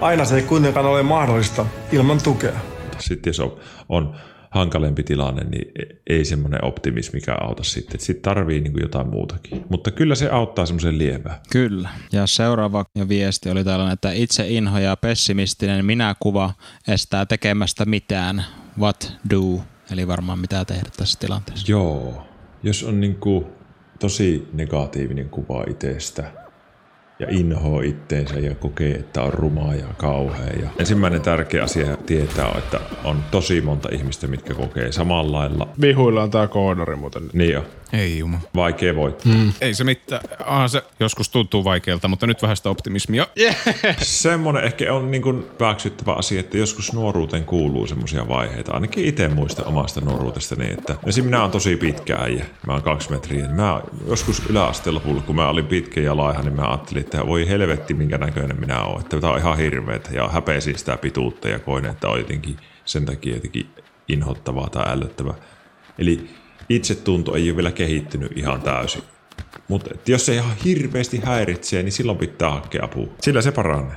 Aina 0.00 0.24
se 0.24 0.36
ei 0.36 0.42
kuitenkaan 0.42 0.86
ole 0.86 1.02
mahdollista 1.02 1.66
ilman 1.92 2.18
tukea. 2.22 2.60
sitten 2.98 3.30
jos 3.30 3.40
on, 3.40 3.56
on 3.88 4.14
hankalempi 4.50 5.02
tilanne, 5.02 5.44
niin 5.44 5.72
ei 6.06 6.24
semmoinen 6.24 6.64
optimismikaan 6.64 7.46
auta 7.46 7.64
sitten. 7.64 8.00
Sitten 8.00 8.22
tarvii 8.22 8.60
niin 8.60 8.80
jotain 8.80 9.08
muutakin. 9.08 9.64
Mutta 9.68 9.90
kyllä 9.90 10.14
se 10.14 10.28
auttaa 10.28 10.66
semmoisen 10.66 10.98
lievää. 10.98 11.40
Kyllä. 11.50 11.88
Ja 12.12 12.26
seuraava 12.26 12.84
viesti 13.08 13.50
oli 13.50 13.64
tällainen, 13.64 13.92
että 13.92 14.12
itse 14.12 14.48
inho 14.48 14.78
ja 14.78 14.96
pessimistinen 14.96 15.84
minäkuva 15.84 16.52
estää 16.88 17.26
tekemästä 17.26 17.84
mitään. 17.84 18.44
What 18.78 19.12
do? 19.30 19.60
Eli 19.92 20.08
varmaan 20.08 20.38
mitä 20.38 20.64
tehdä 20.64 20.90
tässä 20.96 21.18
tilanteessa. 21.20 21.72
Joo. 21.72 22.26
Jos 22.62 22.84
on 22.84 23.00
niin 23.00 23.14
kuin 23.14 23.46
tosi 23.98 24.48
negatiivinen 24.52 25.28
kuva 25.28 25.64
itsestä, 25.70 26.32
ja 27.18 27.26
inhoa 27.30 27.82
itteensä 27.82 28.38
ja 28.38 28.54
kokee, 28.54 28.94
että 28.94 29.22
on 29.22 29.32
rumaa 29.34 29.74
ja 29.74 29.86
kauhea. 29.96 30.52
Ja 30.62 30.68
ensimmäinen 30.78 31.20
tärkeä 31.20 31.62
asia 31.64 31.96
tietää 31.96 32.46
on, 32.48 32.58
että 32.58 32.80
on 33.04 33.24
tosi 33.30 33.60
monta 33.60 33.88
ihmistä, 33.92 34.26
mitkä 34.26 34.54
kokee 34.54 34.92
samalla 34.92 35.38
lailla. 35.38 35.68
Vihuilla 35.80 36.22
on 36.22 36.30
tää 36.30 36.46
koodari 36.46 36.96
muuten. 36.96 37.22
Niin 37.32 37.52
jo, 37.52 37.64
Ei 37.92 38.18
juma. 38.18 38.40
vaikea 38.54 38.96
voittaa. 38.96 39.32
Mm. 39.32 39.52
Ei 39.60 39.74
se 39.74 39.84
mitään. 39.84 40.22
Aha, 40.46 40.68
se 40.68 40.82
joskus 41.00 41.28
tuntuu 41.28 41.64
vaikealta, 41.64 42.08
mutta 42.08 42.26
nyt 42.26 42.42
vähän 42.42 42.56
sitä 42.56 42.70
optimismia. 42.70 43.26
Semmoinen 44.02 44.64
ehkä 44.64 44.94
on 44.94 45.10
niin 45.10 45.22
kuin 45.22 45.44
hyväksyttävä 45.60 46.12
asia, 46.12 46.40
että 46.40 46.58
joskus 46.58 46.92
nuoruuteen 46.92 47.44
kuuluu 47.44 47.86
semmoisia 47.86 48.28
vaiheita. 48.28 48.72
Ainakin 48.72 49.04
itse 49.04 49.28
muistan 49.28 49.66
omasta 49.66 50.00
nuoruudestani, 50.00 50.70
että 50.72 50.96
esim. 51.06 51.24
minä 51.24 51.44
on 51.44 51.50
tosi 51.50 51.76
pitkä 51.76 52.16
äijä. 52.16 52.46
Mä 52.66 52.72
oon 52.72 52.82
kaksi 52.82 53.10
metriä. 53.10 53.48
Mä 53.48 53.82
joskus 54.08 54.42
yläasteen 54.50 54.94
lopulla, 54.94 55.20
kun 55.22 55.36
mä 55.36 55.48
olin 55.48 55.66
pitkä 55.66 56.00
ja 56.00 56.16
laiha, 56.16 56.42
niin 56.42 56.56
mä 56.56 56.68
ajattelin, 56.68 57.04
että 57.14 57.26
voi 57.26 57.48
helvetti 57.48 57.94
minkä 57.94 58.18
näköinen 58.18 58.60
minä 58.60 58.82
oon. 58.82 59.00
Että 59.00 59.20
tää 59.20 59.30
on 59.30 59.38
ihan 59.38 59.58
hirveetä 59.58 60.10
ja 60.12 60.28
häpesin 60.28 60.78
sitä 60.78 60.96
pituutta 60.96 61.48
ja 61.48 61.58
koin, 61.58 61.86
että 61.86 62.08
on 62.08 62.18
jotenkin 62.18 62.56
sen 62.84 63.04
takia 63.04 63.34
jotenkin 63.34 63.70
inhottavaa 64.08 64.70
tai 64.70 64.92
ällöttävää. 64.92 65.34
Eli 65.98 66.30
itsetunto 66.68 67.34
ei 67.34 67.50
ole 67.50 67.56
vielä 67.56 67.72
kehittynyt 67.72 68.38
ihan 68.38 68.62
täysin. 68.62 69.02
Mutta 69.68 69.90
jos 70.06 70.26
se 70.26 70.34
ihan 70.34 70.56
hirveästi 70.64 71.20
häiritsee, 71.24 71.82
niin 71.82 71.92
silloin 71.92 72.18
pitää 72.18 72.50
hakea 72.50 72.84
apua. 72.84 73.06
Sillä 73.20 73.42
se 73.42 73.52
paranee. 73.52 73.96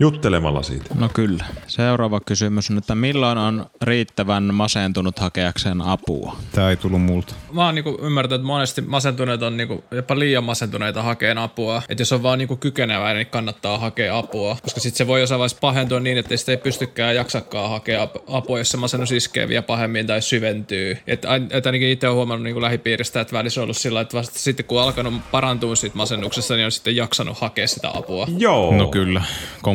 Juttelemalla 0.00 0.62
siitä. 0.62 0.94
No 0.94 1.08
kyllä. 1.08 1.44
Seuraava 1.66 2.20
kysymys 2.20 2.70
on, 2.70 2.78
että 2.78 2.94
milloin 2.94 3.38
on 3.38 3.66
riittävän 3.82 4.54
masentunut 4.54 5.18
hakeakseen 5.18 5.80
apua? 5.80 6.36
Tää 6.52 6.70
ei 6.70 6.76
tullut 6.76 7.02
multa. 7.02 7.34
Mä 7.52 7.64
oon 7.64 7.74
niinku 7.74 7.98
ymmärtänyt, 8.02 8.40
että 8.40 8.46
monesti 8.46 8.80
masentuneet 8.80 9.42
on 9.42 9.56
niinku 9.56 9.84
jopa 9.90 10.18
liian 10.18 10.44
masentuneita 10.44 11.02
hakeen 11.02 11.38
apua. 11.38 11.82
Että 11.88 12.00
jos 12.00 12.12
on 12.12 12.22
vaan 12.22 12.38
niinku 12.38 12.56
kykenevä, 12.56 13.14
niin 13.14 13.26
kannattaa 13.26 13.78
hakea 13.78 14.18
apua. 14.18 14.56
Koska 14.62 14.80
sitten 14.80 14.98
se 14.98 15.06
voi 15.06 15.20
jossain 15.20 15.38
vaiheessa 15.38 15.58
pahentua 15.60 16.00
niin, 16.00 16.18
että 16.18 16.36
sitä 16.36 16.52
ei 16.52 16.56
pystykään 16.56 17.14
jaksakaan 17.14 17.70
hakea 17.70 18.02
ap- 18.02 18.16
apua, 18.28 18.58
jos 18.58 18.68
se 18.70 18.76
masennus 18.76 19.12
iskee 19.12 19.48
vielä 19.48 19.62
pahemmin 19.62 20.06
tai 20.06 20.22
syventyy. 20.22 20.98
Että 21.06 21.28
et 21.50 21.66
ainakin 21.66 21.88
itse 21.88 22.06
olen 22.06 22.16
huomannut 22.16 22.44
niinku 22.44 22.62
lähipiiristä, 22.62 23.20
että 23.20 23.32
välissä 23.32 23.60
on 23.60 23.62
ollut 23.62 23.76
sillä, 23.76 24.00
että 24.00 24.16
vasta 24.16 24.38
sitten 24.38 24.66
kun 24.66 24.78
on 24.78 24.84
alkanut 24.84 25.14
parantua 25.30 25.76
siitä 25.76 25.96
masennuksesta, 25.96 26.54
niin 26.54 26.64
on 26.64 26.72
sitten 26.72 26.96
jaksanut 26.96 27.38
hakea 27.38 27.66
sitä 27.66 27.90
apua. 27.94 28.26
Joo. 28.38 28.74
No 28.76 28.88
kyllä, 28.88 29.22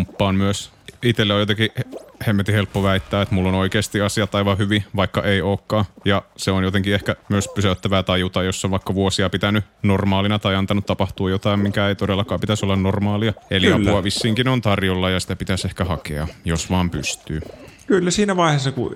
komppaan 0.07 0.35
myös. 0.35 0.71
Itelle 1.03 1.33
on 1.33 1.39
jotenkin 1.39 1.69
he- 1.77 1.83
hemmetin 2.27 2.55
helppo 2.55 2.83
väittää, 2.83 3.21
että 3.21 3.35
mulla 3.35 3.49
on 3.49 3.55
oikeasti 3.55 4.01
asiat 4.01 4.35
aivan 4.35 4.57
hyvin, 4.57 4.83
vaikka 4.95 5.23
ei 5.23 5.41
olekaan. 5.41 5.85
Ja 6.05 6.21
se 6.37 6.51
on 6.51 6.63
jotenkin 6.63 6.93
ehkä 6.93 7.15
myös 7.29 7.49
pysäyttävää 7.55 8.03
tajuta, 8.03 8.43
jos 8.43 8.65
on 8.65 8.71
vaikka 8.71 8.93
vuosia 8.93 9.29
pitänyt 9.29 9.65
normaalina 9.83 10.39
tai 10.39 10.55
antanut 10.55 10.85
tapahtua 10.85 11.29
jotain, 11.29 11.59
mikä 11.59 11.87
ei 11.87 11.95
todellakaan 11.95 12.39
pitäisi 12.39 12.65
olla 12.65 12.75
normaalia. 12.75 13.33
Eli 13.51 13.67
Kyllä. 13.67 13.89
apua 13.89 14.03
vissinkin 14.03 14.47
on 14.47 14.61
tarjolla 14.61 15.09
ja 15.09 15.19
sitä 15.19 15.35
pitäisi 15.35 15.67
ehkä 15.67 15.85
hakea, 15.85 16.27
jos 16.45 16.69
vaan 16.69 16.89
pystyy. 16.89 17.41
Kyllä 17.87 18.11
siinä 18.11 18.37
vaiheessa, 18.37 18.71
kun, 18.71 18.95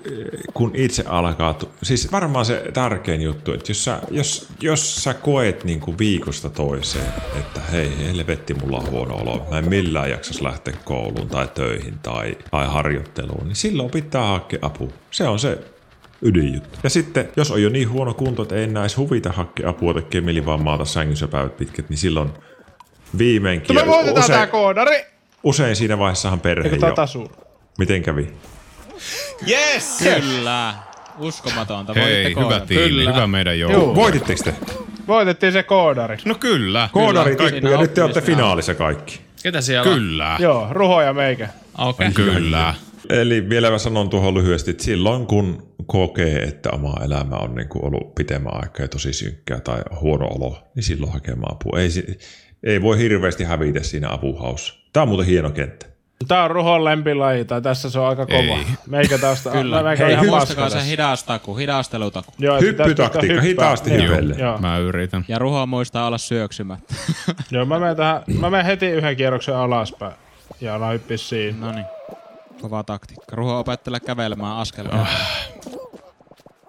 kun 0.54 0.70
itse 0.74 1.04
alkaa, 1.06 1.58
siis 1.82 2.12
varmaan 2.12 2.44
se 2.44 2.64
tärkein 2.72 3.22
juttu, 3.22 3.52
että 3.52 3.70
jos 3.70 3.84
sä, 3.84 4.00
jos, 4.10 4.48
jos 4.60 4.96
sä 4.96 5.14
koet 5.14 5.64
niin 5.64 5.80
kuin 5.80 5.98
viikosta 5.98 6.50
toiseen, 6.50 7.12
että 7.38 7.60
hei, 7.60 7.92
helvetti, 7.98 8.54
mulla 8.54 8.78
on 8.78 8.90
huono 8.90 9.16
olo, 9.16 9.46
mä 9.50 9.58
en 9.58 9.68
millään 9.68 10.10
jaksas 10.10 10.40
lähteä 10.40 10.74
kouluun 10.84 11.28
tai 11.28 11.48
töihin 11.54 11.94
tai, 12.02 12.36
tai 12.50 12.66
harjoitteluun, 12.66 13.44
niin 13.44 13.56
silloin 13.56 13.90
pitää 13.90 14.26
hakea 14.26 14.58
apua. 14.62 14.88
Se 15.10 15.28
on 15.28 15.38
se 15.38 15.58
ydinjuttu. 16.22 16.78
Ja 16.82 16.90
sitten, 16.90 17.28
jos 17.36 17.50
on 17.50 17.62
jo 17.62 17.68
niin 17.68 17.90
huono 17.90 18.14
kunto, 18.14 18.42
että 18.42 18.54
ei 18.54 18.64
enää 18.64 18.82
edes 18.82 18.96
huvita 18.96 19.32
hakea 19.32 19.68
apua, 19.68 19.94
tekee 19.94 20.20
mieli 20.20 20.46
vaan 20.46 20.62
maata 20.62 20.84
sängyssä 20.84 21.28
päivät 21.28 21.56
pitkät, 21.56 21.88
niin 21.88 21.98
silloin 21.98 22.30
viimeinkin... 23.18 23.76
Me 23.76 23.86
voitetaan 23.86 24.24
usein, 24.24 24.38
tää 24.38 24.46
koodari! 24.46 25.04
usein 25.42 25.76
siinä 25.76 25.98
vaiheessahan 25.98 26.40
perhe 26.40 26.68
jo... 26.68 27.28
Miten 27.78 28.02
kävi? 28.02 28.32
Yes! 29.48 29.98
Kyllä. 30.20 30.74
Uskomatonta. 31.18 31.92
Hei, 31.94 32.34
hyvä 32.34 32.60
tiimi, 32.60 32.88
Kyllä. 32.88 33.12
hyvä 33.12 33.26
meidän 33.26 33.58
Joo. 33.58 33.72
joulu. 33.72 33.94
Voititteko 33.94 34.42
te? 34.44 34.54
Voitettiin 35.08 35.52
se 35.52 35.62
koodari. 35.62 36.16
No 36.24 36.34
kyllä. 36.34 36.88
Koodari 36.92 37.36
tippui 37.36 37.72
ja 37.72 37.78
nyt 37.78 37.94
te 37.94 38.02
olette 38.02 38.20
finaalissa 38.20 38.74
kaikki. 38.74 39.20
Ketä 39.42 39.60
siellä 39.60 39.90
on? 39.90 39.98
Kyllä. 39.98 40.36
Joo, 40.40 40.66
Ruho 40.70 41.02
ja 41.02 41.12
meikä. 41.12 41.48
Okei. 41.78 42.08
Okay. 42.08 42.24
Kyllä. 42.24 42.74
Eli 43.10 43.48
vielä 43.48 43.70
mä 43.70 43.78
sanon 43.78 44.10
tuohon 44.10 44.34
lyhyesti, 44.34 44.70
että 44.70 44.84
silloin 44.84 45.26
kun 45.26 45.74
kokee, 45.86 46.42
että 46.42 46.70
oma 46.72 46.94
elämä 47.04 47.36
on 47.36 47.54
niin 47.54 47.68
kuin 47.68 47.84
ollut 47.84 48.14
pitemmän 48.14 48.54
aikaa 48.54 48.84
ja 48.84 48.88
tosi 48.88 49.12
synkkää 49.12 49.60
tai 49.60 49.82
huono 50.00 50.26
olo, 50.26 50.58
niin 50.74 50.84
silloin 50.84 51.12
hakemaan 51.12 51.52
apua. 51.52 51.78
Ei, 51.78 51.88
ei 52.62 52.82
voi 52.82 52.98
hirveästi 52.98 53.44
hävitä 53.44 53.82
siinä 53.82 54.12
apuhaussa. 54.12 54.74
Tämä 54.92 55.02
on 55.02 55.08
muuten 55.08 55.26
hieno 55.26 55.50
kenttä. 55.50 55.91
Tää 56.28 56.44
on 56.44 56.50
Ruhon 56.50 56.84
lempilaji, 56.84 57.44
tai 57.44 57.62
tässä 57.62 57.90
se 57.90 57.98
on 57.98 58.08
aika 58.08 58.26
kova. 58.26 58.38
Ei. 58.38 58.66
Meikä 58.86 59.18
taas, 59.18 59.48
Kyllä. 59.52 59.82
meikä 59.82 60.04
Hei, 60.04 60.12
ihan 60.12 60.26
Muistakaa 60.26 60.70
se 60.70 60.86
hidastaku, 60.86 61.56
hidastelutaku. 61.56 62.32
Joo, 62.38 62.60
Hyppytaktiikka, 62.60 63.40
hitaasti 63.40 63.94
Joo, 63.94 64.02
hypelle. 64.02 64.34
Joo, 64.38 64.58
Mä 64.58 64.78
yritän. 64.78 65.24
Ja 65.28 65.38
Ruho 65.38 65.66
muistaa 65.66 66.06
olla 66.06 66.18
syöksymättä. 66.18 66.94
joo 67.50 67.64
mä, 67.66 67.78
menen 67.78 67.96
tähän, 67.96 68.22
mä 68.40 68.50
menen 68.50 68.66
heti 68.66 68.86
yhden 68.86 69.16
kierroksen 69.16 69.56
alaspäin. 69.56 70.12
Ja 70.60 70.74
alan 70.74 70.92
hyppiä 70.94 71.16
siinä. 71.16 71.66
no 71.66 71.72
niin. 71.72 71.86
Kova 72.60 72.82
taktiikka. 72.82 73.36
Ruho 73.36 73.58
opettelee 73.58 74.00
kävelemään 74.00 74.56
askel. 74.56 74.86
Ah. 74.92 75.08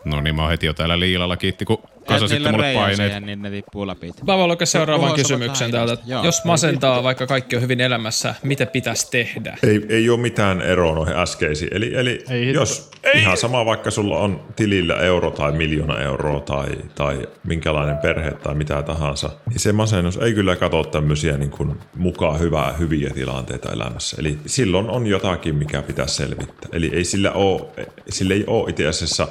No 0.06 0.22
niin, 0.22 0.36
mä 0.36 0.42
oon 0.42 0.52
heti 0.52 0.66
jo 0.66 0.74
täällä 0.74 1.00
liilalla 1.00 1.38
kiitti, 1.38 1.66
kun 1.66 1.84
kasasitte 2.08 2.52
mulle 2.52 2.74
paineet. 2.74 2.96
Siihen, 2.96 3.26
niin 3.26 3.42
ne 3.42 3.50
tippuu 3.50 3.88
läpi. 3.88 4.12
Mä 4.28 4.38
voin 4.38 4.50
lukea 4.50 4.66
seuraavan 4.66 5.14
kysymyksen 5.14 5.72
täältä. 5.72 5.98
Joo. 6.06 6.26
Jos 6.26 6.46
masentaa, 6.46 7.04
vaikka 7.04 7.28
kaikki 7.28 7.56
on 7.56 7.62
hyvin 7.62 7.82
elämässä, 7.82 8.36
mitä 8.44 8.66
pitäisi 8.66 9.12
tehdä? 9.12 9.58
Ei, 9.64 9.86
ei 9.90 10.10
ole 10.10 10.20
mitään 10.20 10.62
eroa 10.62 10.96
noihin 10.96 11.16
äskeisiin. 11.16 11.74
Eli, 11.74 11.96
eli 11.96 12.24
Ei 12.30 12.54
jos 12.54 12.92
ei. 13.04 13.22
ihan 13.22 13.38
sama, 13.38 13.66
vaikka 13.66 13.92
sulla 13.92 14.18
on 14.18 14.42
tilillä 14.56 14.96
euro 14.96 15.32
tai 15.32 15.52
miljoona 15.52 16.00
euroa 16.00 16.40
tai, 16.40 16.70
tai 16.96 17.28
minkälainen 17.44 17.98
perhe 17.98 18.32
tai 18.32 18.56
mitä 18.56 18.82
tahansa, 18.82 19.30
niin 19.50 19.60
se 19.60 19.72
masennus 19.72 20.18
ei 20.18 20.34
kyllä 20.34 20.56
katso 20.56 20.84
tämmöisiä 20.84 21.38
niin 21.38 21.52
kuin 21.52 21.76
mukaan 21.96 22.40
hyvää, 22.40 22.74
hyviä 22.80 23.10
tilanteita 23.10 23.72
elämässä. 23.72 24.18
Eli 24.20 24.38
silloin 24.46 24.90
on 24.90 25.08
jotakin, 25.08 25.56
mikä 25.56 25.82
pitää 25.82 26.08
selvittää. 26.08 26.70
Eli 26.72 26.92
ei 26.94 27.04
sillä, 27.04 27.32
ole, 27.32 27.62
sillä 28.10 28.34
ei 28.34 28.44
ole 28.48 28.70
itse 28.70 28.88
asiassa 28.88 29.28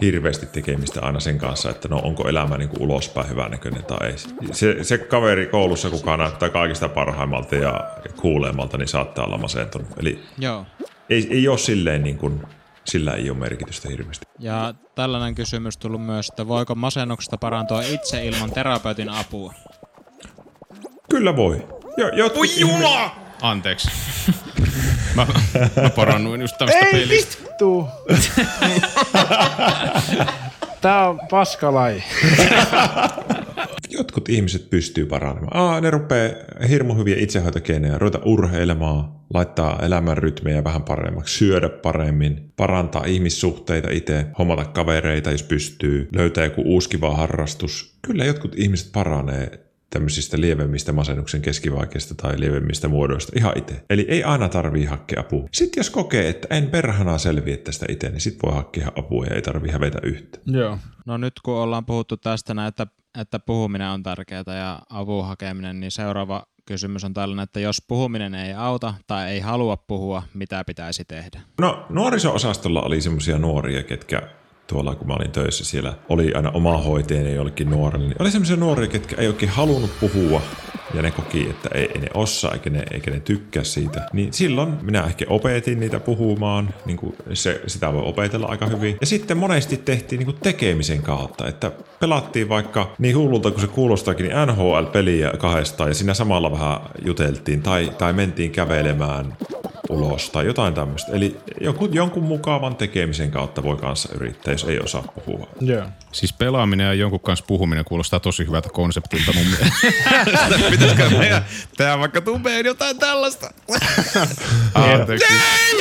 hirveästi 0.00 0.46
tekemistä 0.46 1.00
aina 1.02 1.20
sen 1.20 1.38
kanssa, 1.38 1.70
että 1.70 1.88
no 1.88 1.98
onko 1.98 2.28
elämä 2.28 2.58
niin 2.58 2.68
kuin 2.68 2.82
ulospäin 2.82 3.28
hyvänäköinen 3.28 3.84
tai 3.84 4.08
ei. 4.08 4.16
Se, 4.52 4.84
se 4.84 4.98
kaveri 4.98 5.46
koulussa, 5.46 5.90
kuka 5.90 6.16
näyttää 6.16 6.48
kaikista 6.48 6.88
parhaimmalta 6.88 7.56
ja 7.56 7.90
kuulemalta, 8.16 8.78
niin 8.78 8.88
saattaa 8.88 9.24
olla 9.24 9.38
masentunut. 9.38 9.88
Eli 10.00 10.22
Joo. 10.38 10.66
ei, 11.10 11.28
ei 11.30 11.48
ole 11.48 11.58
silleen 11.58 12.02
niin 12.02 12.18
kuin, 12.18 12.42
sillä 12.84 13.12
ei 13.12 13.30
ole 13.30 13.38
merkitystä 13.38 13.88
hirveästi. 13.88 14.26
Ja 14.38 14.74
tällainen 14.94 15.34
kysymys 15.34 15.76
tullut 15.76 16.06
myös, 16.06 16.28
että 16.28 16.48
voiko 16.48 16.74
masennuksesta 16.74 17.38
parantua 17.38 17.82
itse 17.82 18.26
ilman 18.26 18.50
terapeutin 18.50 19.08
apua? 19.08 19.54
Kyllä 21.10 21.36
voi. 21.36 21.66
Jo, 21.96 22.08
jotkut 22.08 22.40
Oi 22.40 22.60
juma! 22.60 23.28
Anteeksi. 23.42 23.88
Mä, 25.14 25.26
mä 25.82 25.90
parannuin 25.90 26.40
just 26.40 26.58
tästä 26.58 26.78
Ei 26.78 26.92
pelistä. 26.92 27.42
vittu! 27.42 27.88
Tää 30.80 31.08
on 31.08 31.20
paskalaji. 31.30 32.02
Jotkut 33.90 34.28
ihmiset 34.28 34.70
pystyy 34.70 35.06
paranemaan. 35.06 35.56
Aa, 35.56 35.80
ne 35.80 35.90
rupeaa 35.90 36.34
hirmu 36.68 36.94
hyviä 36.94 37.16
itsehoitokeinoja, 37.18 37.98
ruveta 37.98 38.18
urheilemaan, 38.24 39.12
laittaa 39.34 39.78
elämän 39.82 40.18
rytmiä 40.18 40.64
vähän 40.64 40.82
paremmaksi, 40.82 41.38
syödä 41.38 41.68
paremmin, 41.68 42.52
parantaa 42.56 43.04
ihmissuhteita 43.06 43.90
itse, 43.90 44.26
hommata 44.38 44.64
kavereita, 44.64 45.30
jos 45.30 45.42
pystyy, 45.42 46.08
löytää 46.14 46.44
joku 46.44 46.62
uusi 46.64 46.88
kiva 46.88 47.16
harrastus. 47.16 47.98
Kyllä 48.02 48.24
jotkut 48.24 48.54
ihmiset 48.56 48.92
paranee 48.92 49.67
tämmöisistä 49.90 50.40
lievemmistä 50.40 50.92
masennuksen 50.92 51.42
keskivaikeista 51.42 52.14
tai 52.14 52.40
lievemmistä 52.40 52.88
muodoista 52.88 53.32
ihan 53.36 53.58
itse. 53.58 53.84
Eli 53.90 54.06
ei 54.08 54.24
aina 54.24 54.48
tarvii 54.48 54.84
hakea 54.84 55.20
apua. 55.20 55.48
Sitten 55.52 55.80
jos 55.80 55.90
kokee, 55.90 56.28
että 56.28 56.54
en 56.54 56.70
perhana 56.70 57.18
selviä 57.18 57.56
tästä 57.56 57.86
itse, 57.88 58.08
niin 58.08 58.20
sit 58.20 58.38
voi 58.42 58.54
hakea 58.54 58.92
apua 58.96 59.24
ja 59.24 59.34
ei 59.34 59.42
tarvii 59.42 59.72
hävetä 59.72 59.98
yhtä. 60.02 60.38
Joo. 60.46 60.78
No 61.06 61.16
nyt 61.16 61.34
kun 61.42 61.54
ollaan 61.54 61.86
puhuttu 61.86 62.16
tästä, 62.16 62.54
näin, 62.54 62.68
että, 62.68 62.86
että 63.18 63.38
puhuminen 63.38 63.88
on 63.88 64.02
tärkeää 64.02 64.44
ja 64.58 64.78
avun 64.90 65.26
hakeminen, 65.26 65.80
niin 65.80 65.90
seuraava 65.90 66.46
kysymys 66.66 67.04
on 67.04 67.14
tällainen, 67.14 67.42
että 67.42 67.60
jos 67.60 67.82
puhuminen 67.88 68.34
ei 68.34 68.54
auta 68.54 68.94
tai 69.06 69.30
ei 69.30 69.40
halua 69.40 69.76
puhua, 69.76 70.22
mitä 70.34 70.64
pitäisi 70.64 71.04
tehdä? 71.04 71.40
No 71.60 71.86
nuoriso-osastolla 71.88 72.82
oli 72.82 73.00
semmoisia 73.00 73.38
nuoria, 73.38 73.82
ketkä 73.82 74.22
tuolla 74.68 74.94
kun 74.94 75.06
mä 75.06 75.14
olin 75.14 75.30
töissä 75.30 75.64
siellä, 75.64 75.94
oli 76.08 76.34
aina 76.34 76.50
oma 76.50 76.78
hoitajani 76.78 77.34
jollekin 77.34 77.70
nuorelle. 77.70 78.08
Niin 78.08 78.22
oli 78.22 78.30
semmoisia 78.30 78.56
nuoria, 78.56 78.86
ketkä 78.86 79.16
ei 79.18 79.28
oikein 79.28 79.52
halunnut 79.52 79.90
puhua 80.00 80.42
ja 80.94 81.02
ne 81.02 81.10
koki, 81.10 81.46
että 81.50 81.68
ei, 81.74 81.88
ei 81.94 82.00
ne 82.00 82.08
osaa 82.14 82.52
eikä 82.52 82.70
ne, 82.70 82.82
eikä 82.90 83.10
ne 83.10 83.20
tykkää 83.20 83.64
siitä, 83.64 84.06
niin 84.12 84.32
silloin 84.32 84.74
minä 84.82 85.04
ehkä 85.04 85.24
opetin 85.28 85.80
niitä 85.80 86.00
puhumaan, 86.00 86.74
niin 86.86 86.96
kuin 86.96 87.16
se, 87.34 87.60
sitä 87.66 87.92
voi 87.92 88.02
opetella 88.04 88.46
aika 88.46 88.66
hyvin. 88.66 88.96
Ja 89.00 89.06
sitten 89.06 89.36
monesti 89.36 89.76
tehtiin 89.76 90.18
niin 90.18 90.26
kuin 90.26 90.38
tekemisen 90.42 91.02
kautta, 91.02 91.48
että 91.48 91.72
pelattiin 92.00 92.48
vaikka 92.48 92.94
niin 92.98 93.16
hullulta 93.16 93.50
kuin 93.50 93.60
se 93.60 93.66
kuulostaakin, 93.66 94.26
niin 94.28 94.36
NHL-peliä 94.48 95.32
kahdestaan 95.38 95.90
ja 95.90 95.94
siinä 95.94 96.14
samalla 96.14 96.52
vähän 96.52 96.80
juteltiin 97.04 97.62
tai, 97.62 97.92
tai 97.98 98.12
mentiin 98.12 98.50
kävelemään 98.50 99.36
ulos 99.88 100.30
tai 100.30 100.46
jotain 100.46 100.74
tämmöistä. 100.74 101.12
Eli 101.12 101.36
jonkun, 101.60 101.94
jonkun 101.94 102.22
mukavan 102.22 102.76
tekemisen 102.76 103.30
kautta 103.30 103.62
voi 103.62 103.76
kanssa 103.76 104.08
yrittää, 104.14 104.52
jos 104.58 104.70
ei 104.70 104.80
osaa 104.80 105.02
puhua. 105.02 105.48
Joo. 105.60 105.86
Siis 106.12 106.32
pelaaminen 106.32 106.86
ja 106.86 106.94
jonkun 106.94 107.20
kanssa 107.20 107.44
puhuminen 107.48 107.84
kuulostaa 107.84 108.20
tosi 108.20 108.46
hyvältä 108.46 108.68
konseptilta 108.72 109.32
mun 109.32 109.46
mielestä. 109.46 109.66
Pitäisikö 110.70 111.10
meidän 111.10 111.44
tehdä 111.76 111.98
vaikka 111.98 112.20
tubeen 112.20 112.66
jotain 112.66 112.98
tällaista? 112.98 113.50
Anteeksi. 114.74 115.34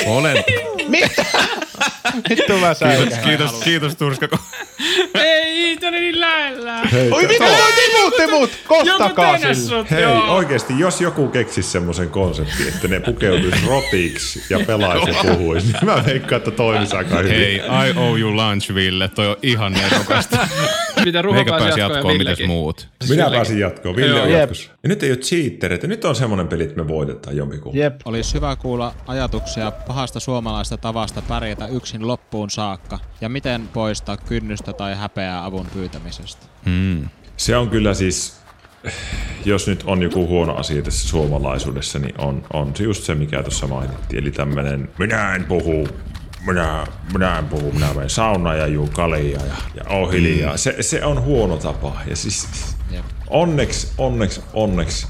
Olen. 0.05 0.43
Vittu 2.29 2.53
mä 2.57 2.75
Kiitos, 2.75 2.79
säikähdän. 2.79 3.23
kiitos, 3.23 3.51
kiitos 3.51 3.95
Turska. 3.95 4.27
Ei, 5.13 5.77
tää 5.77 5.89
oli 5.89 5.99
niin 5.99 6.19
lähellä. 6.19 6.81
Oi 7.11 7.27
mitä? 7.27 7.45
Timut, 7.75 8.15
timut! 8.17 8.49
Kostakaa 8.67 9.37
sille. 9.37 9.85
Hei, 9.91 10.01
joo. 10.01 10.35
oikeasti, 10.35 10.73
jos 10.79 11.01
joku 11.01 11.27
keksisi 11.27 11.69
semmoisen 11.69 12.09
konseptin, 12.09 12.67
että 12.67 12.87
ne 12.87 12.99
pukeutuisi 12.99 13.65
rotiksi 13.67 14.43
ja 14.49 14.59
pelaisi 14.59 15.09
ja 15.09 15.23
puhuisi, 15.23 15.67
niin 15.67 15.85
mä 15.85 16.05
veikkaan, 16.05 16.37
että 16.37 16.51
toimisi 16.51 16.95
aika 16.95 17.17
hyvin. 17.17 17.31
Hei, 17.35 17.55
I 17.55 17.93
owe 17.97 18.19
you 18.19 18.35
lunch, 18.35 18.73
Ville. 18.75 19.07
Toi 19.07 19.27
on 19.27 19.37
ihan 19.43 19.73
nerokasta. 19.73 20.47
Mitä 21.07 21.21
Ruho 21.21 21.35
Meikä 21.35 21.51
pääsi 21.51 21.79
jatkoon 21.79 21.89
ja 21.89 21.95
jatkoon, 21.95 22.17
mitäs 22.17 22.39
muut. 22.47 22.87
Minä 23.03 23.09
Villekin. 23.09 23.33
pääsin 23.33 23.59
jatkoon, 23.59 23.95
Ville 23.95 24.21
on 24.21 24.31
Jep. 24.31 24.39
jatkossa. 24.39 24.71
Ja 24.83 24.89
nyt 24.89 25.03
ei 25.03 25.11
ole 25.11 25.17
cheatereitä, 25.17 25.87
nyt 25.87 26.05
on 26.05 26.15
semmoinen 26.15 26.47
peli, 26.47 26.63
että 26.63 26.75
me 26.75 26.87
voitetaan 26.87 27.37
jompikumpi. 27.37 27.79
Jep. 27.79 28.01
Olisi 28.05 28.33
hyvä 28.33 28.55
kuulla 28.55 28.93
ajatuksia 29.07 29.71
pahasta 29.71 30.19
suomalaista 30.19 30.77
tavasta 30.77 31.21
pärjätä 31.21 31.67
yksin 31.67 32.07
loppuun 32.07 32.49
saakka 32.49 32.99
ja 33.21 33.29
miten 33.29 33.69
poistaa 33.73 34.17
kynnystä 34.17 34.73
tai 34.73 34.95
häpeää 34.95 35.45
avun 35.45 35.67
pyytämisestä. 35.73 36.45
Se 37.37 37.57
on 37.57 37.69
kyllä 37.69 37.93
siis, 37.93 38.39
jos 39.45 39.67
nyt 39.67 39.83
on 39.85 40.01
joku 40.01 40.27
huono 40.27 40.55
asia 40.55 40.81
tässä 40.81 41.07
suomalaisuudessa, 41.07 41.99
niin 41.99 42.21
on, 42.21 42.43
on 42.53 42.75
se 42.75 42.83
just 42.83 43.03
se, 43.03 43.15
mikä 43.15 43.43
tuossa 43.43 43.67
mainittiin. 43.67 44.23
Eli 44.23 44.31
tämmönen, 44.31 44.89
minä 44.99 45.35
en 45.35 45.45
puhu, 45.45 45.87
minä, 46.45 46.85
minä 47.13 47.37
en 47.37 47.45
puhu, 47.45 47.71
minä 47.71 47.93
menen 47.93 48.09
saunaan 48.09 48.57
ja 48.57 48.67
juun 48.67 48.89
kalia 48.89 49.39
ja, 49.39 49.55
ja 49.75 49.83
oon 49.89 50.11
hiljaa. 50.11 50.57
Se, 50.57 50.75
se 50.81 51.05
on 51.05 51.21
huono 51.21 51.57
tapa. 51.57 52.01
Ja 52.07 52.15
siis 52.15 52.75
Jep. 52.91 53.05
onneksi, 53.27 53.91
onneksi, 53.97 54.41
onneksi 54.53 55.07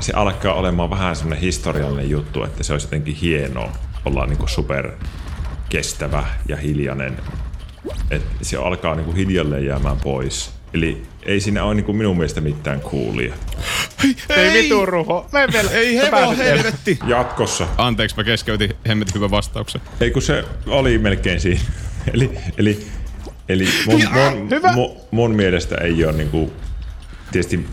se 0.00 0.12
alkaa 0.16 0.54
olemaan 0.54 0.90
vähän 0.90 1.16
semmoinen 1.16 1.40
historiallinen 1.40 2.10
juttu, 2.10 2.44
että 2.44 2.62
se 2.62 2.72
olisi 2.72 2.86
jotenkin 2.86 3.14
hienoa 3.14 3.72
olla 4.04 4.26
niinku 4.26 4.46
super 4.46 4.90
kestävä 5.68 6.24
ja 6.48 6.56
hiljainen. 6.56 7.16
Että 8.10 8.44
se 8.44 8.56
alkaa 8.56 8.94
niinku 8.94 9.12
hiljalleen 9.12 9.66
jäämään 9.66 9.96
pois. 9.96 10.52
Eli 10.74 11.02
ei 11.22 11.40
siinä 11.40 11.64
ole 11.64 11.74
niinku 11.74 11.92
minun 11.92 12.16
mielestä 12.16 12.40
mitään 12.40 12.80
coolia. 12.80 13.34
Ei 14.28 14.62
vitu 14.62 14.86
ruho. 14.86 15.28
Me 15.32 15.48
vielä. 15.52 15.70
Ei 15.70 15.96
hevo 15.96 16.36
helvetti. 16.36 16.98
Jatkossa. 17.06 17.68
Anteeksi, 17.78 18.16
mä 18.16 18.24
keskeytin 18.24 18.70
hemmetin 18.88 19.14
hyvän 19.14 19.30
vastauksen. 19.30 19.80
Ei 20.00 20.10
kun 20.10 20.22
se 20.22 20.44
oli 20.66 20.98
melkein 20.98 21.40
siinä. 21.40 21.60
eli 22.14 22.30
eli, 22.58 22.86
eli 23.48 23.68
mun, 23.86 24.02
mun, 24.12 24.50
Hyvä. 24.50 24.72
mun, 24.72 24.96
mun 25.10 25.30
mielestä 25.34 25.76
ei 25.76 26.04
ole 26.04 26.12
niinku, 26.12 26.52
tietysti 27.32 27.66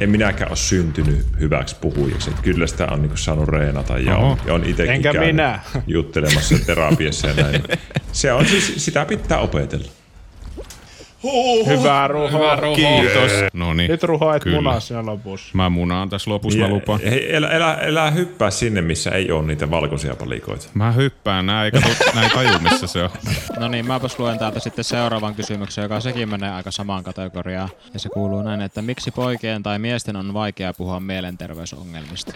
en 0.00 0.10
minäkään 0.10 0.50
ole 0.50 0.56
syntynyt 0.56 1.26
hyväksi 1.40 1.76
puhujaksi. 1.80 2.30
Että 2.30 2.42
kyllä 2.42 2.66
sitä 2.66 2.86
on 2.90 3.02
niinku 3.02 3.16
saanut 3.16 3.48
reenata 3.48 3.98
ja 3.98 4.16
on, 4.16 4.38
ja 4.46 4.54
on 4.54 4.64
itsekin 4.64 4.94
Enkä 4.94 5.12
käynyt 5.12 5.34
minä. 5.34 5.60
juttelemassa 5.86 6.54
terapiassa 6.66 7.28
ja 7.28 7.34
näin. 7.34 7.62
Se 8.12 8.32
on 8.32 8.46
siis, 8.46 8.72
sitä 8.76 9.04
pitää 9.04 9.38
opetella. 9.38 9.97
Hyvä 11.66 12.08
ruho. 12.08 12.28
Hyvä 12.28 12.56
Ruho. 12.56 12.74
Kiitos. 12.74 13.32
No 13.52 13.74
niin. 13.74 13.90
Nyt 13.90 14.02
ruho 14.02 14.34
et 14.34 14.42
Kyllä. 14.42 14.56
munaa 14.56 14.80
siinä 14.80 15.06
lopussa. 15.06 15.50
Mä 15.52 15.70
munaan 15.70 16.08
tässä 16.08 16.30
lopussa, 16.30 16.58
mä 16.58 16.68
lupaan. 16.68 17.00
Hei, 17.00 17.36
elä, 17.36 17.48
elä, 17.48 17.74
elä 17.74 18.10
hyppää 18.10 18.50
sinne, 18.50 18.82
missä 18.82 19.10
ei 19.10 19.30
ole 19.30 19.46
niitä 19.46 19.70
valkoisia 19.70 20.16
palikoita. 20.16 20.68
Mä 20.74 20.92
hyppään, 20.92 21.46
nää 21.46 21.64
ei, 21.64 21.70
kato, 21.70 21.88
nää 22.14 22.24
ei 22.24 22.30
taju 22.30 22.58
missä 22.58 22.86
se 22.86 23.02
on. 23.02 23.10
No 23.58 23.68
niin, 23.68 23.86
mäpäs 23.86 24.18
luen 24.18 24.38
täältä 24.38 24.60
sitten 24.60 24.84
seuraavan 24.84 25.34
kysymyksen, 25.34 25.82
joka 25.82 26.00
sekin 26.00 26.28
menee 26.28 26.50
aika 26.50 26.70
samaan 26.70 27.04
kategoriaan. 27.04 27.68
Ja 27.94 28.00
se 28.00 28.08
kuuluu 28.08 28.42
näin, 28.42 28.60
että 28.60 28.82
miksi 28.82 29.10
poikien 29.10 29.62
tai 29.62 29.78
miesten 29.78 30.16
on 30.16 30.34
vaikea 30.34 30.74
puhua 30.74 31.00
mielenterveysongelmista? 31.00 32.32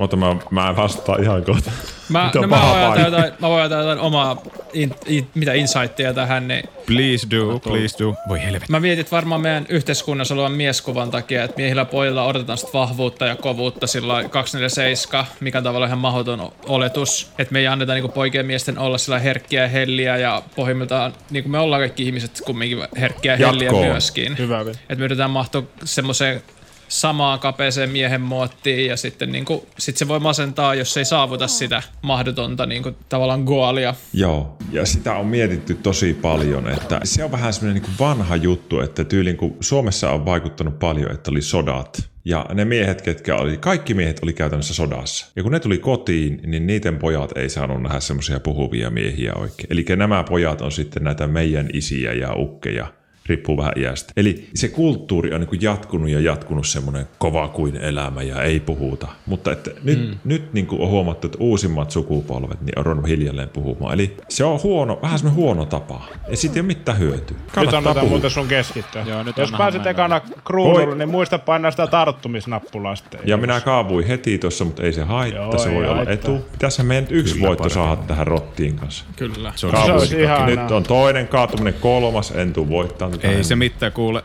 Mutta 0.00 0.16
mä, 0.16 0.36
mä 0.50 0.76
vastaan 0.76 1.22
ihan 1.22 1.44
kohta. 1.44 1.70
Mä, 2.08 2.30
no 2.34 2.46
mä 2.46 2.62
voin 2.62 2.78
ajatella 2.78 3.04
jotain, 3.04 3.32
mä 3.40 3.48
voin 3.48 3.60
ajatella 3.60 3.82
jotain 3.82 3.98
omaa 3.98 4.42
in, 4.72 4.94
in, 5.06 5.26
mitä 5.34 5.52
insightia 5.52 6.14
tähän, 6.14 6.48
niin 6.48 6.68
Please 6.86 7.26
do, 7.30 7.58
please 7.58 8.04
do. 8.04 8.14
Voi 8.28 8.42
helvetti. 8.42 8.70
Mä 8.70 8.80
mietin, 8.80 9.00
että 9.00 9.16
varmaan 9.16 9.40
meidän 9.40 9.66
yhteiskunnassa 9.68 10.34
olevan 10.34 10.52
mieskuvan 10.52 11.10
takia, 11.10 11.44
että 11.44 11.56
miehillä 11.56 11.80
ja 11.80 11.84
pojilla 11.84 12.24
odotetaan 12.24 12.58
sitä 12.58 12.72
vahvuutta 12.72 13.26
ja 13.26 13.36
kovuutta 13.36 13.86
sillä 13.86 14.24
247, 14.28 15.26
mikä 15.40 15.58
on 15.58 15.64
tavallaan 15.64 15.88
ihan 15.88 15.98
mahdoton 15.98 16.52
oletus. 16.66 17.32
Että 17.38 17.52
me 17.52 17.58
ei 17.58 17.66
anneta 17.66 17.94
niinku 17.94 18.08
poikien 18.08 18.46
miesten 18.46 18.78
olla 18.78 18.98
sillä 18.98 19.18
herkkiä 19.18 19.62
ja 19.62 19.68
helliä 19.68 20.16
ja 20.16 20.42
pohjimmiltaan, 20.56 21.12
niin 21.30 21.44
kuin 21.44 21.52
me 21.52 21.58
ollaan 21.58 21.82
kaikki 21.82 22.02
ihmiset 22.02 22.42
kumminkin 22.46 22.78
herkkiä 23.00 23.32
ja 23.32 23.46
helliä 23.46 23.66
Jatkoon. 23.66 23.86
myöskin. 23.86 24.38
Hyvä. 24.38 24.60
Että 24.60 24.94
me 24.96 25.04
yritetään 25.04 25.30
mahtua 25.30 25.62
semmoiseen 25.84 26.42
samaan 26.90 27.38
kapeeseen 27.38 27.90
miehen 27.90 28.20
muottiin 28.20 28.86
ja 28.86 28.96
sitten 28.96 29.32
niinku, 29.32 29.66
sit 29.78 29.96
se 29.96 30.08
voi 30.08 30.20
masentaa, 30.20 30.74
jos 30.74 30.96
ei 30.96 31.04
saavuta 31.04 31.48
sitä 31.48 31.82
mahdotonta 32.02 32.66
niinku, 32.66 32.90
tavallaan 33.08 33.42
goalia. 33.42 33.94
Joo, 34.12 34.56
ja 34.72 34.86
sitä 34.86 35.14
on 35.14 35.26
mietitty 35.26 35.74
tosi 35.74 36.14
paljon, 36.14 36.68
että 36.68 37.00
se 37.04 37.24
on 37.24 37.32
vähän 37.32 37.52
semmoinen 37.52 37.82
niin 37.82 37.92
vanha 37.98 38.36
juttu, 38.36 38.80
että 38.80 39.04
tyylin 39.04 39.36
kun 39.36 39.56
Suomessa 39.60 40.10
on 40.10 40.24
vaikuttanut 40.24 40.78
paljon, 40.78 41.12
että 41.12 41.30
oli 41.30 41.42
sodat. 41.42 42.10
Ja 42.24 42.46
ne 42.54 42.64
miehet, 42.64 43.02
ketkä 43.02 43.36
oli, 43.36 43.56
kaikki 43.56 43.94
miehet 43.94 44.20
oli 44.22 44.32
käytännössä 44.32 44.74
sodassa. 44.74 45.26
Ja 45.36 45.42
kun 45.42 45.52
ne 45.52 45.60
tuli 45.60 45.78
kotiin, 45.78 46.40
niin 46.46 46.66
niiden 46.66 46.98
pojat 46.98 47.36
ei 47.36 47.48
saanut 47.48 47.82
nähdä 47.82 48.00
semmoisia 48.00 48.40
puhuvia 48.40 48.90
miehiä 48.90 49.32
oikein. 49.34 49.66
Eli 49.70 49.84
nämä 49.96 50.24
pojat 50.28 50.60
on 50.60 50.72
sitten 50.72 51.04
näitä 51.04 51.26
meidän 51.26 51.68
isiä 51.72 52.12
ja 52.12 52.34
ukkeja, 52.34 52.92
riippuu 53.30 53.56
vähän 53.56 53.72
iästä. 53.76 54.12
Eli 54.16 54.48
se 54.54 54.68
kulttuuri 54.68 55.34
on 55.34 55.40
niin 55.40 55.62
jatkunut 55.62 56.08
ja 56.10 56.20
jatkunut 56.20 56.66
semmoinen 56.66 57.06
kova 57.18 57.48
kuin 57.48 57.76
elämä 57.76 58.22
ja 58.22 58.42
ei 58.42 58.60
puhuta. 58.60 59.08
Mutta 59.26 59.52
että 59.52 59.70
nyt, 59.82 60.08
mm. 60.08 60.16
nyt 60.24 60.52
niin 60.52 60.66
kuin 60.66 60.82
on 60.82 60.88
huomattu, 60.88 61.26
että 61.26 61.38
uusimmat 61.40 61.90
sukupolvet 61.90 62.60
niin 62.60 62.78
on 62.78 62.86
ruvennut 62.86 63.08
hiljalleen 63.08 63.48
puhumaan. 63.48 63.94
Eli 63.94 64.16
se 64.28 64.44
on 64.44 64.60
huono, 64.62 64.98
vähän 65.02 65.18
semmoinen 65.18 65.42
huono 65.44 65.64
tapa. 65.66 66.02
Ja 66.30 66.36
siitä 66.36 66.54
ei 66.56 66.60
ole 66.60 66.66
mitään 66.66 66.98
hyötyä. 66.98 67.36
Nyt 67.36 67.52
Kannattaa 67.52 67.78
annetaan 67.78 67.96
puhua. 67.96 68.10
muuten 68.10 68.30
sun 68.30 68.48
keskittyä. 68.48 69.02
Joo, 69.02 69.22
nyt 69.22 69.36
Jos 69.36 69.52
pääset 69.58 69.86
ekana 69.86 70.20
kruunulle, 70.44 70.94
niin 70.94 71.08
muista 71.08 71.38
painaa 71.38 71.70
sitä 71.70 71.86
tarttumisnappulaa 71.86 72.96
sitten. 72.96 73.20
Ja 73.24 73.36
minä 73.36 73.60
kaavuin 73.60 74.06
heti 74.06 74.38
tuossa, 74.38 74.64
mutta 74.64 74.82
ei 74.82 74.92
se 74.92 75.02
haittaa, 75.02 75.42
Joo, 75.42 75.58
se 75.58 75.74
voi 75.74 75.84
olla 75.84 75.94
haittaa. 76.04 76.14
etu. 76.14 76.38
Pitäisihän 76.52 76.86
meidän 76.86 77.04
nyt 77.04 77.12
yksi 77.12 77.34
Kyllä, 77.34 77.48
voitto 77.48 77.68
saada 77.68 77.96
tähän 77.96 78.26
rottiin 78.26 78.76
kanssa. 78.76 79.04
Kyllä. 79.16 79.52
Se 79.56 79.66
on 79.66 79.72
Se 79.86 79.92
olisi 79.92 80.06
Kaavuin. 80.16 80.24
ihanaa. 80.24 80.46
Nyt 80.46 80.70
on 80.70 80.82
toinen 80.82 81.28
kaatuminen, 81.28 81.74
kolmas, 81.80 82.30
en 82.30 82.52
tuu 82.52 82.68
voittaa 82.68 83.10
Ei 83.22 83.44
se 83.44 83.56
mitään 83.56 83.92
kuule. 83.92 84.24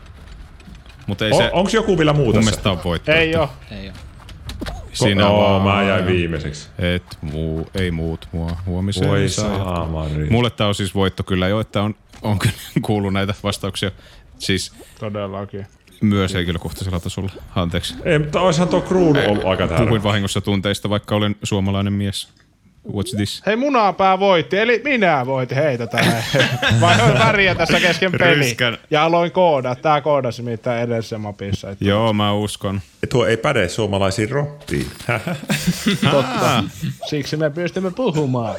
Mutta 1.06 1.26
ei 1.26 1.32
O, 1.32 1.36
se 1.36 1.50
onks 1.52 1.74
joku 1.74 1.98
vielä 1.98 2.12
muu 2.12 2.32
mun 2.32 2.44
mielestä 2.44 2.70
on. 2.70 2.78
Ei 3.06 3.36
oo. 3.36 3.50
Ei 3.70 3.88
oo. 3.88 3.94
Sinä 4.92 5.24
no, 5.24 5.38
vaan. 5.38 5.62
mä 5.62 5.82
jäin 5.82 6.06
viimeiseksi. 6.06 6.68
Et 6.78 7.18
muu, 7.20 7.68
ei 7.74 7.90
muut 7.90 8.28
mua 8.32 8.50
huomiseen. 8.66 9.10
Voi 9.10 9.28
saa. 9.28 9.64
saamari. 9.64 10.30
Mulle 10.30 10.50
tää 10.50 10.66
on 10.66 10.74
siis 10.74 10.94
voitto 10.94 11.22
kyllä 11.22 11.48
jo, 11.48 11.60
että 11.60 11.82
on, 11.82 11.94
on 12.22 12.38
kyllä 12.38 12.54
kuullut 12.86 13.12
näitä 13.12 13.34
vastauksia. 13.42 13.90
Siis 14.38 14.72
Todellakin. 15.00 15.66
myös 16.00 16.34
henkilökohtaisella 16.34 17.00
tasolla. 17.00 17.32
Anteeksi. 17.56 17.94
Ei, 18.04 18.18
mutta 18.18 18.40
olisihan 18.40 18.68
tuo 18.68 18.80
kruunu 18.80 19.20
ollut 19.28 19.44
aika 19.44 19.68
täällä. 19.68 19.84
Puhuin 19.84 20.02
vahingossa 20.02 20.40
tunteista, 20.40 20.90
vaikka 20.90 21.16
olen 21.16 21.36
suomalainen 21.42 21.92
mies. 21.92 22.28
What's 22.92 23.16
this? 23.16 23.42
Hei, 23.46 23.56
munapää 23.56 24.18
voitti, 24.18 24.58
eli 24.58 24.80
minä 24.84 25.26
voitin. 25.26 25.56
Hei, 25.56 25.78
tätä 25.78 25.96
näin. 25.96 26.24
Vai 26.80 27.02
on 27.02 27.18
väriä 27.18 27.54
tässä 27.54 27.80
kesken 27.80 28.12
peli. 28.12 28.34
Ryskän. 28.34 28.78
Ja 28.90 29.04
aloin 29.04 29.30
koodaa. 29.32 29.74
Tää 29.74 30.00
koodasi 30.00 30.42
mitään 30.42 30.82
edellisessä 30.82 31.18
mapissa. 31.18 31.70
Että 31.70 31.84
Joo, 31.84 32.12
mä 32.12 32.32
uskon. 32.32 32.80
Tuo 33.10 33.26
ei 33.26 33.36
päde 33.36 33.68
suomalaisiin 33.68 34.30
rottiin. 34.30 34.86
totta. 36.10 36.64
Siksi 37.08 37.36
me 37.36 37.50
pystymme 37.50 37.90
puhumaan. 37.90 38.54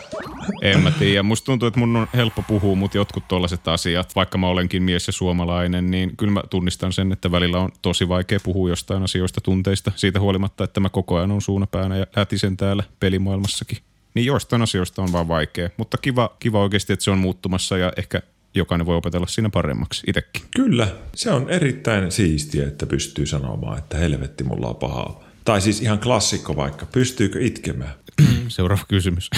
En 0.62 0.80
mä 0.80 0.92
tiedä. 0.92 1.24
Musta 1.24 1.46
tuntuu, 1.46 1.68
että 1.68 1.80
mun 1.80 1.96
on 1.96 2.08
helppo 2.16 2.44
puhua, 2.48 2.76
mutta 2.76 2.98
jotkut 2.98 3.28
tollaset 3.28 3.68
asiat, 3.68 4.16
vaikka 4.16 4.38
mä 4.38 4.48
olenkin 4.48 4.84
mies 4.84 5.08
ja 5.08 5.14
suomalainen, 5.14 5.92
niin 5.92 6.18
kyllä 6.18 6.34
mä 6.34 6.44
tunnistan 6.50 6.94
sen, 6.94 7.12
että 7.12 7.32
välillä 7.32 7.60
on 7.60 7.72
tosi 7.82 8.10
vaikea 8.10 8.40
puhua 8.44 8.70
jostain 8.70 9.04
asioista, 9.04 9.42
tunteista, 9.42 9.92
siitä 9.96 10.20
huolimatta, 10.20 10.64
että 10.64 10.80
mä 10.80 10.90
koko 10.90 11.18
ajan 11.18 11.32
on 11.32 11.42
suunapäänä 11.42 11.98
ja 11.98 12.08
lätisen 12.16 12.58
täällä 12.58 12.84
pelimaailmassakin. 13.00 13.78
Niin 14.14 14.26
jostain 14.26 14.62
asioista 14.62 15.02
on 15.02 15.12
vaan 15.12 15.28
vaikea, 15.28 15.70
mutta 15.78 15.98
kiva, 15.98 16.36
kiva 16.40 16.62
oikeasti, 16.62 16.94
että 16.94 17.04
se 17.04 17.12
on 17.12 17.18
muuttumassa 17.18 17.78
ja 17.78 17.94
ehkä 17.98 18.22
jokainen 18.54 18.86
voi 18.86 18.96
opetella 18.96 19.28
siinä 19.28 19.50
paremmaksi 19.50 20.04
itsekin. 20.08 20.42
Kyllä, 20.56 20.88
se 21.16 21.32
on 21.32 21.50
erittäin 21.50 22.12
siistiä, 22.12 22.68
että 22.68 22.86
pystyy 22.86 23.26
sanomaan, 23.26 23.78
että 23.78 23.98
helvetti, 23.98 24.44
mulla 24.44 24.68
on 24.68 24.76
pahaa. 24.76 25.24
Tai 25.46 25.62
siis 25.62 25.82
ihan 25.82 26.00
klassikko 26.00 26.56
vaikka, 26.56 26.86
pystyykö 26.86 27.40
itkemään? 27.42 27.94
Seuraava 28.48 28.84
kysymys. 28.88 29.30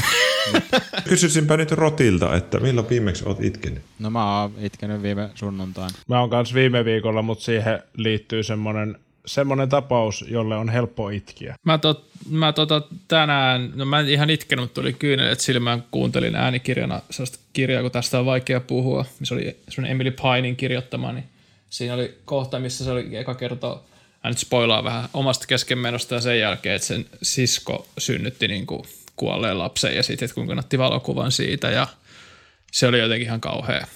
Kysyisinpä 1.09 1.57
nyt 1.57 1.71
Rotilta, 1.71 2.35
että 2.35 2.59
milloin 2.59 2.89
viimeksi 2.89 3.23
oot 3.25 3.43
itkenyt? 3.43 3.83
No 3.99 4.09
mä 4.09 4.41
oon 4.41 4.53
itkenyt 4.59 5.01
viime 5.01 5.29
sunnuntain. 5.35 5.89
Mä 6.07 6.19
oon 6.19 6.29
kanssa 6.29 6.55
viime 6.55 6.85
viikolla, 6.85 7.21
mutta 7.21 7.43
siihen 7.43 7.83
liittyy 7.97 8.43
semmonen, 8.43 8.97
semmonen 9.29 9.69
tapaus, 9.69 10.25
jolle 10.27 10.55
on 10.55 10.69
helppo 10.69 11.09
itkiä. 11.09 11.55
Mä, 11.63 11.77
tot, 11.77 12.09
mä 12.29 12.53
tota 12.53 12.81
tänään, 13.07 13.71
no 13.75 13.85
mä 13.85 13.99
en 13.99 14.09
ihan 14.09 14.29
itkenyt, 14.29 14.63
mutta 14.63 14.81
tuli 14.81 14.93
kyynelet 14.93 15.39
silmään, 15.39 15.83
kuuntelin 15.91 16.35
äänikirjana 16.35 17.01
sellaista 17.09 17.39
kirjaa, 17.53 17.81
kun 17.81 17.91
tästä 17.91 18.19
on 18.19 18.25
vaikea 18.25 18.59
puhua, 18.59 19.05
missä 19.19 19.35
oli 19.35 19.57
semmoinen 19.69 19.91
Emily 19.91 20.11
Pinin 20.11 20.55
kirjoittama, 20.55 21.11
niin 21.11 21.23
siinä 21.69 21.93
oli 21.93 22.17
kohta, 22.25 22.59
missä 22.59 22.83
se 22.83 22.91
oli 22.91 23.17
eka 23.17 23.35
kerta, 23.35 23.79
hän 24.19 24.31
nyt 24.31 24.37
spoilaa 24.37 24.83
vähän 24.83 25.09
omasta 25.13 25.47
keskenmenosta 25.47 26.15
ja 26.15 26.21
sen 26.21 26.39
jälkeen, 26.39 26.75
että 26.75 26.87
sen 26.87 27.05
sisko 27.21 27.87
synnytti 27.97 28.47
niin 28.47 28.65
kuin 28.65 28.83
kuolleen 29.15 29.59
lapsen 29.59 29.95
ja 29.95 30.03
sitten, 30.03 30.25
että 30.25 30.35
kuinka 30.35 30.55
otti 30.59 30.77
valokuvan 30.77 31.31
siitä 31.31 31.69
ja 31.69 31.87
se 32.71 32.87
oli 32.87 32.99
jotenkin 32.99 33.27
ihan 33.27 33.41
kauhea, 33.41 33.87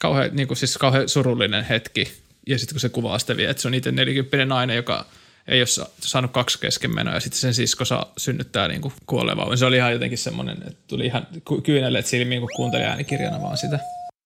kauhea, 0.00 0.28
niin 0.32 0.48
kuin 0.48 0.58
siis 0.58 0.78
kauhean 0.78 1.08
surullinen 1.08 1.64
hetki. 1.64 2.25
Ja 2.46 2.58
sitten 2.58 2.74
kun 2.74 2.80
se 2.80 2.88
kuvaa 2.88 3.18
sitä 3.18 3.36
vielä, 3.36 3.50
että 3.50 3.60
se 3.60 3.68
on 3.68 3.74
itse 3.74 3.92
40 3.92 4.44
nainen, 4.44 4.76
joka 4.76 5.06
ei 5.48 5.60
ole 5.60 5.66
sa- 5.66 5.88
saanut 6.00 6.30
kaksi 6.30 6.58
keskenmenoa 6.60 7.14
ja 7.14 7.20
sitten 7.20 7.40
sen 7.40 7.54
sisko 7.54 7.84
saa 7.84 8.12
synnyttää 8.16 8.68
niin 8.68 8.82
kuolleen 9.06 9.36
vauvan. 9.36 9.58
Se 9.58 9.66
oli 9.66 9.76
ihan 9.76 9.92
jotenkin 9.92 10.18
semmoinen, 10.18 10.56
että 10.66 10.82
tuli 10.86 11.06
ihan 11.06 11.26
ky- 11.48 11.60
kyyneleet 11.60 12.06
silmiin, 12.06 12.40
kun 12.40 12.50
kuunteli 12.56 12.84
äänikirjana 12.84 13.42
vaan 13.42 13.56
sitä. 13.56 13.78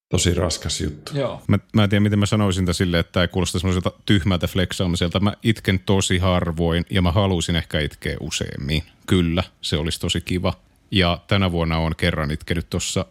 Tosi 0.08 0.34
raskas 0.34 0.80
juttu. 0.80 1.12
Joo. 1.18 1.42
Mä, 1.46 1.58
mä 1.74 1.84
en 1.84 1.90
tiedä, 1.90 2.00
miten 2.00 2.18
mä 2.18 2.26
sanoisin 2.26 2.64
tämän 2.64 2.74
silleen, 2.74 3.00
että 3.00 3.12
tämä 3.12 3.24
ei 3.24 3.28
kuulosta 3.28 3.58
semmoiselta 3.58 3.92
tyhmältä 4.06 4.46
flexaamiselta. 4.46 5.20
Mä 5.20 5.32
itken 5.42 5.80
tosi 5.86 6.18
harvoin 6.18 6.84
ja 6.90 7.02
mä 7.02 7.12
halusin 7.12 7.56
ehkä 7.56 7.80
itkeä 7.80 8.16
useammin. 8.20 8.82
Kyllä, 9.06 9.44
se 9.60 9.76
olisi 9.76 10.00
tosi 10.00 10.20
kiva. 10.20 10.54
Ja 10.90 11.18
tänä 11.26 11.52
vuonna 11.52 11.78
on 11.78 11.96
kerran 11.96 12.30
itkenyt 12.30 12.70
tuossa 12.70 13.06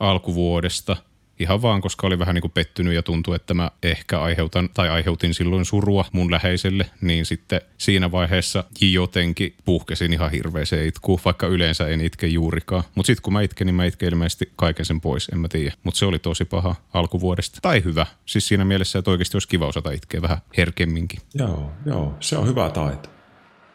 alkuvuodesta– 0.00 0.96
ihan 1.38 1.62
vaan, 1.62 1.80
koska 1.80 2.06
oli 2.06 2.18
vähän 2.18 2.34
niin 2.34 2.40
kuin 2.42 2.52
pettynyt 2.52 2.94
ja 2.94 3.02
tuntui, 3.02 3.36
että 3.36 3.54
mä 3.54 3.70
ehkä 3.82 4.20
aiheutan 4.20 4.68
tai 4.74 4.88
aiheutin 4.88 5.34
silloin 5.34 5.64
surua 5.64 6.04
mun 6.12 6.30
läheiselle, 6.30 6.90
niin 7.00 7.26
sitten 7.26 7.60
siinä 7.78 8.10
vaiheessa 8.10 8.64
jotenkin 8.80 9.54
puhkesin 9.64 10.12
ihan 10.12 10.30
hirveeseen 10.30 10.88
itkuun, 10.88 11.20
vaikka 11.24 11.46
yleensä 11.46 11.88
en 11.88 12.00
itke 12.00 12.26
juurikaan. 12.26 12.84
Mutta 12.94 13.06
sitten 13.06 13.22
kun 13.22 13.32
mä 13.32 13.42
itken, 13.42 13.66
niin 13.66 13.74
mä 13.74 13.84
itken 13.84 14.08
ilmeisesti 14.08 14.52
kaiken 14.56 14.84
sen 14.84 15.00
pois, 15.00 15.28
en 15.28 15.38
mä 15.38 15.48
tiedä. 15.48 15.72
Mutta 15.84 15.98
se 15.98 16.06
oli 16.06 16.18
tosi 16.18 16.44
paha 16.44 16.74
alkuvuodesta. 16.94 17.58
Tai 17.62 17.84
hyvä, 17.84 18.06
siis 18.26 18.48
siinä 18.48 18.64
mielessä, 18.64 18.98
että 18.98 19.10
oikeasti 19.10 19.36
olisi 19.36 19.48
kiva 19.48 19.66
osata 19.66 19.90
itkeä 19.90 20.22
vähän 20.22 20.38
herkemminkin. 20.56 21.20
Joo, 21.34 21.72
joo, 21.86 22.16
se 22.20 22.36
on 22.36 22.48
hyvä 22.48 22.70
taito. 22.70 23.08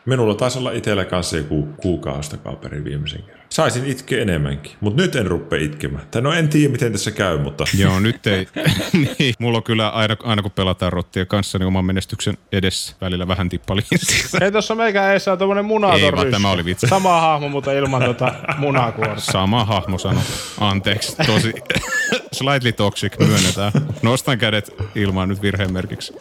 Minulla 0.05 0.35
taisi 0.35 0.59
olla 0.59 0.71
itsellä 0.71 1.05
kanssa 1.05 1.37
joku 1.37 1.67
kuukausi 1.81 2.29
takaperin 2.29 2.83
viimeisen 2.83 3.23
kerran. 3.23 3.38
Saisin 3.49 3.85
itkeä 3.85 4.21
enemmänkin, 4.21 4.71
mutta 4.81 5.01
nyt 5.01 5.15
en 5.15 5.27
rupea 5.27 5.59
itkemään. 5.59 6.07
Tai 6.11 6.21
no 6.21 6.33
en 6.33 6.49
tiedä, 6.49 6.71
miten 6.71 6.91
tässä 6.91 7.11
käy, 7.11 7.37
mutta... 7.37 7.63
Joo, 7.77 7.99
nyt 7.99 8.27
ei. 8.27 8.47
niin, 9.19 9.33
mulla 9.39 9.57
on 9.57 9.63
kyllä 9.63 9.89
aina, 9.89 10.15
aina 10.23 10.41
kun 10.41 10.51
pelataan 10.51 10.93
rottia 10.93 11.25
kanssa, 11.25 11.57
niin 11.57 11.67
oman 11.67 11.85
menestyksen 11.85 12.37
edessä 12.51 12.95
välillä 13.01 13.27
vähän 13.27 13.49
tippaliin. 13.49 13.87
Ei 14.41 14.51
tossa 14.51 14.75
meikä 14.75 15.13
ei 15.13 15.19
saa 15.19 15.37
tommonen 15.37 15.65
munaton 15.65 15.99
Ei 15.99 16.11
vaan, 16.11 16.31
tämä 16.31 16.51
oli 16.51 16.65
vitsi. 16.65 16.87
Sama 16.87 17.21
hahmo, 17.21 17.49
mutta 17.49 17.71
ilman 17.71 18.03
tota 18.03 18.33
munakuorta. 18.57 19.21
Sama 19.21 19.65
hahmo 19.65 19.97
sano. 19.97 20.21
Anteeksi, 20.59 21.15
tosi 21.25 21.53
slightly 22.37 22.71
toxic 22.71 23.19
myönnetään. 23.19 23.71
Nostan 24.01 24.37
kädet 24.37 24.75
ilmaan 24.95 25.29
nyt 25.29 25.41
virheen 25.41 25.73
merkiksi. 25.73 26.13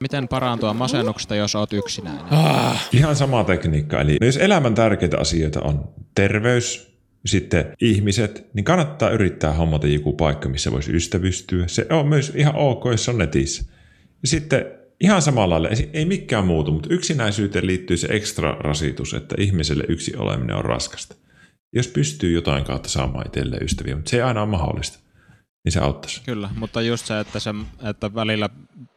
Miten 0.00 0.28
parantua 0.28 0.74
masennuksesta, 0.74 1.36
jos 1.36 1.54
oot 1.54 1.72
yksinäinen? 1.72 2.24
Ihan 2.92 3.16
sama 3.16 3.44
tekniikka. 3.44 4.00
Eli 4.00 4.16
jos 4.20 4.36
elämän 4.36 4.74
tärkeitä 4.74 5.18
asioita 5.18 5.60
on 5.62 5.88
terveys, 6.14 6.96
sitten 7.26 7.64
ihmiset, 7.80 8.46
niin 8.54 8.64
kannattaa 8.64 9.10
yrittää 9.10 9.52
hommata 9.52 9.86
joku 9.86 10.12
paikka, 10.12 10.48
missä 10.48 10.72
voisi 10.72 10.96
ystävystyä. 10.96 11.68
Se 11.68 11.86
on 11.90 12.08
myös 12.08 12.32
ihan 12.34 12.56
ok, 12.56 12.84
jos 12.90 13.04
se 13.04 13.10
on 13.10 13.18
netissä. 13.18 13.62
Ja 14.22 14.28
sitten 14.28 14.64
ihan 15.00 15.22
samalla 15.22 15.54
lailla, 15.54 15.68
ei- 15.68 15.90
ei 15.92 16.04
mikään 16.04 16.46
muutu, 16.46 16.72
mutta 16.72 16.94
yksinäisyyteen 16.94 17.66
liittyy 17.66 17.96
se 17.96 18.08
ekstra 18.10 18.56
rasitus, 18.60 19.14
että 19.14 19.34
ihmiselle 19.38 19.84
yksi 19.88 20.16
oleminen 20.16 20.56
on 20.56 20.64
raskasta. 20.64 21.14
Jos 21.72 21.88
pystyy 21.88 22.32
jotain 22.32 22.64
kautta 22.64 22.88
saamaan 22.88 23.26
itselleen 23.26 23.64
ystäviä, 23.64 23.96
mutta 23.96 24.10
se 24.10 24.16
ei 24.16 24.22
aina 24.22 24.42
ole 24.42 24.50
mahdollista, 24.50 24.98
niin 25.66 25.72
se 25.72 25.80
auttaisi. 25.80 26.22
Kyllä, 26.24 26.50
mutta 26.56 26.80
just 26.80 27.06
se, 27.06 27.20
että, 27.20 27.40
se, 27.40 27.50
että 27.82 28.14
välillä 28.14 28.48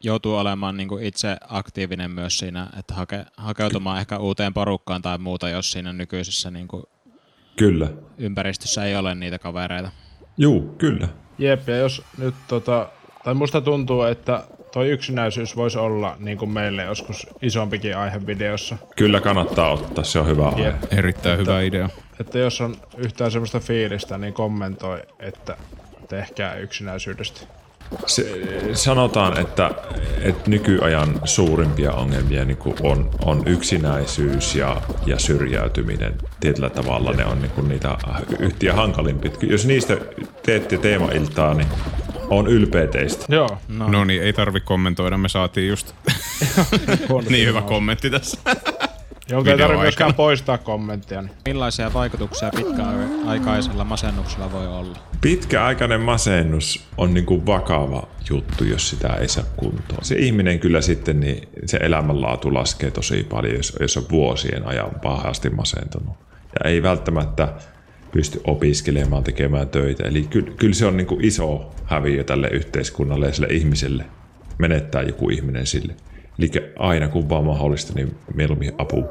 joutuu 0.03 0.36
olemaan 0.36 0.78
niin 0.78 0.89
kuin 0.89 1.03
itse 1.03 1.38
aktiivinen 1.47 2.11
myös 2.11 2.39
siinä, 2.39 2.67
että 2.80 2.93
hake, 2.93 3.26
hakeutumaan 3.38 3.99
ehkä 3.99 4.17
uuteen 4.17 4.53
porukkaan 4.53 5.01
tai 5.01 5.17
muuta, 5.17 5.49
jos 5.49 5.72
siinä 5.72 5.93
nykyisessä 5.93 6.51
niin 6.51 6.67
kuin 6.67 6.84
Kyllä. 7.57 7.88
ympäristössä 8.17 8.86
ei 8.86 8.95
ole 8.95 9.15
niitä 9.15 9.39
kavereita. 9.39 9.91
Juu, 10.38 10.76
kyllä. 10.78 11.07
Jep, 11.38 11.67
ja 11.67 11.78
jos 11.78 12.03
nyt 12.17 12.36
tota, 12.47 12.89
tai 13.24 13.34
musta 13.34 13.61
tuntuu, 13.61 14.03
että 14.03 14.43
toi 14.74 14.89
yksinäisyys 14.89 15.55
voisi 15.55 15.78
olla 15.78 16.15
niin 16.20 16.38
kuin 16.38 16.51
meille 16.51 16.84
joskus 16.84 17.28
isompikin 17.41 17.97
aihe 17.97 18.26
videossa. 18.28 18.78
Kyllä 18.95 19.22
kannattaa 19.22 19.72
ottaa, 19.72 20.03
se 20.03 20.20
on 20.20 20.28
hyvä 20.28 20.49
aihe. 20.49 20.63
Jep. 20.63 20.93
Erittäin 20.93 21.39
hyvä 21.39 21.61
idea. 21.61 21.89
Että 22.20 22.39
jos 22.39 22.61
on 22.61 22.76
yhtään 22.97 23.32
semmoista 23.32 23.59
fiilistä, 23.59 24.17
niin 24.17 24.34
kommentoi, 24.34 25.01
että 25.20 25.57
tehkää 26.10 26.55
yksinäisyydestä. 26.55 27.41
Se, 28.05 28.41
sanotaan, 28.74 29.39
että, 29.39 29.72
että 30.22 30.49
nykyajan 30.49 31.22
suurimpia 31.24 31.91
ongelmia 31.91 32.45
niin 32.45 32.57
kuin 32.57 32.76
on, 32.84 33.10
on 33.26 33.47
yksinäisyys 33.47 34.55
ja, 34.55 34.82
ja 35.05 35.20
syrjäytyminen. 35.20 36.14
Tietyllä 36.39 36.70
tavalla 36.70 37.12
ne 37.12 37.26
on 37.26 37.41
niin 37.41 37.51
kuin 37.51 37.70
niitä 37.70 37.97
yhtiä 38.39 38.74
hankalimpia. 38.74 39.32
Jos 39.41 39.66
niistä 39.66 39.97
teette 40.45 40.78
teemailtaa, 40.78 41.53
niin 41.53 41.68
on 42.30 42.47
ylpeä 42.47 42.88
teistä. 42.88 43.26
Joo, 43.30 43.57
No, 43.68 43.88
no 43.88 44.03
niin, 44.03 44.24
ei 44.24 44.34
tarvi 44.34 44.60
kommentoida, 44.60 45.18
me 45.18 45.30
saatiin 45.30 45.68
just 45.68 45.95
niin 47.30 47.47
hyvä 47.47 47.62
kommentti 47.62 48.10
tässä. 48.10 48.38
Jonka 49.30 49.52
ei 49.52 49.58
tarvitse 49.58 49.82
myöskään 49.82 50.14
poistaa 50.14 50.58
kommenttia. 50.58 51.22
Niin. 51.22 51.32
Millaisia 51.46 51.94
vaikutuksia 51.94 52.52
pitkäaikaisella 52.56 53.84
masennuksella 53.84 54.52
voi 54.52 54.68
olla? 54.68 54.98
Pitkäaikainen 55.22 56.02
masennus 56.02 56.84
on 56.98 57.14
niin 57.14 57.26
kuin 57.26 57.46
vakava 57.46 58.08
juttu, 58.30 58.64
jos 58.64 58.90
sitä 58.90 59.08
ei 59.08 59.28
saa 59.28 59.44
kuntoon. 59.56 60.06
Se 60.06 60.16
ihminen 60.16 60.60
kyllä 60.60 60.82
sitten, 60.82 61.20
niin 61.20 61.50
se 61.66 61.78
elämänlaatu 61.78 62.54
laskee 62.54 62.92
tosi 62.92 63.24
paljon, 63.24 63.56
jos, 63.56 63.78
jos 63.80 63.98
on 63.98 64.06
vuosien 64.12 64.68
ajan 64.68 64.92
pahasti 65.04 65.50
masentunut. 65.50 66.16
Ja 66.44 66.70
ei 66.70 66.84
välttämättä 66.84 67.54
pysty 68.12 68.42
opiskelemaan, 68.44 69.24
tekemään 69.24 69.70
töitä. 69.70 70.04
Eli 70.04 70.24
kyllä, 70.24 70.52
kyllä 70.58 70.74
se 70.74 70.86
on 70.86 70.98
niin 70.98 71.08
kuin 71.08 71.26
iso 71.26 71.72
häviö 71.86 72.24
tälle 72.24 72.48
yhteiskunnalle 72.48 73.26
ja 73.26 73.34
sille 73.34 73.48
ihmiselle 73.52 74.06
menettää 74.58 75.02
joku 75.02 75.30
ihminen 75.30 75.68
sille. 75.68 75.96
Eli 76.40 76.52
aina 76.80 77.08
kun 77.08 77.30
vaan 77.30 77.44
mahdollista, 77.44 77.94
niin 77.96 78.16
mieluummin 78.34 78.72
apu. 78.78 79.10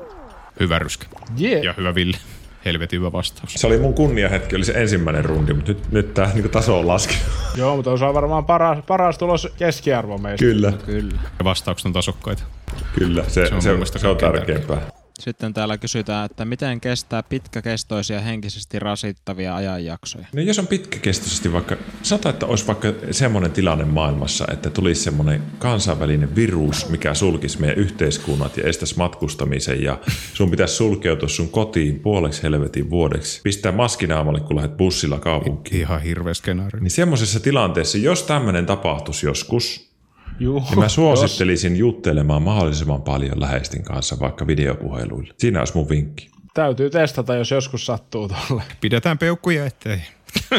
Hyvä 0.60 0.78
ryskä. 0.78 1.06
Yeah. 1.40 1.64
Ja 1.64 1.74
hyvä 1.76 1.94
Ville. 1.94 2.16
Helvetin 2.64 3.00
hyvä 3.00 3.12
vastaus. 3.12 3.54
Se 3.54 3.66
oli 3.66 3.78
mun 3.78 3.94
kunniahetki, 3.94 4.56
oli 4.56 4.64
se 4.64 4.72
ensimmäinen 4.72 5.24
rundi, 5.24 5.54
mutta 5.54 5.72
nyt, 5.72 5.92
nyt 5.92 6.14
tämä 6.14 6.30
niin 6.34 6.50
taso 6.50 6.78
on 6.78 6.88
laskenut. 6.88 7.22
Joo, 7.56 7.76
mutta 7.76 7.90
on 7.90 8.14
varmaan 8.14 8.44
paras, 8.44 8.78
paras 8.86 9.18
tulos 9.18 9.48
keskiarvo 9.58 10.18
meistä. 10.18 10.44
Kyllä, 10.44 10.72
Kyllä. 10.86 11.20
Ja 11.38 11.44
vastaukset 11.44 11.86
on 11.86 11.92
tasokkaita. 11.92 12.42
kyllä. 12.98 13.24
Se, 13.28 13.46
Se 13.46 13.54
on 13.54 13.62
se, 13.62 13.98
se 13.98 14.08
on 14.08 14.16
tärkeämpää. 14.16 14.97
Sitten 15.18 15.54
täällä 15.54 15.78
kysytään, 15.78 16.26
että 16.26 16.44
miten 16.44 16.80
kestää 16.80 17.22
pitkäkestoisia 17.22 18.20
henkisesti 18.20 18.78
rasittavia 18.78 19.56
ajanjaksoja? 19.56 20.26
No 20.32 20.42
jos 20.42 20.58
on 20.58 20.66
pitkäkestoisesti 20.66 21.52
vaikka, 21.52 21.76
sanotaan, 22.02 22.32
että 22.32 22.46
olisi 22.46 22.66
vaikka 22.66 22.88
semmoinen 23.10 23.52
tilanne 23.52 23.84
maailmassa, 23.84 24.44
että 24.52 24.70
tulisi 24.70 25.02
semmoinen 25.02 25.42
kansainvälinen 25.58 26.34
virus, 26.36 26.88
mikä 26.88 27.14
sulkisi 27.14 27.60
meidän 27.60 27.78
yhteiskunnat 27.78 28.56
ja 28.56 28.64
estäisi 28.64 28.96
matkustamisen 28.96 29.82
ja 29.82 29.98
sun 30.34 30.50
pitäisi 30.50 30.74
sulkeutua 30.74 31.28
sun 31.28 31.48
kotiin 31.48 32.00
puoleksi 32.00 32.42
helvetin 32.42 32.90
vuodeksi, 32.90 33.40
pistää 33.42 33.72
maskinaamalle, 33.72 34.40
kun 34.40 34.56
lähdet 34.56 34.76
bussilla 34.76 35.18
kaupunkiin. 35.18 35.80
Ihan 35.80 36.02
hirveä 36.02 36.34
skenaario. 36.34 36.80
Niin 36.80 36.90
semmoisessa 36.90 37.40
tilanteessa, 37.40 37.98
jos 37.98 38.22
tämmöinen 38.22 38.66
tapahtuisi 38.66 39.26
joskus, 39.26 39.87
Juu, 40.40 40.60
niin 40.60 40.78
mä 40.78 40.88
suosittelisin 40.88 41.76
juttelemaan 41.76 42.42
mahdollisimman 42.42 43.02
paljon 43.02 43.40
läheisten 43.40 43.82
kanssa 43.82 44.16
vaikka 44.20 44.46
videopuheluilla. 44.46 45.34
Siinä 45.38 45.58
olisi 45.58 45.74
mun 45.74 45.88
vinkki. 45.88 46.30
Täytyy 46.54 46.90
testata, 46.90 47.34
jos 47.34 47.50
joskus 47.50 47.86
sattuu 47.86 48.28
tolle. 48.28 48.62
Pidetään 48.80 49.18
peukkuja 49.18 49.66
ettei. 49.66 49.98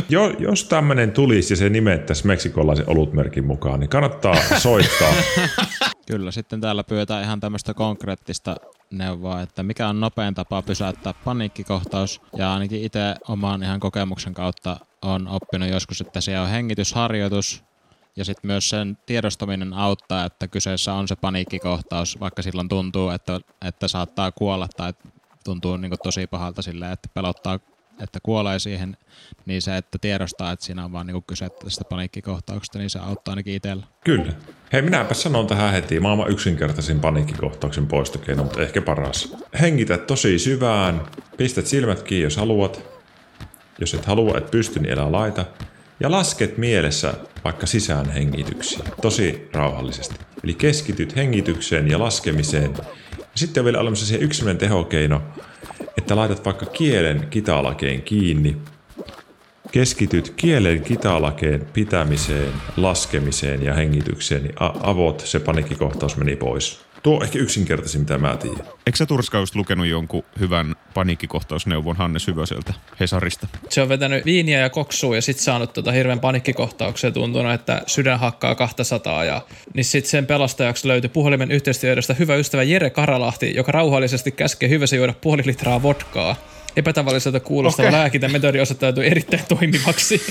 Jo, 0.10 0.30
jos 0.40 0.64
tämmöinen 0.64 1.12
tulisi 1.12 1.54
ja 1.54 1.58
se 1.58 1.70
nimettäisiin 1.70 2.28
meksikolaisen 2.28 2.90
olutmerkin 2.90 3.46
mukaan, 3.48 3.80
niin 3.80 3.90
kannattaa 3.90 4.36
soittaa. 4.58 5.14
Kyllä, 6.12 6.32
sitten 6.32 6.62
täällä 6.62 6.84
pyydetään 6.84 7.24
ihan 7.24 7.40
tämmöistä 7.40 7.74
konkreettista 7.74 8.56
neuvoa, 8.92 9.42
että 9.42 9.64
mikä 9.64 9.88
on 9.88 10.00
nopein 10.00 10.34
tapa 10.34 10.62
pysäyttää 10.62 11.14
paniikkikohtaus. 11.26 12.22
Ja 12.38 12.54
ainakin 12.54 12.84
itse 12.84 13.00
oman 13.28 13.64
ihan 13.64 13.80
kokemuksen 13.80 14.34
kautta 14.34 14.78
on 15.02 15.28
oppinut 15.28 15.70
joskus, 15.70 16.02
että 16.02 16.22
siellä 16.22 16.44
on 16.44 16.50
hengitysharjoitus 16.50 17.64
ja 18.20 18.26
sitten 18.26 18.48
myös 18.48 18.70
sen 18.70 18.98
tiedostaminen 19.06 19.74
auttaa, 19.74 20.26
että 20.26 20.48
kyseessä 20.48 20.94
on 20.94 21.08
se 21.08 21.16
paniikkikohtaus, 21.16 22.20
vaikka 22.20 22.42
silloin 22.42 22.70
tuntuu, 22.70 23.10
että, 23.10 23.40
että 23.62 23.88
saattaa 23.88 24.32
kuolla 24.32 24.68
tai 24.78 24.94
tuntuu 25.44 25.78
niin 25.78 25.94
tosi 26.04 26.28
pahalta 26.28 26.62
silleen, 26.62 26.92
että 26.92 27.10
pelottaa 27.14 27.60
että 28.04 28.20
kuolee 28.24 28.60
siihen, 28.60 28.98
niin 29.46 29.62
se, 29.62 29.78
että 29.78 29.98
tiedostaa, 30.02 30.52
että 30.52 30.66
siinä 30.66 30.86
on 30.86 30.92
vaan 30.92 31.08
niin 31.08 31.24
kyse 31.28 31.50
tästä 31.50 31.84
paniikkikohtauksesta, 31.84 32.80
niin 32.80 32.90
se 32.90 33.00
auttaa 33.00 33.32
ainakin 33.32 33.54
itsellä. 33.54 33.84
Kyllä. 34.04 34.34
Hei, 34.74 34.82
minäpä 34.82 35.14
sanon 35.14 35.48
tähän 35.48 35.72
heti 35.72 36.00
maailman 36.00 36.32
yksinkertaisin 36.32 37.00
paniikkikohtauksen 37.00 37.88
poistokeino, 37.88 38.44
mutta 38.44 38.62
ehkä 38.62 38.82
paras. 38.82 39.36
Hengitä 39.62 39.98
tosi 39.98 40.40
syvään, 40.40 41.02
pistät 41.38 41.68
silmät 41.68 42.04
kiinni, 42.04 42.24
jos 42.24 42.38
haluat. 42.38 42.82
Jos 43.80 43.94
et 43.94 44.06
halua, 44.06 44.38
et 44.38 44.52
pysty, 44.52 44.80
niin 44.80 44.94
elä 44.94 45.12
laita. 45.12 45.46
Ja 46.00 46.12
lasket 46.12 46.58
mielessä 46.58 47.14
vaikka 47.44 47.68
sisään 47.68 48.10
hengityksiä, 48.10 48.80
tosi 49.02 49.50
rauhallisesti. 49.54 50.16
Eli 50.44 50.54
keskityt 50.54 51.16
hengitykseen 51.16 51.88
ja 51.88 52.00
laskemiseen. 52.00 52.74
Ja 53.18 53.26
sitten 53.36 53.62
on 53.62 53.66
vielä 53.66 53.80
olemassa 53.80 54.06
se 54.06 54.16
yksi 54.16 54.46
tehokeino, 54.58 55.22
että 55.98 56.16
laitat 56.16 56.46
vaikka 56.46 56.66
kielen 56.66 57.28
kitalakeen 57.30 58.02
kiinni, 58.02 58.58
keskityt 59.72 60.34
kielen 60.36 60.84
kitalakeen 60.84 61.68
pitämiseen, 61.74 62.54
laskemiseen 62.78 63.64
ja 63.64 63.74
hengitykseen, 63.74 64.44
niin 64.44 64.56
avot, 64.60 65.20
se 65.26 65.40
panikkikohtaus 65.40 66.18
meni 66.18 66.36
pois. 66.36 66.89
Tuo 67.04 67.18
on 67.18 67.24
ehkä 67.24 67.40
yksinkertaisin, 67.40 68.02
mitä 68.02 68.18
mä 68.18 68.38
tiedän. 68.38 68.66
Eikö 68.86 68.98
sä 68.98 69.06
Turska 69.06 69.38
just 69.38 69.56
lukenut 69.56 69.88
jonkun 69.88 70.24
hyvän 70.40 70.76
paniikkikohtausneuvon 70.94 71.96
Hannes 71.96 72.28
Hyvöseltä 72.28 72.74
Hesarista? 73.00 73.48
Se 73.70 73.82
on 73.82 73.90
vetänyt 73.90 74.26
viiniä 74.26 74.60
ja 74.60 74.70
koksua 74.70 75.16
ja 75.16 75.22
sitten 75.22 75.44
saanut 75.44 75.74
tota 75.74 75.92
hirveän 75.92 76.20
panikkikohtauksen 76.20 77.14
tuntunut, 77.14 77.54
että 77.54 77.82
sydän 77.88 78.20
hakkaa 78.20 78.56
200. 78.56 79.24
Ja, 79.24 79.42
niin 79.74 79.86
sitten 79.86 80.12
sen 80.12 80.26
pelastajaksi 80.26 80.88
löytyi 80.88 81.10
puhelimen 81.10 81.52
yhteistyöstä 81.52 82.14
hyvä 82.14 82.36
ystävä 82.36 82.64
Jere 82.64 82.90
Karalahti, 82.90 83.56
joka 83.56 83.72
rauhallisesti 83.72 84.32
käskee 84.32 84.70
Hyvösen 84.70 84.98
juoda 84.98 85.14
puoli 85.22 85.42
litraa 85.46 85.84
vodkaa 85.84 86.36
epätavalliselta 86.76 87.40
kuulostava 87.40 87.88
okay. 87.88 88.00
lääkintämetodi 88.00 88.60
osoittautui 88.60 89.08
erittäin 89.08 89.44
toimivaksi. 89.48 90.22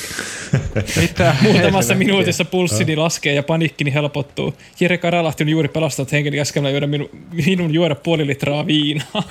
Muutamassa 1.42 1.94
minuutissa 1.94 2.44
pulssini 2.44 2.96
laskee 2.96 3.34
ja 3.34 3.42
paniikkini 3.42 3.94
helpottuu. 3.94 4.54
Jere 4.80 4.98
Karalahti 4.98 5.44
on 5.44 5.48
juuri 5.48 5.68
pelastanut 5.68 6.12
henkilön 6.12 6.38
käskemällä 6.38 6.70
juoda 6.70 6.86
minu, 6.86 7.10
minun 7.46 7.74
juoda 7.74 7.94
puoli 7.94 8.26
litraa 8.26 8.66
viinaa. 8.66 9.22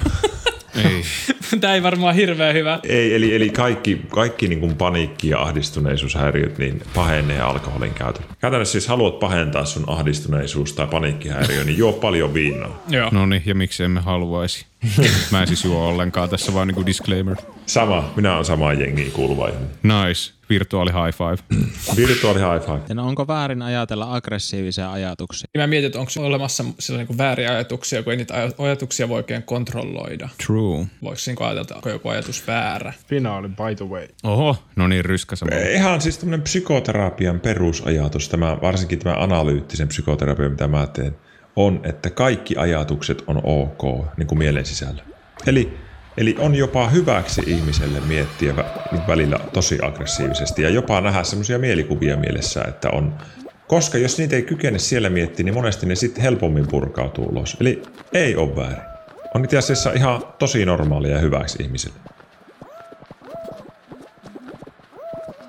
Ei. 0.78 1.04
Tämä 1.62 1.74
ei 1.74 1.84
varmaan 1.84 2.16
hirveän 2.16 2.56
hyvä. 2.56 2.80
Ei, 2.84 3.16
eli, 3.16 3.36
eli 3.36 3.50
kaikki, 3.50 4.02
kaikki 4.10 4.48
niin 4.48 4.60
kuin 4.60 4.76
paniikki 4.76 5.30
ja 5.30 5.42
ahdistuneisuushäiriöt 5.42 6.58
niin 6.58 6.82
pahenee 6.96 7.42
alkoholin 7.42 7.94
käytön. 7.94 8.26
Käytännössä 8.40 8.72
siis 8.72 8.88
haluat 8.88 9.20
pahentaa 9.20 9.66
sun 9.66 9.84
ahdistuneisuus 9.88 10.74
tai 10.74 10.88
paniikkihäiriö, 10.88 11.64
niin 11.64 11.78
juo 11.78 11.94
paljon 11.94 12.34
viinaa. 12.34 12.84
Joo. 12.90 13.10
No 13.12 13.26
niin, 13.26 13.44
ja 13.46 13.56
miksi 13.56 13.84
emme 13.84 14.00
haluaisi? 14.00 14.66
Mä 15.32 15.42
en 15.42 15.48
siis 15.48 15.66
juo 15.66 15.88
ollenkaan 15.88 16.30
tässä 16.30 16.54
vaan 16.54 16.68
niin 16.68 16.86
disclaimer. 16.86 17.36
Sama, 17.66 18.14
minä 18.16 18.34
olen 18.34 18.46
sama 18.46 18.74
jengiin 18.74 19.12
kuuluva 19.12 19.50
Nice. 19.84 20.38
Virtuaali 20.50 20.92
high 20.92 21.18
five. 21.18 21.62
Virtuaali 22.08 22.40
high 22.40 22.66
five. 22.66 22.82
Ja 22.90 22.96
no 22.96 23.08
onko 23.08 23.28
väärin 23.28 23.62
ajatella 23.62 24.16
aggressiivisia 24.16 24.92
ajatuksia? 24.92 25.48
Mä 25.58 25.68
mietin, 25.68 25.86
että 25.86 26.00
onko 26.00 26.12
olemassa 26.18 26.64
sellaisia 26.80 27.08
niin 27.10 27.18
vääriä 27.18 27.52
ajatuksia, 27.52 28.04
kun 28.04 28.12
ei 28.14 28.18
niitä 28.18 28.34
ajatuksia 28.58 29.10
voi 29.10 29.18
oikein 29.18 29.44
kontrolloida. 29.44 30.30
True. 30.46 30.86
Voiko 31.04 31.22
niin 31.28 31.38
ajatella, 31.40 31.76
onko 31.76 31.90
joku 31.90 32.10
ajatus 32.10 32.48
väärä? 32.48 32.94
Finaali, 33.08 33.48
by 33.48 33.76
the 33.76 33.86
way. 33.86 34.08
Oho, 34.24 34.58
no 34.76 34.88
niin, 34.88 35.06
ryskä 35.06 35.36
Ihan 35.74 36.02
siis 36.02 36.18
tämmöinen 36.18 36.42
psykoterapian 36.42 37.40
perusajatus, 37.40 38.30
tämä, 38.30 38.58
varsinkin 38.62 39.00
tämä 39.00 39.16
analyyttisen 39.16 39.88
psykoterapia, 39.88 40.50
mitä 40.50 40.68
mä 40.68 40.88
teen, 40.88 41.16
on, 41.58 41.82
että 41.84 42.10
kaikki 42.10 42.56
ajatukset 42.58 43.24
on 43.28 43.42
ok, 43.44 44.06
niin 44.18 44.28
kuin 44.28 44.40
mielen 44.40 44.66
sisällä. 44.66 45.04
Eli 45.48 45.78
Eli 46.18 46.36
on 46.40 46.56
jopa 46.56 46.90
hyväksi 46.90 47.42
ihmiselle 47.48 48.00
miettiä 48.00 48.54
välillä 49.08 49.40
tosi 49.54 49.78
aggressiivisesti 49.82 50.62
ja 50.62 50.70
jopa 50.70 51.02
nähdä 51.02 51.24
semmoisia 51.24 51.60
mielikuvia 51.60 52.18
mielessä, 52.18 52.64
että 52.64 52.90
on 52.90 53.14
koska 53.68 53.98
jos 53.98 54.18
niitä 54.18 54.36
ei 54.36 54.42
kykene 54.42 54.80
siellä 54.80 55.10
miettiä, 55.10 55.44
niin 55.44 55.54
monesti 55.54 55.86
ne 55.86 55.96
sitten 55.96 56.24
helpommin 56.24 56.68
purkautuu 56.68 57.26
ulos. 57.26 57.58
Eli 57.62 57.84
ei 58.14 58.36
ole 58.36 58.56
väärin. 58.56 58.84
On 59.36 59.44
itse 59.44 59.58
asiassa 59.58 59.92
ihan 59.92 60.24
tosi 60.40 60.66
normaalia 60.66 61.12
ja 61.12 61.20
hyväksi 61.20 61.64
ihmiselle. 61.64 62.00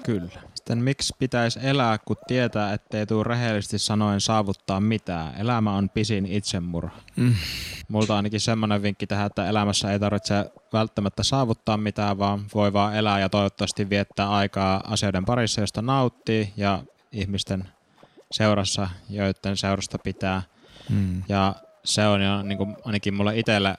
Kyllä. 0.06 0.47
Sitten 0.68 0.84
miksi 0.84 1.14
pitäisi 1.18 1.58
elää, 1.62 1.98
kun 1.98 2.16
tietää, 2.26 2.72
ettei 2.72 3.06
tule 3.06 3.24
rehellisesti 3.24 3.78
sanoen 3.78 4.20
saavuttaa 4.20 4.80
mitään? 4.80 5.34
Elämä 5.40 5.72
on 5.72 5.88
pisin 5.88 6.26
itsemurha. 6.26 6.98
Mm. 7.16 7.34
Multa 7.88 8.16
ainakin 8.16 8.40
semmoinen 8.40 8.82
vinkki 8.82 9.06
tähän, 9.06 9.26
että 9.26 9.48
elämässä 9.48 9.92
ei 9.92 9.98
tarvitse 9.98 10.50
välttämättä 10.72 11.22
saavuttaa 11.22 11.76
mitään, 11.76 12.18
vaan 12.18 12.44
voi 12.54 12.72
vaan 12.72 12.96
elää 12.96 13.20
ja 13.20 13.28
toivottavasti 13.28 13.90
viettää 13.90 14.30
aikaa 14.30 14.80
asioiden 14.84 15.24
parissa, 15.24 15.60
josta 15.60 15.82
nauttii 15.82 16.52
ja 16.56 16.82
ihmisten 17.12 17.68
seurassa, 18.32 18.88
joiden 19.10 19.56
seurasta 19.56 19.98
pitää. 19.98 20.42
Mm. 20.90 21.22
Ja 21.28 21.54
se 21.84 22.06
on 22.06 22.22
jo 22.22 22.42
niin 22.42 22.58
kuin 22.58 22.76
ainakin 22.84 23.14
mulle 23.14 23.38
itselle 23.38 23.74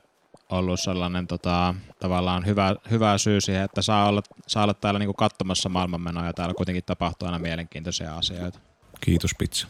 ollut 0.50 0.80
sellainen 0.80 1.28
tota, 1.28 1.76
tavallaan 2.00 2.46
hyvä, 2.46 2.76
hyvä 2.92 3.18
syy 3.18 3.42
siihen, 3.42 3.64
että 3.64 3.82
saa 3.82 4.10
olla, 4.10 4.22
saa 4.48 4.64
olla 4.64 4.74
täällä 4.74 5.00
niinku 5.00 5.14
katsomassa 5.14 5.70
maailmanmenoa 5.70 6.26
ja 6.26 6.34
täällä 6.34 6.54
kuitenkin 6.54 6.84
tapahtuu 6.86 7.26
aina 7.26 7.40
mielenkiintoisia 7.40 8.18
asioita. 8.18 8.60
Kiitos 9.02 9.32
pizza. 9.38 9.68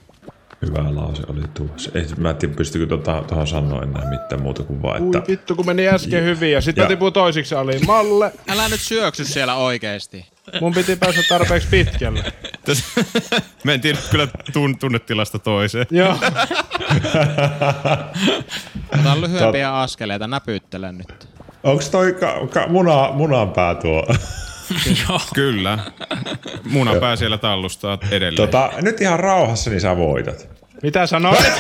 Hyvä 0.61 0.95
lause 0.95 1.23
oli 1.27 1.41
tuossa. 1.53 1.91
Ei, 1.93 2.05
mä 2.17 2.29
en 2.29 2.35
tiedä, 2.35 2.53
pystykö 2.55 2.87
tuota, 2.87 3.23
tuohon 3.27 3.47
sanoa 3.47 3.83
enää 3.83 4.09
mitään 4.09 4.41
muuta 4.41 4.63
kuin 4.63 4.81
vaan, 4.81 5.05
että... 5.05 5.17
Ui 5.17 5.23
vittu, 5.27 5.55
kun 5.55 5.65
meni 5.65 5.87
äsken 5.87 6.23
hyvin 6.23 6.51
ja 6.51 6.61
sitten 6.61 6.87
tipuu 6.87 7.11
toisiksi 7.11 7.55
ali. 7.55 7.79
Malle! 7.87 8.31
Älä 8.47 8.69
nyt 8.69 8.81
syöksy 8.81 9.25
siellä 9.25 9.55
oikeesti. 9.55 10.25
Mun 10.61 10.73
piti 10.73 10.95
päästä 10.95 11.21
tarpeeksi 11.29 11.67
pitkälle. 11.71 12.23
Mä 13.63 13.73
en 13.73 13.81
tiedä 13.81 13.97
kyllä 14.11 14.27
tun- 14.51 14.77
tunnetilasta 14.79 15.39
toiseen. 15.39 15.85
Joo. 15.91 16.17
Ota 18.99 19.21
lyhyempiä 19.21 19.67
Tot... 19.67 19.75
askeleita, 19.75 20.27
näpyttele 20.27 20.91
nyt. 20.91 21.29
Onks 21.63 21.89
toi 21.89 22.13
ka- 22.13 22.47
ka- 22.53 22.67
muna, 22.67 23.09
munan 23.11 23.49
pää 23.49 23.75
tuo? 23.75 24.07
Kyllä. 25.33 25.77
Munan 26.63 26.99
pää 26.99 27.15
siellä 27.15 27.37
tallustaa 27.37 27.97
edelleen. 28.11 28.35
Tota, 28.35 28.69
nyt 28.81 29.01
ihan 29.01 29.19
rauhassa, 29.19 29.69
niin 29.69 29.81
sä 29.81 29.97
voitat. 29.97 30.49
Mitä 30.83 31.07
sanoit? 31.07 31.39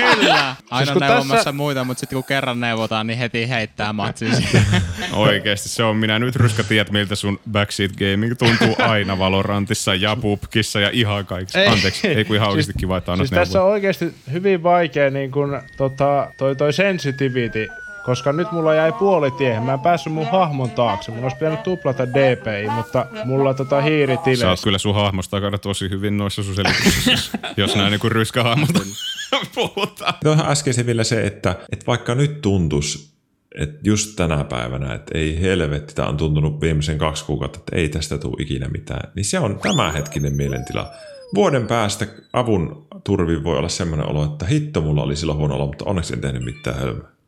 Kyllä. 0.00 0.56
Aina 0.70 0.86
siis 0.86 1.00
neuvomassa 1.00 1.34
tässä... 1.34 1.52
muita, 1.52 1.84
mutta 1.84 2.00
sitten 2.00 2.16
kun 2.16 2.24
kerran 2.24 2.60
neuvotaan, 2.60 3.06
niin 3.06 3.18
heti 3.18 3.48
heittää 3.48 3.92
matsin 3.92 4.32
Oikeesti, 5.12 5.68
se 5.68 5.82
on 5.82 5.96
minä. 5.96 6.18
Nyt 6.18 6.36
Ryska 6.36 6.64
tiedät, 6.64 6.90
miltä 6.90 7.14
sun 7.14 7.40
backseat 7.52 7.92
gaming 7.92 8.34
tuntuu 8.38 8.76
aina 8.78 9.18
Valorantissa 9.18 9.94
ja 9.94 10.16
Pupkissa 10.16 10.80
ja 10.80 10.90
ihan 10.92 11.26
kaikissa. 11.26 11.60
Ei, 11.60 11.68
Anteeksi, 11.68 12.08
ei 12.08 12.24
kun 12.24 12.36
ihan 12.36 12.46
siis, 12.46 12.52
oikeasti 12.52 12.72
kiva, 12.78 12.96
että 12.96 13.16
siis 13.16 13.30
tässä 13.30 13.62
on 13.62 13.70
oikeasti 13.70 14.14
hyvin 14.32 14.62
vaikea 14.62 15.10
niin 15.10 15.30
kun, 15.30 15.62
tota, 15.76 16.32
toi, 16.36 16.56
toi 16.56 16.72
sensitivity 16.72 17.68
koska 18.10 18.32
nyt 18.32 18.52
mulla 18.52 18.74
jäi 18.74 18.92
puoli 18.92 19.30
tiehen. 19.30 19.62
Mä 19.62 19.72
en 19.72 19.80
päässyt 19.80 20.12
mun 20.12 20.26
hahmon 20.26 20.70
taakse. 20.70 21.10
Mulla 21.10 21.22
olisi 21.22 21.36
pitänyt 21.36 21.62
tuplata 21.62 22.08
DPI, 22.08 22.70
mutta 22.74 23.06
mulla 23.24 23.54
tota 23.54 23.80
hiiri 23.80 24.18
Sä 24.38 24.48
oot 24.48 24.60
kyllä 24.64 24.78
sun 24.78 24.94
hahmosta 24.94 25.36
takana 25.36 25.58
tosi 25.58 25.90
hyvin 25.90 26.16
noissa 26.16 26.42
sun 26.42 26.54
selityksissä, 26.54 27.38
jos 27.56 27.76
näin 27.76 27.90
niin 27.90 28.12
ryskähahmota 28.12 28.80
puhutaan. 29.54 30.14
Tuohon 30.22 30.46
äskeisen 30.46 30.86
vielä 30.86 31.04
se, 31.04 31.26
että, 31.26 31.56
että 31.72 31.86
vaikka 31.86 32.14
nyt 32.14 32.40
tuntus, 32.40 33.14
että 33.58 33.78
just 33.84 34.16
tänä 34.16 34.44
päivänä, 34.44 34.94
että 34.94 35.18
ei 35.18 35.40
helvetti, 35.40 35.94
tämä 35.94 36.08
on 36.08 36.16
tuntunut 36.16 36.60
viimeisen 36.60 36.98
kaksi 36.98 37.24
kuukautta, 37.24 37.58
että 37.58 37.76
ei 37.76 37.88
tästä 37.88 38.18
tule 38.18 38.42
ikinä 38.42 38.68
mitään, 38.68 39.12
niin 39.14 39.24
se 39.24 39.38
on 39.38 39.58
tämänhetkinen 39.62 40.32
mielentila. 40.32 40.90
Vuoden 41.34 41.66
päästä 41.66 42.06
avun 42.32 42.86
turvi 43.04 43.44
voi 43.44 43.58
olla 43.58 43.68
semmoinen 43.68 44.08
olo, 44.08 44.24
että 44.24 44.46
hitto 44.46 44.80
mulla 44.80 45.02
oli 45.02 45.16
silloin 45.16 45.38
huono 45.38 45.54
olo, 45.54 45.66
mutta 45.66 45.84
onneksi 45.84 46.14
en 46.14 46.20
tehnyt 46.20 46.44
mitään 46.44 46.78
hölmöä. 46.78 47.19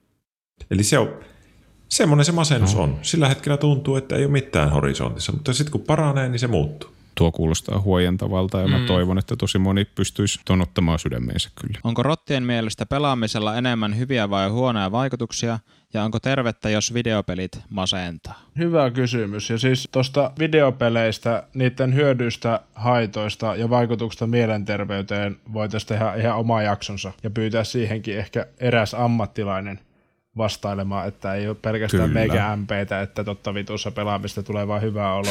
Eli 0.71 0.83
se 0.83 0.99
on, 0.99 1.21
semmoinen 1.89 2.25
se 2.25 2.33
masennus 2.33 2.75
no. 2.75 2.83
on. 2.83 2.99
Sillä 3.03 3.29
hetkellä 3.29 3.57
tuntuu, 3.57 3.97
että 3.97 4.17
ei 4.17 4.25
ole 4.25 4.33
mitään 4.33 4.71
horisontissa, 4.71 5.33
mutta 5.33 5.53
sitten 5.53 5.73
kun 5.73 5.81
paranee, 5.81 6.29
niin 6.29 6.39
se 6.39 6.47
muuttuu. 6.47 6.93
Tuo 7.15 7.33
kuulostaa 7.33 7.81
huojentavalta 7.81 8.61
ja 8.61 8.67
mm. 8.67 8.73
mä 8.73 8.87
toivon, 8.87 9.19
että 9.19 9.37
tosi 9.37 9.59
moni 9.59 9.85
pystyisi 9.85 10.41
tonottamaan 10.45 10.99
sydämeensä 10.99 11.51
kyllä. 11.61 11.79
Onko 11.85 12.03
rottien 12.03 12.43
mielestä 12.43 12.87
pelaamisella 12.87 13.57
enemmän 13.57 13.99
hyviä 13.99 14.31
vai 14.31 14.49
huonoja 14.49 14.93
vaikutuksia 14.93 15.59
ja 15.95 16.05
onko 16.05 16.21
tervettä, 16.21 16.71
jos 16.71 16.95
videopelit 16.95 17.61
masentaa? 17.69 18.41
Hyvä 18.59 18.91
kysymys. 18.91 19.51
Ja 19.51 19.59
siis 19.59 19.89
tuosta 19.93 20.33
videopeleistä, 20.39 21.43
niiden 21.55 21.95
hyödyistä, 21.95 22.61
haitoista 22.75 23.57
ja 23.57 23.71
vaikutuksista 23.71 24.27
mielenterveyteen 24.27 25.37
voitaisiin 25.53 25.89
tehdä 25.89 26.15
ihan 26.15 26.37
oma 26.39 26.63
jaksonsa 26.63 27.13
ja 27.23 27.31
pyytää 27.31 27.65
siihenkin 27.65 28.19
ehkä 28.19 28.47
eräs 28.61 28.95
ammattilainen 28.95 29.81
vastailemaan, 30.37 31.09
että 31.09 31.35
ei 31.35 31.49
ole 31.49 31.57
pelkästään 31.63 32.09
Kyllä. 32.09 32.21
meikä 32.21 32.57
MPtä, 32.57 33.03
että 33.03 33.25
totta 33.25 33.55
vitussa 33.55 33.91
pelaamista 33.91 34.43
tulee 34.43 34.69
vaan 34.69 34.83
hyvä 34.83 35.15
olo. 35.15 35.29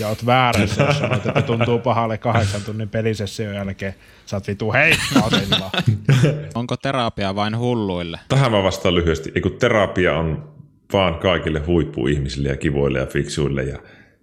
Ja 0.00 0.08
oot 0.08 0.26
väärässä, 0.26 0.84
jos 0.84 0.98
sanot, 0.98 1.26
että 1.26 1.42
tuntuu 1.42 1.78
pahalle 1.78 2.18
kahdeksan 2.18 2.62
tunnin 2.62 2.88
pelisession 2.88 3.54
jälkeen. 3.54 3.94
Sä 4.26 4.36
oot 4.36 4.48
vitu 4.48 4.72
heikkoa 4.72 5.30
sillä. 5.30 5.70
Onko 6.54 6.76
terapia 6.76 7.34
vain 7.34 7.58
hulluille? 7.58 8.20
Tähän 8.28 8.52
mä 8.52 8.62
vastaan 8.62 8.94
lyhyesti. 8.94 9.32
Ei 9.34 9.42
kun 9.42 9.56
terapia 9.58 10.18
on 10.18 10.52
vaan 10.92 11.14
kaikille 11.14 11.60
huippuihmisille 11.60 12.48
ja 12.48 12.56
kivoille 12.56 12.98
ja 12.98 13.06
fiksuille 13.06 13.62
ja 13.62 13.78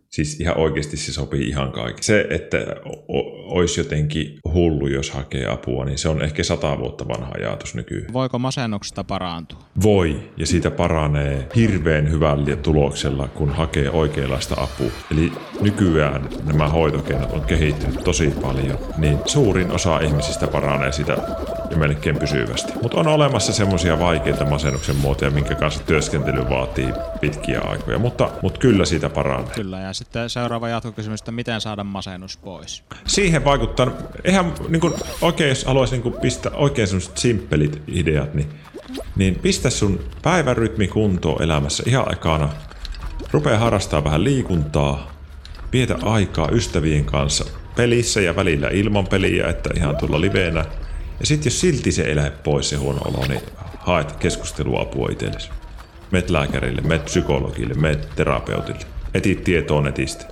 Siis 0.09 0.39
ihan 0.39 0.57
oikeasti 0.57 0.97
se 0.97 1.13
sopii 1.13 1.47
ihan 1.47 1.71
kaikki. 1.71 2.03
Se, 2.03 2.27
että 2.29 2.57
o- 3.07 3.55
olisi 3.55 3.79
jotenkin 3.79 4.39
hullu, 4.53 4.87
jos 4.87 5.11
hakee 5.11 5.45
apua, 5.51 5.85
niin 5.85 5.97
se 5.97 6.09
on 6.09 6.21
ehkä 6.21 6.43
sata 6.43 6.77
vuotta 6.79 7.07
vanha 7.07 7.31
ajatus 7.35 7.75
nykyään. 7.75 8.13
Voiko 8.13 8.39
masennuksesta 8.39 9.03
parantua? 9.03 9.59
Voi, 9.83 10.29
ja 10.37 10.45
siitä 10.45 10.71
paranee 10.71 11.47
hirveän 11.55 12.11
hyvällä 12.11 12.55
tuloksella, 12.55 13.27
kun 13.27 13.49
hakee 13.49 13.89
oikeanlaista 13.89 14.55
apua. 14.61 14.91
Eli 15.11 15.31
nykyään 15.61 16.29
nämä 16.45 16.67
hoitokeinot 16.69 17.31
on 17.33 17.41
kehittynyt 17.41 18.03
tosi 18.03 18.33
paljon, 18.41 18.77
niin 18.97 19.17
suurin 19.25 19.71
osa 19.71 19.99
ihmisistä 19.99 20.47
paranee 20.47 20.91
sitä 20.91 21.17
ja 21.71 21.77
melkein 21.77 22.19
pysyvästi. 22.19 22.73
Mutta 22.81 22.97
on 22.97 23.07
olemassa 23.07 23.53
semmoisia 23.53 23.99
vaikeita 23.99 24.45
masennuksen 24.45 24.95
muotoja, 24.95 25.31
minkä 25.31 25.55
kanssa 25.55 25.83
työskentely 25.83 26.49
vaatii 26.49 26.93
pitkiä 27.21 27.61
aikoja, 27.61 27.99
mutta, 27.99 28.29
mutta 28.41 28.59
kyllä 28.59 28.85
siitä 28.85 29.09
paranee. 29.09 29.53
Kyllä, 29.55 29.79
ja 29.79 29.93
sitten 29.93 30.29
seuraava 30.29 30.69
jatkokysymys, 30.69 31.21
että 31.21 31.31
miten 31.31 31.61
saada 31.61 31.83
masennus 31.83 32.37
pois? 32.37 32.83
Siihen 33.07 33.45
vaikuttaa, 33.45 33.91
eihän 34.23 34.53
niin 34.69 34.81
kuin, 34.81 34.93
oikein 35.21 35.49
jos 35.49 35.65
haluaisi 35.65 35.97
niin 35.97 36.13
pistää 36.13 36.51
oikein 36.55 36.87
semmoiset 36.87 37.17
simppelit 37.17 37.81
ideat, 37.87 38.33
niin, 38.33 38.49
niin 39.15 39.35
pistä 39.35 39.69
sun 39.69 39.99
päivärytmi 40.21 40.87
kuntoon 40.87 41.43
elämässä 41.43 41.83
ihan 41.87 42.13
ekana. 42.13 42.49
Rupea 43.31 43.57
harrastaa 43.57 44.03
vähän 44.03 44.23
liikuntaa, 44.23 45.11
vietä 45.73 45.95
aikaa 46.01 46.49
ystävien 46.51 47.05
kanssa 47.05 47.45
pelissä 47.75 48.21
ja 48.21 48.35
välillä 48.35 48.69
ilman 48.69 49.07
peliä, 49.07 49.47
että 49.47 49.69
ihan 49.75 49.97
tulla 49.97 50.21
liveenä. 50.21 50.65
Ja 51.19 51.25
sitten 51.25 51.45
jos 51.49 51.59
silti 51.59 51.91
se 51.91 52.11
elää 52.11 52.31
pois 52.31 52.69
se 52.69 52.75
huono 52.75 52.99
olo, 53.05 53.25
niin 53.27 53.41
haet 53.77 54.11
keskusteluapua 54.11 55.07
itsellesi. 55.11 55.49
Met 56.11 56.29
lääkärille, 56.29 56.81
met 56.81 57.05
psykologille, 57.05 57.73
met 57.73 58.09
terapeutille. 58.15 58.79
Etit 59.13 59.43
tietoa 59.43 59.81
netistä. 59.81 60.25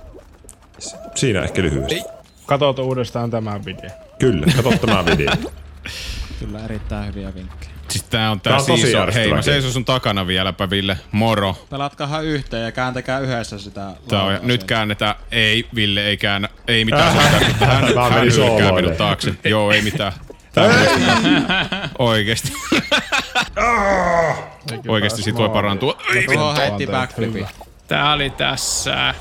Siinä 1.14 1.42
ehkä 1.42 1.62
lyhyesti. 1.62 2.02
Katot 2.46 2.78
uudestaan 2.78 3.30
tämän 3.30 3.64
video. 3.64 3.90
Kyllä, 4.18 4.46
katso 4.56 4.86
tämä 4.86 5.04
video. 5.04 5.30
Kyllä 6.40 6.64
erittäin 6.64 7.06
hyviä 7.06 7.34
vinkkejä. 7.34 7.72
Siis 7.88 8.04
tää 8.04 8.30
on 8.30 8.40
tää, 8.40 8.50
Tää 8.50 8.60
on 8.60 8.66
tosi 8.66 8.82
Season. 8.82 9.12
Hei, 9.14 9.32
mä 9.32 9.42
seison 9.42 9.72
sun 9.72 9.84
takana 9.84 10.26
vieläpä, 10.26 10.70
Ville. 10.70 10.98
Moro. 11.12 11.66
Pelatkahan 11.70 12.24
yhteen 12.24 12.64
ja 12.64 12.72
kääntäkää 12.72 13.18
yhdessä 13.18 13.58
sitä 13.58 13.90
Tää 14.08 14.22
on, 14.22 14.38
nyt 14.42 14.64
käännetään. 14.64 15.14
Ei, 15.30 15.66
Ville, 15.74 16.06
ei 16.06 16.16
käännä. 16.16 16.48
Ei 16.68 16.84
mitään. 16.84 17.14
Hän, 17.14 17.42
hän, 17.60 17.94
Mä 17.94 18.08
hän 18.08 18.22
hylkää 18.22 18.36
sooloille. 18.36 18.82
minut 18.82 18.96
taakse. 18.96 19.34
Joo, 19.44 19.70
ei 19.70 19.82
mitään. 19.82 20.12
Tää 20.12 20.27
Oikeesti. 21.98 22.52
Oikeesti 24.88 25.22
sit 25.22 25.34
voi 25.36 25.48
parantua. 25.48 25.98
Heitti 26.14 26.36
Anteeksi, 26.36 26.86
backflipi. 26.86 27.46
Tää 27.88 28.12
oli 28.12 28.30
tässä. 28.30 29.14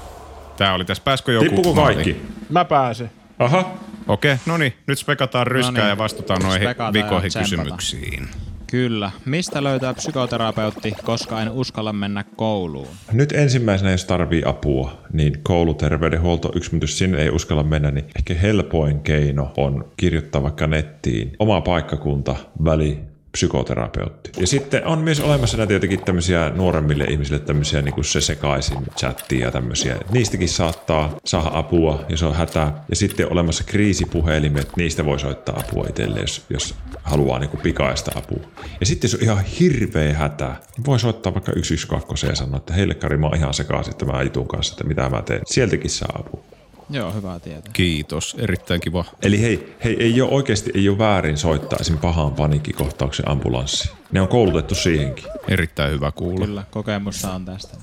Tää 0.57 0.73
oli 0.73 0.85
tässä. 0.85 1.03
Pääskö 1.03 1.31
joku? 1.31 1.45
Tippuko 1.45 1.73
kaikki? 1.73 2.21
Mä 2.49 2.65
pääsin. 2.65 3.09
Aha. 3.39 3.71
Okei, 4.07 4.35
no 4.45 4.57
niin. 4.57 4.73
Nyt 4.87 4.99
spekataan 4.99 5.47
ryskää 5.47 5.71
No 5.71 5.79
niin. 5.79 5.89
ja 5.89 5.97
vastataan 5.97 6.41
noihin 6.41 6.69
vikoihin 6.93 7.31
kysymyksiin. 7.39 8.29
Kyllä. 8.71 9.11
Mistä 9.25 9.63
löytää 9.63 9.93
psykoterapeutti, 9.93 10.93
koska 11.03 11.41
en 11.41 11.51
uskalla 11.51 11.93
mennä 11.93 12.23
kouluun? 12.35 12.87
Nyt 13.11 13.31
ensimmäisenä, 13.31 13.91
jos 13.91 14.05
tarvii 14.05 14.41
apua, 14.45 15.01
niin 15.13 15.39
kouluterveydenhuolto 15.43 16.51
yksitys 16.55 16.97
sinne 16.97 17.17
ei 17.17 17.29
uskalla 17.29 17.63
mennä, 17.63 17.91
niin 17.91 18.05
ehkä 18.15 18.33
helpoin 18.33 18.99
keino 18.99 19.53
on 19.57 19.91
kirjoittaa 19.97 20.43
vaikka 20.43 20.67
nettiin 20.67 21.31
oma 21.39 21.61
paikkakunta, 21.61 22.35
väli, 22.63 22.99
psykoterapeutti. 23.37 24.31
Ja 24.37 24.47
sitten 24.47 24.85
on 24.85 24.99
myös 24.99 25.19
olemassa 25.19 25.57
näitä 25.57 25.73
jotenkin 25.73 26.03
tämmöisiä 26.03 26.49
nuoremmille 26.55 27.03
ihmisille 27.03 27.39
tämmöisiä 27.39 27.81
niin 27.81 27.93
kuin 27.93 28.05
se 28.05 28.21
sekaisin 28.21 28.77
chattia 28.97 29.45
ja 29.45 29.51
tämmöisiä. 29.51 29.97
Niistäkin 30.11 30.49
saattaa 30.49 31.15
saada 31.25 31.49
apua, 31.53 32.05
jos 32.09 32.23
on 32.23 32.35
hätä. 32.35 32.71
Ja 32.89 32.95
sitten 32.95 33.25
on 33.25 33.31
olemassa 33.31 33.63
kriisipuhelimet, 33.63 34.77
niistä 34.77 35.05
voi 35.05 35.19
soittaa 35.19 35.59
apua 35.59 35.85
itselle, 35.89 36.19
jos, 36.19 36.45
jos 36.49 36.75
haluaa 37.03 37.39
niin 37.39 37.49
kuin 37.49 37.61
pikaista 37.61 38.11
apua. 38.15 38.47
Ja 38.79 38.85
sitten 38.85 39.07
jos 39.07 39.15
on 39.15 39.21
ihan 39.21 39.43
hirveä 39.43 40.13
hätä, 40.13 40.55
niin 40.77 40.85
voi 40.85 40.99
soittaa 40.99 41.33
vaikka 41.33 41.51
112 41.51 42.27
ja 42.27 42.35
sanoa, 42.35 42.57
että 42.57 42.73
heille 42.73 42.93
Kari, 42.93 43.17
mä 43.17 43.27
oon 43.27 43.37
ihan 43.37 43.53
sekaisin 43.53 43.95
tämän 43.95 44.25
jutun 44.25 44.47
kanssa, 44.47 44.73
että 44.73 44.83
mitä 44.83 45.09
mä 45.09 45.21
teen. 45.21 45.41
Sieltäkin 45.45 45.89
saa 45.89 46.19
apua. 46.19 46.46
Joo, 46.89 47.11
hyvä 47.11 47.39
tietää. 47.39 47.71
Kiitos, 47.73 48.35
erittäin 48.39 48.81
kiva. 48.81 49.05
Eli 49.21 49.41
hei, 49.41 49.75
hei 49.83 49.95
ei 50.03 50.21
ole 50.21 50.31
oikeasti 50.31 50.71
ei 50.75 50.89
ole 50.89 50.97
väärin 50.97 51.37
soittaa 51.37 51.79
esim. 51.81 51.97
pahaan 51.97 52.33
paniikkikohtauksen 52.33 53.29
ambulanssi. 53.29 53.91
Ne 54.11 54.21
on 54.21 54.27
koulutettu 54.27 54.75
siihenkin. 54.75 55.25
Erittäin 55.47 55.91
hyvä 55.91 56.11
kuulla. 56.11 56.45
Kyllä, 56.45 56.63
kokemusta 56.71 57.33
on 57.33 57.45
tästä. 57.45 57.77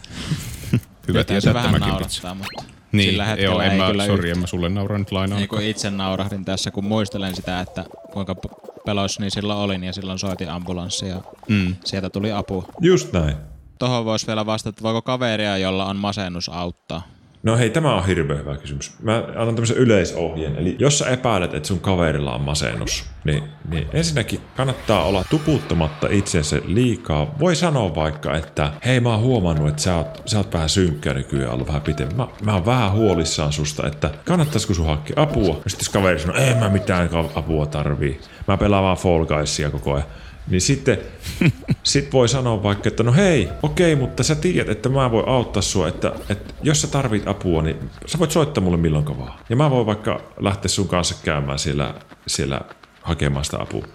Hyvä 1.08 1.24
Tietää 1.24 1.40
se 1.40 1.44
tietää 1.44 1.54
vähän 1.54 1.72
tämäkin 1.82 1.98
vitsi. 1.98 2.22
naurattaa, 2.22 2.34
mutta 2.34 2.74
Niin, 2.92 3.10
sillä 3.10 3.24
hetkellä 3.24 3.52
joo, 3.52 3.60
en 3.60 3.72
ei 3.72 3.78
mä, 3.78 3.86
kyllä 3.90 4.06
sori, 4.06 4.28
yht- 4.30 4.32
en 4.32 4.38
mä 4.38 4.46
sulle 4.46 4.68
naura 4.68 4.98
nyt 4.98 5.12
lainaa. 5.12 5.38
Niin 5.38 5.62
itse 5.62 5.90
naurahdin 5.90 6.44
tässä, 6.44 6.70
kun 6.70 6.84
muistelen 6.84 7.36
sitä, 7.36 7.60
että 7.60 7.84
kuinka 8.12 8.34
p- 8.34 8.84
peloissa 8.86 9.20
niin 9.20 9.30
silloin 9.30 9.58
olin 9.58 9.84
ja 9.84 9.92
silloin 9.92 10.18
soitin 10.18 10.50
ambulanssi 10.50 11.08
ja 11.08 11.20
mm. 11.48 11.76
sieltä 11.84 12.10
tuli 12.10 12.32
apu. 12.32 12.64
Just 12.80 13.12
näin. 13.12 13.36
Tuohon 13.78 14.04
voisi 14.04 14.26
vielä 14.26 14.46
vastata, 14.46 14.68
että 14.68 14.82
voiko 14.82 15.02
kaveria, 15.02 15.58
jolla 15.58 15.84
on 15.84 15.96
masennus 15.96 16.48
auttaa? 16.48 17.02
No 17.44 17.56
hei, 17.56 17.70
tämä 17.70 17.94
on 17.94 18.06
hirveän 18.06 18.38
hyvä 18.38 18.56
kysymys. 18.56 18.92
Mä 19.02 19.24
annan 19.36 19.54
tämmöisen 19.54 19.76
yleisohjeen. 19.76 20.56
Eli 20.56 20.76
jos 20.78 20.98
sä 20.98 21.06
epäilet, 21.06 21.54
että 21.54 21.66
sun 21.66 21.80
kaverilla 21.80 22.34
on 22.34 22.40
masennus, 22.40 23.04
niin, 23.24 23.42
niin 23.68 23.86
ensinnäkin 23.92 24.40
kannattaa 24.56 25.04
olla 25.04 25.24
tuputtamatta 25.30 26.08
itsensä 26.10 26.60
liikaa. 26.66 27.34
Voi 27.38 27.56
sanoa 27.56 27.94
vaikka, 27.94 28.36
että 28.36 28.70
hei 28.84 29.00
mä 29.00 29.10
oon 29.10 29.20
huomannut, 29.20 29.68
että 29.68 29.82
sä 29.82 29.96
oot, 29.96 30.22
sä 30.26 30.38
oot 30.38 30.52
vähän 30.52 30.68
synkkä 30.68 31.14
nykyään 31.14 31.52
ollut 31.52 31.66
vähän 31.66 31.82
pitemmän. 31.82 32.16
Mä, 32.16 32.26
mä 32.44 32.54
oon 32.54 32.66
vähän 32.66 32.92
huolissaan 32.92 33.52
susta, 33.52 33.86
että 33.86 34.10
kannattaisiko 34.24 34.74
sun 34.74 34.86
hakea 34.86 35.22
apua? 35.22 35.60
Ja 35.64 35.70
sitten 35.70 35.84
jos 35.84 35.88
kaveri 35.88 36.18
sanoo, 36.18 36.36
ei 36.36 36.54
mä 36.54 36.68
mitään 36.68 37.08
apua 37.34 37.66
tarvii. 37.66 38.20
Mä 38.48 38.56
pelaan 38.56 38.84
vaan 38.84 38.96
Fall 38.96 39.24
Guysia 39.24 39.70
koko 39.70 39.94
ajan. 39.94 40.06
Niin 40.50 40.60
sitten 40.60 40.98
sit 41.82 42.12
voi 42.12 42.28
sanoa 42.28 42.62
vaikka, 42.62 42.88
että 42.88 43.02
no 43.02 43.12
hei, 43.12 43.48
okei, 43.62 43.96
mutta 43.96 44.22
sä 44.22 44.34
tiedät, 44.34 44.68
että 44.68 44.88
mä 44.88 45.10
voin 45.10 45.28
auttaa 45.28 45.62
sua, 45.62 45.88
että, 45.88 46.12
että 46.28 46.54
jos 46.62 46.80
sä 46.80 46.86
tarvit 46.88 47.28
apua, 47.28 47.62
niin 47.62 47.76
sä 48.06 48.18
voit 48.18 48.30
soittaa 48.30 48.64
mulle 48.64 48.76
milloin 48.76 49.18
vaan. 49.18 49.38
Ja 49.48 49.56
mä 49.56 49.70
voin 49.70 49.86
vaikka 49.86 50.20
lähteä 50.40 50.68
sun 50.68 50.88
kanssa 50.88 51.14
käymään 51.24 51.58
siellä, 51.58 51.94
siellä 52.26 52.60
hakemaan 53.02 53.44
sitä 53.44 53.62
apua. 53.62 53.86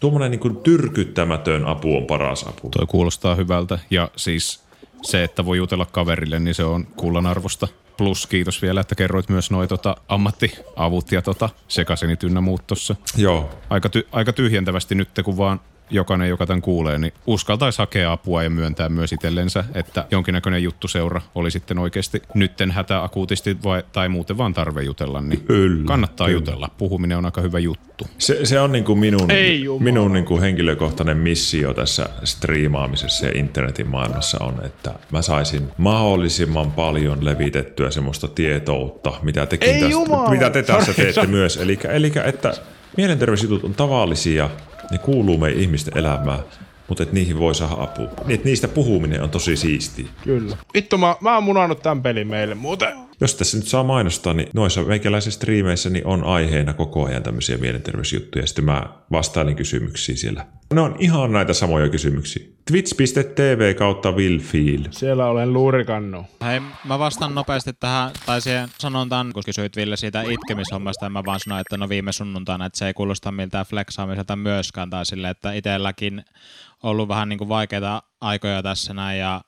Tuommoinen 0.00 0.30
niin 0.30 0.56
tyrkyttämätön 0.62 1.64
apu 1.64 1.96
on 1.96 2.06
paras 2.06 2.42
apu. 2.42 2.68
Toi 2.70 2.86
kuulostaa 2.86 3.34
hyvältä. 3.34 3.78
Ja 3.90 4.10
siis 4.16 4.64
se, 5.02 5.24
että 5.24 5.44
voi 5.44 5.56
jutella 5.56 5.86
kaverille, 5.86 6.38
niin 6.38 6.54
se 6.54 6.64
on 6.64 6.86
kullan 6.86 7.26
arvosta. 7.26 7.68
Plus 7.96 8.26
kiitos 8.26 8.62
vielä, 8.62 8.80
että 8.80 8.94
kerroit 8.94 9.28
myös 9.28 9.50
noi 9.50 9.68
tota, 9.68 9.96
ammattiavut 10.08 11.12
ja 11.12 11.22
tota, 11.22 11.48
sekasenit 11.68 12.22
ynnä 12.22 12.40
muut 12.40 12.66
tossa. 12.66 12.96
Joo, 13.16 13.50
Aika, 13.70 13.88
ty- 13.88 14.08
aika 14.12 14.32
tyhjentävästi 14.32 14.94
nyt, 14.94 15.08
kun 15.24 15.36
vaan 15.36 15.60
jokainen, 15.90 16.28
joka 16.28 16.46
tämän 16.46 16.62
kuulee, 16.62 16.98
niin 16.98 17.12
uskaltaisi 17.26 17.78
hakea 17.78 18.12
apua 18.12 18.42
ja 18.42 18.50
myöntää 18.50 18.88
myös 18.88 19.12
itsellensä, 19.12 19.64
että 19.74 20.06
jonkinnäköinen 20.10 20.62
juttuseura 20.62 21.20
oli 21.34 21.50
sitten 21.50 21.78
oikeasti 21.78 22.22
nytten 22.34 22.70
hätä 22.70 23.02
akuutisti 23.02 23.56
vai, 23.64 23.82
tai 23.92 24.08
muuten 24.08 24.38
vaan 24.38 24.54
tarve 24.54 24.82
jutella, 24.82 25.20
niin 25.20 25.40
Kyllä, 25.40 25.84
kannattaa 25.86 26.26
kyllä. 26.26 26.38
jutella. 26.38 26.70
Puhuminen 26.78 27.18
on 27.18 27.24
aika 27.24 27.40
hyvä 27.40 27.58
juttu. 27.58 28.06
se, 28.18 28.44
se 28.46 28.60
on 28.60 28.72
niin 28.72 28.84
kuin 28.84 28.98
minun, 28.98 29.30
Ei 29.30 29.62
jumala. 29.64 29.82
minun 29.84 30.12
niin 30.12 30.24
kuin 30.24 30.40
henkilökohtainen 30.40 31.16
missio 31.16 31.74
tässä 31.74 32.08
striimaamisessa 32.24 33.26
ja 33.26 33.32
internetin 33.34 33.88
maailmassa 33.88 34.44
on, 34.44 34.54
että 34.64 34.94
mä 35.12 35.22
saisin 35.22 35.68
mahdollisimman 35.78 36.70
paljon 36.70 37.24
levitettyä 37.24 37.90
semmoista 37.90 38.28
tietoutta, 38.28 39.12
mitä, 39.22 39.46
tekin 39.46 39.68
Ei 39.68 39.74
tästä, 39.80 39.92
jumala. 39.92 40.30
mitä 40.30 40.50
te 40.50 40.62
tässä 40.62 40.92
Sorry, 40.92 41.12
teette 41.12 41.26
myös. 41.26 41.56
Eli, 41.56 41.78
eli 41.88 42.12
että 42.24 42.54
mielenterveysjutut 42.98 43.64
on 43.64 43.74
tavallisia, 43.74 44.50
ne 44.90 44.98
kuuluu 44.98 45.38
meidän 45.38 45.60
ihmisten 45.60 45.98
elämään, 45.98 46.38
mutta 46.88 47.02
että 47.02 47.14
niihin 47.14 47.38
voi 47.38 47.54
saada 47.54 47.82
apua. 47.82 48.08
Niin, 48.26 48.40
niistä 48.44 48.68
puhuminen 48.68 49.22
on 49.22 49.30
tosi 49.30 49.56
siistiä. 49.56 50.06
Kyllä. 50.24 50.56
Vittu, 50.74 50.98
mä, 50.98 51.16
mä 51.20 51.34
oon 51.34 51.44
munannut 51.44 51.82
tämän 51.82 52.02
pelin 52.02 52.28
meille 52.28 52.54
muuten. 52.54 53.07
Jos 53.20 53.34
tässä 53.34 53.56
nyt 53.56 53.66
saa 53.66 53.84
mainostaa, 53.84 54.34
niin 54.34 54.48
noissa 54.54 54.82
meikäläisissä 54.82 55.36
striimeissä 55.36 55.90
niin 55.90 56.06
on 56.06 56.24
aiheena 56.24 56.72
koko 56.72 57.06
ajan 57.06 57.22
tämmöisiä 57.22 57.58
mielenterveysjuttuja. 57.58 58.46
Sitten 58.46 58.64
mä 58.64 58.82
vastailen 59.12 59.56
kysymyksiin 59.56 60.18
siellä. 60.18 60.46
Ne 60.74 60.80
on 60.80 60.96
ihan 60.98 61.32
näitä 61.32 61.52
samoja 61.52 61.88
kysymyksiä. 61.88 62.46
Twitch.tv 62.70 63.74
kautta 63.74 64.12
Will 64.12 64.38
Feel. 64.38 64.80
Siellä 64.90 65.26
olen 65.26 65.52
luurikannu. 65.52 66.24
Hei, 66.44 66.60
mä 66.84 66.98
vastaan 66.98 67.34
nopeasti 67.34 67.72
tähän, 67.72 68.10
tai 68.26 68.40
siihen 68.40 68.68
sanontaan, 68.78 69.32
kun 69.32 69.42
kysyit 69.46 69.76
Ville 69.76 69.96
siitä 69.96 70.22
itkemishommasta, 70.22 71.06
ja 71.06 71.10
mä 71.10 71.24
vaan 71.24 71.40
sanoin, 71.40 71.60
että 71.60 71.76
no 71.76 71.88
viime 71.88 72.12
sunnuntaina, 72.12 72.66
että 72.66 72.78
se 72.78 72.86
ei 72.86 72.94
kuulosta 72.94 73.32
miltään 73.32 73.66
flexaamiselta 73.66 74.36
myöskään, 74.36 74.90
tai 74.90 75.06
sille, 75.06 75.30
että 75.30 75.52
itselläkin 75.52 76.24
ollut 76.82 77.08
vähän 77.08 77.28
niin 77.28 77.38
kuin 77.38 77.48
vaikeita 77.48 78.02
aikoja 78.20 78.62
tässä 78.62 78.94
näin, 78.94 79.18
ja 79.18 79.40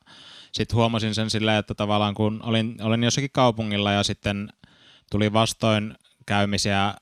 sitten 0.52 0.76
huomasin 0.76 1.14
sen 1.14 1.30
silleen, 1.30 1.58
että 1.58 1.74
tavallaan 1.74 2.14
kun 2.14 2.40
olin, 2.42 2.76
olin 2.82 3.04
jossakin 3.04 3.30
kaupungilla 3.32 3.92
ja 3.92 4.02
sitten 4.02 4.48
tuli 5.10 5.32
vastoin 5.32 5.94
käymisiä 6.26 6.94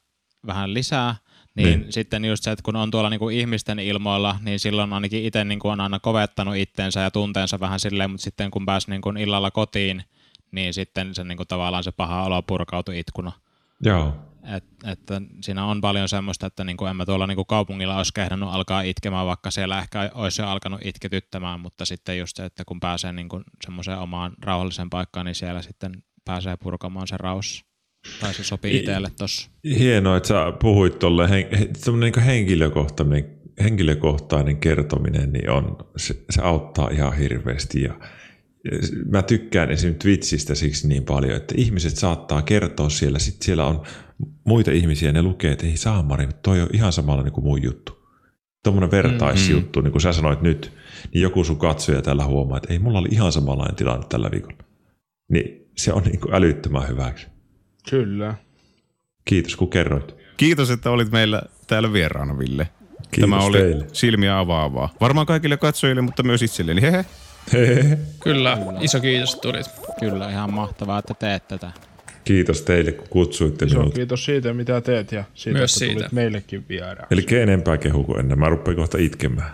vähän 0.47 0.75
lisää, 0.75 1.17
niin, 1.55 1.81
niin 1.81 1.93
sitten 1.93 2.25
just 2.25 2.45
se, 2.45 2.51
että 2.51 2.63
kun 2.63 2.77
on 2.77 2.91
tuolla 2.91 3.11
niinku 3.11 3.29
ihmisten 3.29 3.79
ilmoilla, 3.79 4.37
niin 4.43 4.61
silloin 4.61 4.93
ainakin 4.93 5.25
itse 5.25 5.45
niinku 5.45 5.69
on 5.69 5.81
aina 5.81 5.99
kovettanut 6.01 6.57
itteensä 6.57 7.01
ja 7.01 7.11
tunteensa 7.11 7.61
vähän 7.61 7.81
silleen, 7.81 8.11
mutta 8.11 8.25
sitten 8.25 8.51
kun 8.51 8.67
pääsi 8.67 8.91
niinku 8.91 9.09
illalla 9.09 9.51
kotiin, 9.51 10.05
niin 10.51 10.75
sitten 10.75 11.15
se 11.15 11.25
niinku 11.25 11.45
tavallaan 11.45 11.85
se 11.85 11.93
paha 11.93 12.25
olo 12.25 12.43
purkautui 12.43 12.99
itkuna. 12.99 13.33
Joo. 13.81 14.28
Et, 14.57 14.65
että 14.87 15.23
siinä 15.41 15.65
on 15.65 15.81
paljon 15.81 16.09
semmoista, 16.09 16.47
että 16.47 16.65
niinku 16.65 16.87
en 16.87 16.97
mä 16.97 17.07
tuolla 17.07 17.27
niinku 17.27 17.45
kaupungilla 17.45 17.97
olisi 17.97 18.15
kehdannut 18.15 18.51
alkaa 18.53 18.83
itkemään, 18.83 19.27
vaikka 19.27 19.51
siellä 19.51 19.79
ehkä 19.79 20.11
olisi 20.15 20.43
jo 20.43 20.49
alkanut 20.49 20.81
itketyttämään, 20.85 21.61
mutta 21.61 21.85
sitten 21.85 22.19
just 22.19 22.37
se, 22.37 22.45
että 22.45 22.65
kun 22.65 22.81
pääsee 22.81 23.13
niinku 23.13 23.43
semmoiseen 23.65 23.99
omaan 23.99 24.33
rauhalliseen 24.43 24.91
paikkaan, 24.91 25.27
niin 25.27 25.35
siellä 25.35 25.63
sitten 25.63 25.93
pääsee 26.25 26.57
purkamaan 26.57 27.09
se 27.09 27.17
raus. 27.17 27.65
Tai 28.21 28.35
se 28.35 28.45
sopii 28.45 28.77
itselle 28.77 29.11
tossa. 29.19 29.51
Hienoa, 29.79 30.17
että 30.17 30.29
sä 30.29 30.53
puhuit 30.61 30.99
tuolle 30.99 31.31
hen, 31.31 31.47
niin 32.01 32.25
henkilökohtainen, 32.25 33.39
henkilökohtainen 33.63 34.57
kertominen, 34.57 35.33
niin 35.33 35.51
on, 35.51 35.77
se, 35.97 36.25
se 36.31 36.43
auttaa 36.43 36.89
ihan 36.89 37.17
hirveästi. 37.17 37.83
Ja, 37.83 37.95
mä 39.07 39.23
tykkään 39.23 39.71
esimerkiksi 39.71 40.09
Twitchistä 40.09 40.55
siksi 40.55 40.89
niin 40.89 41.05
paljon, 41.05 41.37
että 41.37 41.55
ihmiset 41.57 41.97
saattaa 41.97 42.43
kertoa 42.43 42.89
siellä, 42.89 43.19
sitten 43.19 43.45
siellä 43.45 43.67
on 43.67 43.83
muita 44.45 44.71
ihmisiä, 44.71 45.13
ne 45.13 45.23
lukee, 45.23 45.53
että 45.53 45.67
ei 45.67 45.77
saamari, 45.77 46.29
toi 46.43 46.61
on 46.61 46.69
ihan 46.73 46.93
samalla 46.93 47.23
niin 47.23 47.33
kuin 47.33 47.45
mun 47.45 47.63
juttu. 47.63 47.99
Tuommoinen 48.65 48.91
vertaisjuttu, 48.91 49.79
mm-hmm. 49.79 49.85
niin 49.85 49.93
kuin 49.93 50.03
sä 50.03 50.13
sanoit 50.13 50.43
nyt, 50.43 50.73
niin 51.15 51.23
joku 51.23 51.45
sun 51.45 51.59
katsoja 51.59 52.03
tällä 52.03 52.25
huomaa, 52.25 52.57
että 52.57 52.73
ei, 52.73 52.79
mulla 52.79 52.99
oli 52.99 53.09
ihan 53.13 53.33
samanlainen 53.33 53.77
tilanne 53.77 54.07
tällä 54.09 54.31
viikolla. 54.31 54.59
Niin 55.33 55.71
se 55.77 55.93
on 55.93 56.03
niin 56.03 56.21
kuin 56.21 56.35
älyttömän 56.35 56.89
hyväksi. 56.89 57.27
Kyllä. 57.91 58.35
Kiitos 59.25 59.57
kun 59.57 59.71
kerroit. 59.71 60.15
Kiitos, 60.37 60.71
että 60.71 60.91
olit 60.91 61.13
meillä 61.13 61.43
täällä 61.67 61.93
vieraana, 61.93 62.39
Ville. 62.39 62.69
Kiitos 63.11 63.31
Tämä 63.31 63.45
oli 63.45 63.59
teille. 63.59 63.87
silmiä 63.93 64.39
avaavaa. 64.39 64.95
Varmaan 65.01 65.27
kaikille 65.27 65.57
katsojille, 65.57 66.03
mutta 66.03 66.23
myös 66.23 66.43
itselleni. 66.43 66.83
Hehe. 66.83 67.05
Kyllä, 68.21 68.59
iso 68.81 69.01
kiitos, 69.01 69.35
että 69.35 69.43
tulit. 69.43 69.67
Kyllä, 70.01 70.31
ihan 70.31 70.53
mahtavaa, 70.53 70.99
että 70.99 71.15
teet 71.15 71.49
tätä. 71.49 71.73
Kiitos 72.29 72.63
teille, 72.63 72.93
kun 72.93 73.09
kutsuitte 73.11 73.65
Iso 73.65 73.79
minut. 73.79 73.95
kiitos 73.95 74.25
siitä, 74.25 74.55
mitä 74.55 74.81
teet 74.81 75.13
ja 75.13 75.25
siitä, 75.35 75.59
Myös 75.59 75.73
että 75.73 75.79
siitä. 75.79 75.95
tulit 75.95 76.13
meillekin 76.13 76.65
vieraan. 76.69 77.07
Eli 77.11 77.27
enempää 77.43 77.79
kehu 77.79 78.05
kuin 78.05 78.21
ennen. 78.21 78.39
Mä 78.39 78.49
rupean 78.49 78.77
kohta 78.77 78.99
itkemään. 78.99 79.51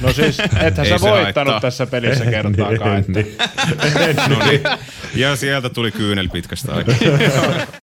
No 0.00 0.12
siis, 0.12 0.38
ethän 0.60 0.86
sä 0.86 1.00
voittanut 1.00 1.34
haittaa. 1.34 1.60
tässä 1.60 1.86
pelissä 1.86 2.24
kertaakaan. 2.26 2.98
Että. 3.08 4.28
No 4.28 4.46
niin. 4.46 4.60
Ja 5.14 5.36
sieltä 5.36 5.68
tuli 5.70 5.90
kyynel 5.90 6.28
pitkästä 6.28 6.72
aikaa. 6.74 6.94